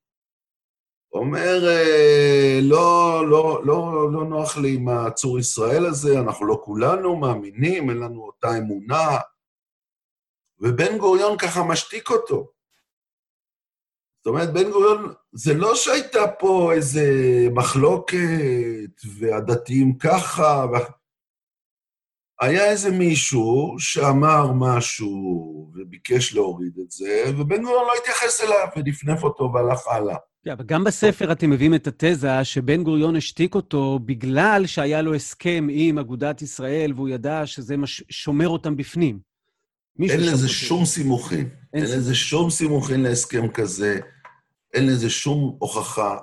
אומר, 1.13 1.67
אה, 1.67 2.59
לא, 2.61 3.21
לא, 3.29 3.61
לא, 3.65 4.11
לא 4.13 4.25
נוח 4.25 4.57
לי 4.57 4.75
עם 4.75 4.87
הצור 4.89 5.39
ישראל 5.39 5.85
הזה, 5.85 6.19
אנחנו 6.19 6.45
לא 6.45 6.61
כולנו 6.63 7.15
מאמינים, 7.15 7.89
אין 7.89 7.97
לנו 7.97 8.23
אותה 8.23 8.57
אמונה. 8.57 9.17
ובן 10.59 10.97
גוריון 10.97 11.37
ככה 11.37 11.63
משתיק 11.63 12.09
אותו. 12.09 12.51
זאת 14.17 14.27
אומרת, 14.27 14.53
בן 14.53 14.71
גוריון, 14.71 15.13
זה 15.31 15.53
לא 15.53 15.75
שהייתה 15.75 16.27
פה 16.39 16.73
איזה 16.73 17.03
מחלוקת, 17.51 19.05
והדתיים 19.19 19.97
ככה, 19.97 20.65
ו... 20.71 20.75
היה 22.41 22.71
איזה 22.71 22.91
מישהו 22.91 23.75
שאמר 23.79 24.51
משהו 24.55 25.71
וביקש 25.73 26.33
להוריד 26.33 26.77
את 26.83 26.91
זה, 26.91 27.23
ובן 27.37 27.63
גוריון 27.63 27.85
לא 27.85 27.93
התייחס 28.01 28.41
אליו 28.41 28.67
ונפנף 28.75 29.23
אותו 29.23 29.51
והלך 29.53 29.87
הלאה. 29.87 30.17
כן, 30.43 30.51
אבל 30.51 30.65
גם 30.65 30.83
בספר 30.83 31.31
אתם 31.31 31.49
מביאים 31.49 31.73
את 31.73 31.87
התזה 31.87 32.43
שבן 32.43 32.83
גוריון 32.83 33.15
השתיק 33.15 33.55
אותו 33.55 33.99
בגלל 33.99 34.63
שהיה 34.65 35.01
לו 35.01 35.15
הסכם 35.15 35.67
עם 35.71 35.97
אגודת 35.97 36.41
ישראל, 36.41 36.93
והוא 36.95 37.09
ידע 37.09 37.45
שזה 37.45 37.77
מש... 37.77 38.03
שומר 38.09 38.47
אותם 38.47 38.75
בפנים. 38.75 39.19
אין 39.99 40.19
לזה 40.19 40.49
שום 40.49 40.85
סימוכין. 40.85 41.49
אין 41.73 41.83
לזה 41.83 42.15
שום 42.15 42.49
סימוכין 42.49 43.03
להסכם 43.03 43.47
כזה, 43.47 43.99
אין 44.73 44.87
לזה 44.87 45.09
שום 45.09 45.57
הוכחה. 45.59 46.17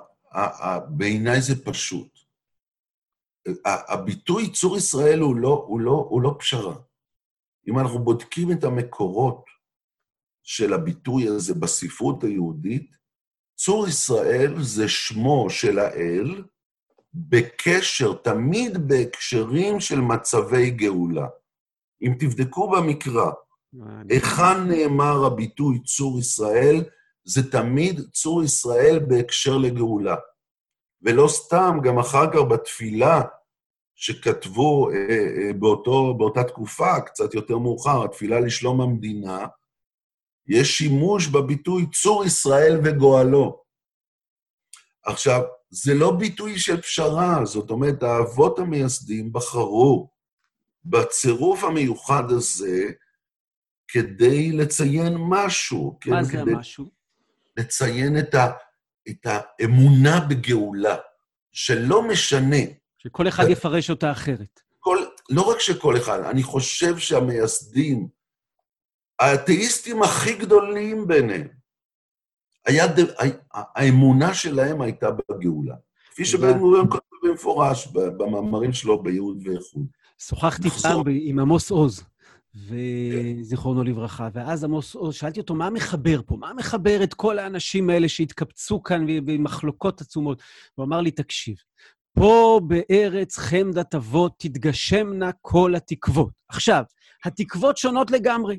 בעיניי 0.89 1.41
זה 1.41 1.63
פשוט. 1.63 2.19
הביטוי 3.65 4.51
צור 4.51 4.77
ישראל 4.77 5.19
הוא 5.19 5.35
לא, 5.35 5.65
הוא, 5.67 5.79
לא, 5.79 6.07
הוא 6.09 6.21
לא 6.21 6.35
פשרה. 6.39 6.75
אם 7.67 7.79
אנחנו 7.79 8.03
בודקים 8.03 8.51
את 8.51 8.63
המקורות 8.63 9.45
של 10.43 10.73
הביטוי 10.73 11.27
הזה 11.27 11.53
בספרות 11.53 12.23
היהודית, 12.23 12.98
צור 13.59 13.87
ישראל 13.87 14.63
זה 14.63 14.87
שמו 14.87 15.49
של 15.49 15.79
האל 15.79 16.43
בקשר, 17.13 18.13
תמיד 18.13 18.87
בהקשרים 18.87 19.79
של 19.79 20.01
מצבי 20.01 20.69
גאולה. 20.69 21.27
אם 22.01 22.13
תבדקו 22.19 22.69
במקרא, 22.71 23.31
היכן 24.09 24.67
נאמר 24.67 25.25
הביטוי 25.25 25.83
צור 25.83 26.19
ישראל, 26.19 26.83
זה 27.23 27.51
תמיד 27.51 28.01
צור 28.13 28.43
ישראל 28.43 28.99
בהקשר 29.07 29.57
לגאולה. 29.57 30.15
ולא 31.01 31.27
סתם, 31.27 31.77
גם 31.83 31.99
אחר 31.99 32.31
כך 32.33 32.39
בתפילה 32.39 33.21
שכתבו 33.95 34.89
אה, 34.89 34.95
אה, 34.95 35.53
באותו, 35.53 36.13
באותה 36.17 36.43
תקופה, 36.43 37.01
קצת 37.01 37.33
יותר 37.33 37.57
מאוחר, 37.57 38.03
התפילה 38.03 38.39
לשלום 38.39 38.81
המדינה, 38.81 39.47
יש 40.49 40.77
שימוש 40.77 41.27
בביטוי 41.27 41.85
צור 42.01 42.25
ישראל 42.25 42.79
וגואלו. 42.83 43.63
עכשיו, 45.05 45.41
זה 45.69 45.93
לא 45.93 46.11
ביטוי 46.11 46.59
של 46.59 46.81
פשרה, 46.81 47.45
זאת 47.45 47.69
אומרת, 47.69 48.03
האבות 48.03 48.59
המייסדים 48.59 49.33
בחרו 49.33 50.09
בצירוף 50.85 51.63
המיוחד 51.63 52.31
הזה 52.31 52.91
כדי 53.87 54.51
לציין 54.51 55.13
משהו. 55.17 55.97
כן? 56.01 56.11
מה 56.11 56.17
כן, 56.17 56.23
זה 56.23 56.41
המשהו? 56.41 56.85
לציין 57.57 58.19
את, 58.19 58.35
ה, 58.35 58.51
את 59.09 59.25
האמונה 59.25 60.19
בגאולה, 60.19 60.95
שלא 61.51 62.07
משנה. 62.07 62.63
שכל 62.97 63.27
אחד 63.27 63.43
יפרש 63.49 63.89
אותה 63.89 64.11
אחרת. 64.11 64.59
כל, 64.79 64.97
לא 65.29 65.41
רק 65.41 65.59
שכל 65.59 65.97
אחד, 65.97 66.19
אני 66.19 66.43
חושב 66.43 66.97
שהמייסדים, 66.97 68.07
האתאיסטים 69.19 70.03
הכי 70.03 70.35
גדולים 70.35 71.07
ביניהם, 71.07 71.47
היה, 72.65 72.85
האמונה 73.53 74.33
שלהם 74.33 74.81
הייתה 74.81 75.07
בגאולה. 75.11 75.75
כפי 76.11 76.25
שבן 76.25 76.59
גוריון 76.59 76.87
כותב 76.89 77.05
במפורש 77.23 77.87
במאמרים 77.93 78.73
שלו 78.73 79.03
בייעוד 79.03 79.47
ואיכות. 79.47 79.83
שוחחתי 80.19 80.69
פעם 80.69 81.03
עם 81.07 81.39
עמוס 81.39 81.71
עוז, 81.71 82.03
וזיכרונו 82.55 83.83
לברכה, 83.83 84.29
ואז 84.33 84.63
עמוס 84.63 84.95
עוז, 84.95 85.15
שאלתי 85.15 85.39
אותו, 85.39 85.55
מה 85.55 85.69
מחבר 85.69 86.21
פה? 86.25 86.35
מה 86.35 86.53
מחבר 86.53 87.03
את 87.03 87.13
כל 87.13 87.39
האנשים 87.39 87.89
האלה 87.89 88.09
שהתקבצו 88.09 88.83
כאן 88.83 89.05
במחלוקות 89.25 90.01
עצומות? 90.01 90.41
הוא 90.75 90.85
אמר 90.85 91.01
לי, 91.01 91.11
תקשיב, 91.11 91.55
פה 92.13 92.61
בארץ 92.67 93.37
חמדת 93.37 93.95
אבות 93.95 94.33
תתגשמנה 94.37 95.31
כל 95.41 95.75
התקוות. 95.75 96.33
עכשיו, 96.49 96.83
התקוות 97.25 97.77
שונות 97.77 98.11
לגמרי. 98.11 98.57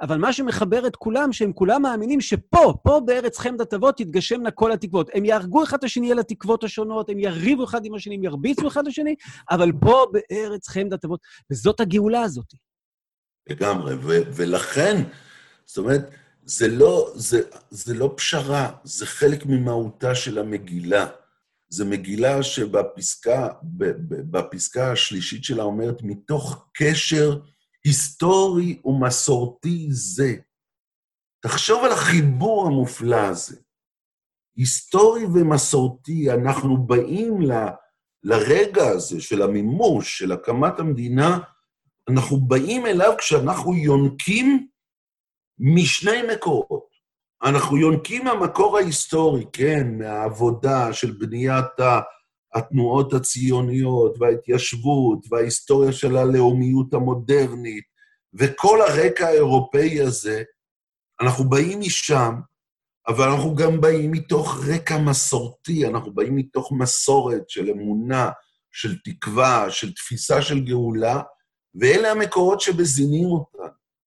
אבל 0.00 0.18
מה 0.18 0.32
שמחבר 0.32 0.86
את 0.86 0.96
כולם, 0.96 1.32
שהם 1.32 1.52
כולם 1.52 1.82
מאמינים 1.82 2.20
שפה, 2.20 2.74
פה 2.82 3.00
בארץ 3.04 3.38
חמדת 3.38 3.74
אבות 3.74 3.96
תתגשמנה 3.96 4.50
כל 4.50 4.72
התקוות. 4.72 5.10
הם 5.14 5.24
יהרגו 5.24 5.64
אחד 5.64 5.76
את 5.76 5.84
השני 5.84 6.12
על 6.12 6.18
התקוות 6.18 6.64
השונות, 6.64 7.10
הם 7.10 7.18
יריבו 7.18 7.64
אחד 7.64 7.84
עם 7.84 7.94
השני, 7.94 8.14
הם 8.14 8.24
ירביצו 8.24 8.68
אחד 8.68 8.80
את 8.80 8.86
השני, 8.86 9.14
אבל 9.50 9.72
פה 9.80 10.06
בארץ 10.12 10.68
חמדת 10.68 11.04
אבות, 11.04 11.20
וזאת 11.50 11.80
הגאולה 11.80 12.22
הזאת. 12.22 12.54
לגמרי, 13.50 13.94
ו- 13.94 14.32
ולכן, 14.34 15.02
זאת 15.64 15.78
אומרת, 15.78 16.10
זה 16.44 16.68
לא, 16.68 17.12
זה, 17.14 17.40
זה 17.70 17.94
לא 17.94 18.14
פשרה, 18.16 18.72
זה 18.84 19.06
חלק 19.06 19.46
ממהותה 19.46 20.14
של 20.14 20.38
המגילה. 20.38 21.06
זו 21.68 21.86
מגילה 21.86 22.42
שבפסקה, 22.42 23.48
בפסקה 24.30 24.92
השלישית 24.92 25.44
שלה 25.44 25.62
אומרת, 25.62 26.02
מתוך 26.02 26.68
קשר 26.74 27.38
היסטורי 27.84 28.80
ומסורתי 28.84 29.86
זה. 29.90 30.34
תחשוב 31.44 31.84
על 31.84 31.92
החיבור 31.92 32.66
המופלא 32.66 33.16
הזה. 33.16 33.56
היסטורי 34.56 35.24
ומסורתי, 35.24 36.30
אנחנו 36.30 36.86
באים 36.86 37.42
ל, 37.42 37.52
לרגע 38.22 38.88
הזה 38.88 39.20
של 39.20 39.42
המימוש, 39.42 40.18
של 40.18 40.32
הקמת 40.32 40.78
המדינה, 40.78 41.38
אנחנו 42.10 42.40
באים 42.40 42.86
אליו 42.86 43.12
כשאנחנו 43.18 43.74
יונקים 43.74 44.68
משני 45.58 46.22
מקורות. 46.34 46.92
אנחנו 47.42 47.76
יונקים 47.76 48.24
מהמקור 48.24 48.78
ההיסטורי, 48.78 49.44
כן, 49.52 49.98
מהעבודה 49.98 50.92
של 50.92 51.10
בניית 51.10 51.80
התנועות 52.54 53.12
הציוניות 53.12 54.16
וההתיישבות 54.18 55.18
וההיסטוריה 55.30 55.92
של 55.92 56.16
הלאומיות 56.16 56.94
המודרנית 56.94 57.84
וכל 58.34 58.80
הרקע 58.82 59.26
האירופאי 59.26 60.00
הזה, 60.00 60.42
אנחנו 61.20 61.50
באים 61.50 61.80
משם, 61.80 62.34
אבל 63.08 63.28
אנחנו 63.28 63.54
גם 63.54 63.80
באים 63.80 64.12
מתוך 64.12 64.64
רקע 64.68 64.98
מסורתי, 64.98 65.86
אנחנו 65.86 66.14
באים 66.14 66.36
מתוך 66.36 66.72
מסורת 66.72 67.50
של 67.50 67.70
אמונה, 67.70 68.30
של 68.72 68.98
תקווה, 69.04 69.70
של 69.70 69.94
תפיסה 69.94 70.42
של 70.42 70.60
גאולה, 70.60 71.22
ואלה 71.74 72.10
המקורות 72.10 72.60
שבזינים 72.60 73.28
אותנו. 73.28 73.66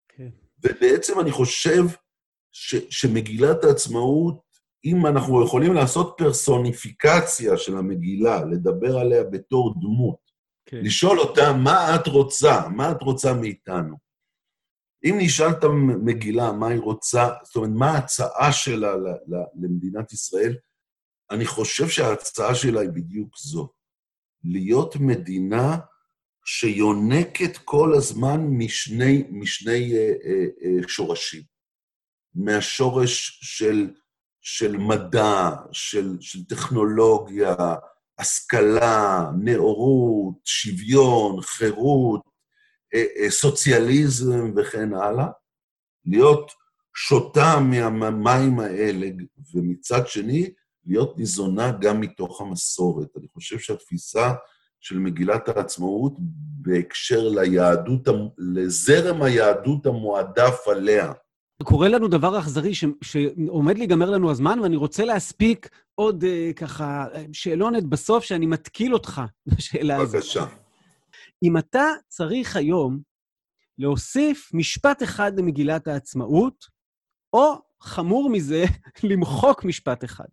כן. 0.10 0.30
ובעצם 0.64 1.20
אני 1.20 1.32
חושב 1.32 1.84
ש, 2.52 2.76
שמגילת 2.90 3.64
העצמאות 3.64 4.45
אם 4.86 5.06
אנחנו 5.06 5.46
יכולים 5.46 5.74
לעשות 5.74 6.16
פרסוניפיקציה 6.18 7.58
של 7.58 7.78
המגילה, 7.78 8.46
לדבר 8.46 8.98
עליה 8.98 9.24
בתור 9.24 9.74
דמות, 9.82 10.18
כן. 10.66 10.78
לשאול 10.84 11.20
אותה, 11.20 11.54
מה 11.54 11.96
את 11.96 12.08
רוצה? 12.08 12.68
מה 12.76 12.92
את 12.92 13.02
רוצה 13.02 13.34
מאיתנו? 13.34 13.96
אם 15.06 15.16
נשאל 15.20 15.50
את 15.50 15.64
המגילה 15.64 16.52
מה 16.52 16.68
היא 16.68 16.80
רוצה, 16.80 17.30
זאת 17.44 17.56
אומרת, 17.56 17.72
מה 17.74 17.92
ההצעה 17.92 18.52
שלה 18.52 18.94
למדינת 19.56 20.14
ישראל, 20.14 20.56
אני 21.32 21.46
חושב 21.46 21.88
שההצעה 21.88 22.56
שלה 22.56 22.82
היא 22.82 22.90
בדיוק 22.90 23.38
זו. 23.38 23.70
להיות 24.44 24.96
מדינה 24.96 25.78
שיונקת 26.46 27.58
כל 27.58 27.94
הזמן 27.96 28.42
משני, 28.50 29.24
משני 29.32 29.94
אה, 29.94 30.14
אה, 30.26 30.46
אה, 30.64 30.88
שורשים. 30.88 31.42
מהשורש 32.36 33.40
של, 33.44 33.90
של 34.48 34.78
מדע, 34.78 35.50
של, 35.72 36.18
של 36.22 36.46
טכנולוגיה, 36.46 37.56
השכלה, 38.18 39.26
נאורות, 39.40 40.36
שוויון, 40.44 41.42
חירות, 41.42 42.22
אה, 42.94 43.04
אה, 43.18 43.30
סוציאליזם 43.30 44.52
וכן 44.56 44.94
הלאה, 44.94 45.28
להיות 46.06 46.52
שותה 46.96 47.60
מהמים 47.60 48.60
האלה, 48.60 49.08
ומצד 49.56 50.08
שני, 50.08 50.54
להיות 50.86 51.18
ניזונה 51.18 51.72
גם 51.82 52.02
מתוך 52.02 52.42
המסורת. 52.42 53.08
אני 53.18 53.28
חושב 53.34 53.60
שהתפיסה 53.60 54.34
של 54.80 55.00
מגילת 55.00 55.48
העצמאות 55.48 56.14
בהקשר 56.62 57.28
ליהדות, 57.28 58.08
לזרם 58.38 59.22
היהדות 59.22 59.86
המועדף 59.86 60.68
עליה. 60.68 61.14
קורה 61.64 61.90
לנו 61.90 62.08
דבר 62.08 62.40
אכזרי 62.40 62.76
ש, 62.76 62.86
שעומד 63.02 63.78
להיגמר 63.78 64.10
לנו 64.10 64.32
הזמן, 64.32 64.60
ואני 64.60 64.76
רוצה 64.76 65.06
להספיק 65.06 65.70
עוד 65.96 66.24
uh, 66.24 66.54
ככה 66.54 67.06
שאלונת 67.34 67.84
בסוף, 67.84 68.24
שאני 68.24 68.46
מתקיל 68.46 68.94
אותך 68.94 69.22
בשאלה 69.56 69.98
הזאת. 69.98 70.16
בבקשה. 70.16 70.46
אם 71.44 71.58
אתה 71.58 71.86
צריך 72.08 72.56
היום 72.56 73.00
להוסיף 73.78 74.52
משפט 74.54 75.04
אחד 75.04 75.40
למגילת 75.40 75.88
העצמאות, 75.88 76.66
או, 77.34 77.54
חמור 77.82 78.30
מזה, 78.30 78.64
למחוק 79.10 79.64
משפט 79.64 80.04
אחד. 80.04 80.28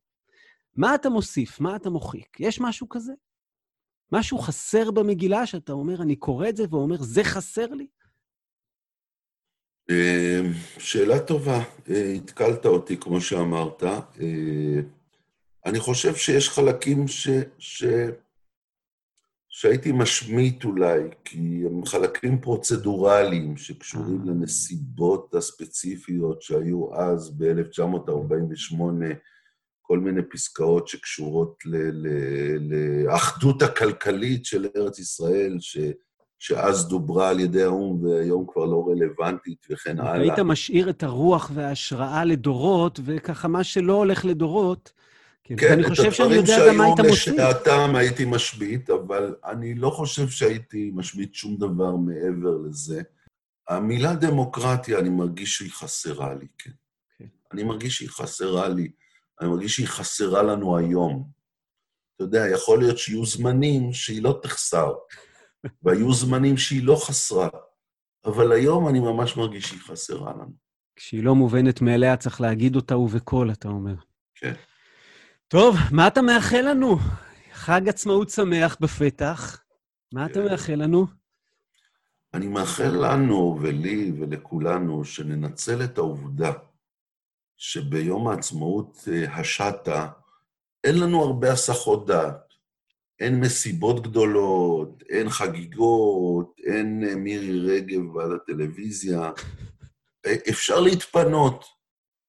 מה 0.76 0.94
אתה 0.94 1.10
מוסיף? 1.10 1.60
מה 1.60 1.76
אתה 1.76 1.90
מוחק? 1.90 2.40
יש 2.40 2.60
משהו 2.60 2.88
כזה? 2.88 3.12
משהו 4.12 4.38
חסר 4.38 4.90
במגילה 4.90 5.46
שאתה 5.46 5.72
אומר, 5.72 6.02
אני 6.02 6.16
קורא 6.16 6.48
את 6.48 6.56
זה 6.56 6.64
ואומר, 6.70 6.96
זה 7.00 7.24
חסר 7.24 7.66
לי? 7.66 7.86
אמ, 9.90 10.52
שאלה 10.78 11.20
טובה. 11.20 11.62
אה, 11.90 12.12
התקלת 12.12 12.66
אותי, 12.66 12.96
כמו 12.96 13.20
שאמרת. 13.20 13.82
אה, 13.82 14.80
אני 15.66 15.80
חושב 15.80 16.14
שיש 16.14 16.48
חלקים 16.48 17.08
ש... 17.08 17.28
ש... 17.58 17.84
שהייתי 19.48 19.92
משמיט 19.92 20.64
אולי, 20.64 21.00
כי 21.24 21.62
הם 21.66 21.86
חלקים 21.86 22.40
פרוצדורליים 22.40 23.56
שקשורים 23.56 24.20
אה. 24.20 24.26
לנסיבות 24.26 25.34
הספציפיות 25.34 26.42
שהיו 26.42 26.94
אז, 26.94 27.30
ב-1948, 27.38 28.76
כל 29.82 29.98
מיני 29.98 30.22
פסקאות 30.30 30.88
שקשורות 30.88 31.62
לאחדות 32.60 33.62
הכלכלית 33.62 34.44
של 34.44 34.66
ארץ 34.76 34.98
ישראל, 34.98 35.56
ש... 35.60 35.78
שאז 36.42 36.88
דוברה 36.88 37.28
על 37.28 37.40
ידי 37.40 37.62
האו"ם 37.62 38.04
והיום 38.04 38.46
כבר 38.52 38.64
לא 38.64 38.84
רלוונטית 38.88 39.66
וכן 39.70 40.00
הלאה. 40.00 40.12
היית 40.12 40.38
משאיר 40.38 40.90
את 40.90 41.02
הרוח 41.02 41.50
וההשראה 41.54 42.24
לדורות, 42.24 43.00
וככה 43.04 43.48
מה 43.48 43.64
שלא 43.64 43.92
הולך 43.92 44.24
לדורות, 44.24 44.92
כן, 45.44 45.56
כן 45.56 45.72
אני 45.72 45.84
חושב 45.88 46.12
שאני 46.12 46.34
יודע 46.34 46.68
גם 46.68 46.76
מה 46.76 46.84
היית 46.84 47.00
מוסיף. 47.00 47.28
את 47.28 47.38
הדברים 47.38 47.44
שהיו 47.44 47.50
לשעתם 47.50 47.96
הייתי 47.96 48.24
משמיט, 48.24 48.90
אבל 48.90 49.34
אני 49.44 49.74
לא 49.74 49.90
חושב 49.90 50.28
שהייתי 50.28 50.90
משמיט 50.94 51.34
שום 51.34 51.56
דבר 51.56 51.96
מעבר 51.96 52.56
לזה. 52.66 53.02
המילה 53.68 54.14
דמוקרטיה, 54.14 54.98
אני 54.98 55.08
מרגיש 55.08 55.56
שהיא 55.56 55.72
חסרה 55.72 56.34
לי, 56.34 56.46
כן. 56.58 56.70
כן. 57.18 57.26
אני 57.52 57.62
מרגיש 57.62 57.96
שהיא 57.96 58.08
חסרה 58.08 58.68
לי. 58.68 58.90
אני 59.40 59.48
מרגיש 59.48 59.76
שהיא 59.76 59.88
חסרה 59.88 60.42
לנו 60.42 60.78
היום. 60.78 61.24
אתה 62.16 62.24
יודע, 62.24 62.48
יכול 62.48 62.78
להיות 62.78 62.98
שיהיו 62.98 63.26
זמנים 63.26 63.92
שהיא 63.92 64.22
לא 64.22 64.40
תחסר, 64.42 64.92
והיו 65.82 66.12
זמנים 66.12 66.56
שהיא 66.56 66.84
לא 66.84 66.96
חסרה, 67.06 67.48
אבל 68.24 68.52
היום 68.52 68.88
אני 68.88 69.00
ממש 69.00 69.36
מרגיש 69.36 69.68
שהיא 69.68 69.80
חסרה 69.80 70.32
לנו. 70.32 70.52
כשהיא 70.96 71.24
לא 71.24 71.34
מובנת 71.34 71.80
מאליה, 71.80 72.16
צריך 72.16 72.40
להגיד 72.40 72.76
אותה 72.76 72.96
ובקול, 72.96 73.52
אתה 73.52 73.68
אומר. 73.68 73.94
כן. 74.34 74.54
טוב, 75.48 75.76
מה 75.92 76.06
אתה 76.06 76.22
מאחל 76.22 76.64
לנו? 76.70 76.98
חג 77.52 77.88
עצמאות 77.88 78.30
שמח 78.30 78.76
בפתח. 78.80 79.62
מה 80.14 80.26
אתה 80.26 80.34
כן. 80.34 80.44
מאחל 80.44 80.74
לנו? 80.74 81.06
אני 82.34 82.48
מאחל 82.48 83.06
לנו 83.06 83.58
ולי 83.62 84.12
ולכולנו 84.20 85.04
שננצל 85.04 85.84
את 85.84 85.98
העובדה 85.98 86.52
שביום 87.56 88.28
העצמאות 88.28 89.08
אה, 89.12 89.34
השטה 89.34 90.08
אין 90.84 91.00
לנו 91.00 91.22
הרבה 91.22 91.52
הסחות 91.52 92.06
דעת. 92.06 92.51
אין 93.20 93.40
מסיבות 93.40 94.02
גדולות, 94.02 95.02
אין 95.08 95.30
חגיגות, 95.30 96.56
אין 96.66 97.04
אה, 97.08 97.14
מירי 97.14 97.60
רגב 97.60 98.14
ועל 98.14 98.34
הטלוויזיה. 98.34 99.30
אה, 100.26 100.34
אפשר 100.50 100.80
להתפנות. 100.80 101.64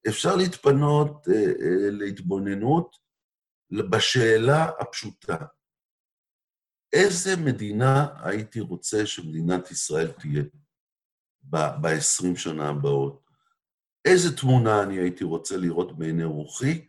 אפשר 0.07 0.35
להתפנות 0.35 1.27
להתבוננות 1.91 2.95
בשאלה 3.89 4.69
הפשוטה, 4.79 5.37
איזה 6.93 7.35
מדינה 7.37 8.07
הייתי 8.23 8.59
רוצה 8.59 9.05
שמדינת 9.05 9.71
ישראל 9.71 10.11
תהיה 10.11 10.43
ב-20 11.43 12.35
שנה 12.35 12.69
הבאות? 12.69 13.23
איזה 14.05 14.37
תמונה 14.37 14.83
אני 14.83 14.99
הייתי 14.99 15.23
רוצה 15.23 15.57
לראות 15.57 15.97
בעיני 15.97 16.23
רוחי? 16.23 16.87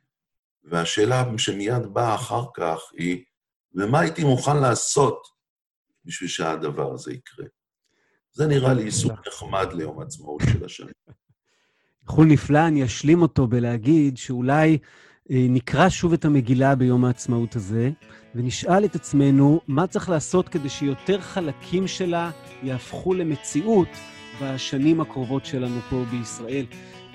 והשאלה 0.64 1.24
שמיד 1.38 1.86
באה 1.92 2.14
אחר 2.14 2.45
כך 2.55 2.78
היא, 2.92 3.24
ומה 3.75 4.01
הייתי 4.01 4.25
מוכן 4.25 4.57
לעשות 4.57 5.27
בשביל 6.05 6.29
שהדבר 6.29 6.93
הזה 6.93 7.12
יקרה? 7.12 7.47
זה 8.33 8.47
נראה 8.47 8.75
לי 8.75 8.85
עיסוק 8.85 9.12
נחמד 9.29 9.72
ליום 9.72 10.01
העצמאות 10.01 10.43
של 10.53 10.64
השנים. 10.64 10.95
איחול 12.03 12.27
נפלא, 12.27 12.66
אני 12.66 12.85
אשלים 12.85 13.22
אותו 13.22 13.47
בלהגיד 13.47 14.16
שאולי 14.16 14.79
אה, 15.31 15.47
נקרא 15.49 15.89
שוב 15.89 16.12
את 16.12 16.25
המגילה 16.25 16.75
ביום 16.75 17.05
העצמאות 17.05 17.57
הזה, 17.57 17.91
ונשאל 18.35 18.85
את 18.85 18.95
עצמנו 18.95 19.61
מה 19.68 19.87
צריך 19.87 20.09
לעשות 20.09 20.49
כדי 20.49 20.68
שיותר 20.68 21.20
חלקים 21.20 21.87
שלה 21.87 22.31
יהפכו 22.62 23.14
למציאות 23.14 23.89
בשנים 24.43 25.01
הקרובות 25.01 25.47
שלנו 25.47 25.81
פה 25.91 26.05
בישראל. 26.11 26.66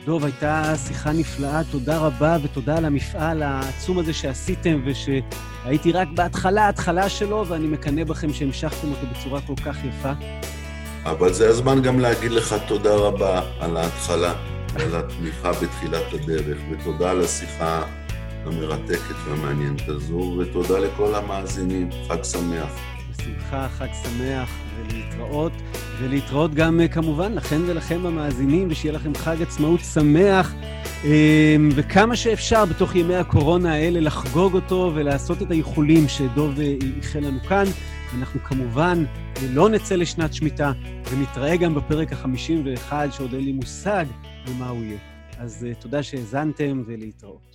דוב, 0.06 0.26
הייתה 0.26 0.74
שיחה 0.88 1.12
נפלאה, 1.12 1.62
תודה 1.72 1.98
רבה 1.98 2.38
ותודה 2.44 2.78
על 2.78 2.86
המפעל 2.86 3.44
העצום 3.44 4.00
הזה 4.00 4.14
שעשיתם 4.14 4.82
ושהייתי 4.86 5.92
רק 5.92 6.08
בהתחלה, 6.16 6.66
ההתחלה 6.66 7.10
שלו, 7.10 7.46
ואני 7.48 7.68
מקנא 7.68 8.04
בכם 8.04 8.34
שהמשכתם 8.34 8.92
אותו 8.92 9.08
בצורה 9.08 9.42
כל 9.42 9.56
כך 9.66 9.78
יפה. 9.86 10.12
אבל 11.06 11.34
זה 11.34 11.50
הזמן 11.50 11.82
גם 11.82 12.00
להגיד 12.00 12.32
לך 12.32 12.56
תודה 12.68 12.96
רבה 12.96 13.42
על 13.60 13.78
ההתחלה 13.78 14.34
ועל 14.74 14.96
התמיכה 14.96 15.52
בתחילת 15.52 16.14
הדרך, 16.14 16.58
ותודה 16.72 17.12
על 17.12 17.22
השיחה 17.24 17.84
המרתקת 18.46 19.16
והמעניינת 19.28 19.90
הזו, 19.90 20.38
ותודה 20.40 20.80
לכל 20.80 21.16
המאזינים. 21.16 21.90
חג 22.08 22.24
שמח. 22.24 22.99
בשמחה, 23.20 23.68
חג 23.70 23.88
שמח, 24.04 24.50
ולהתראות. 24.78 25.52
ולהתראות 26.00 26.54
גם 26.54 26.80
אה, 26.80 26.88
כמובן 26.88 27.34
לכם 27.34 27.62
ולכם 27.68 28.06
המאזינים, 28.06 28.68
ושיהיה 28.72 28.94
לכם 28.94 29.16
חג 29.16 29.42
עצמאות 29.42 29.80
שמח, 29.80 30.54
אמ, 31.04 31.70
וכמה 31.76 32.16
שאפשר 32.16 32.66
בתוך 32.66 32.96
ימי 32.96 33.16
הקורונה 33.16 33.74
האלה 33.74 34.00
לחגוג 34.00 34.54
אותו 34.54 34.92
ולעשות 34.96 35.42
את 35.42 35.52
האיחולים 35.52 36.08
שדוב 36.08 36.60
אה, 36.60 36.76
איחל 36.98 37.20
לנו 37.20 37.40
כאן. 37.40 37.66
אנחנו 38.18 38.40
כמובן 38.44 39.06
לא 39.50 39.70
נצא 39.70 39.96
לשנת 39.96 40.34
שמיטה, 40.34 40.72
ונתראה 41.12 41.58
גם 41.58 41.76
בפרק 41.76 42.14
ה-51, 42.14 42.94
שעוד 43.12 43.34
אין 43.34 43.44
לי 43.44 43.52
מושג 43.52 44.06
במה 44.48 44.70
הוא 44.70 44.84
יהיה. 44.84 44.98
אז 45.38 45.66
אה, 45.70 45.74
תודה 45.74 46.04
שהאזנתם 46.04 46.84
ולהתראות. 46.88 47.49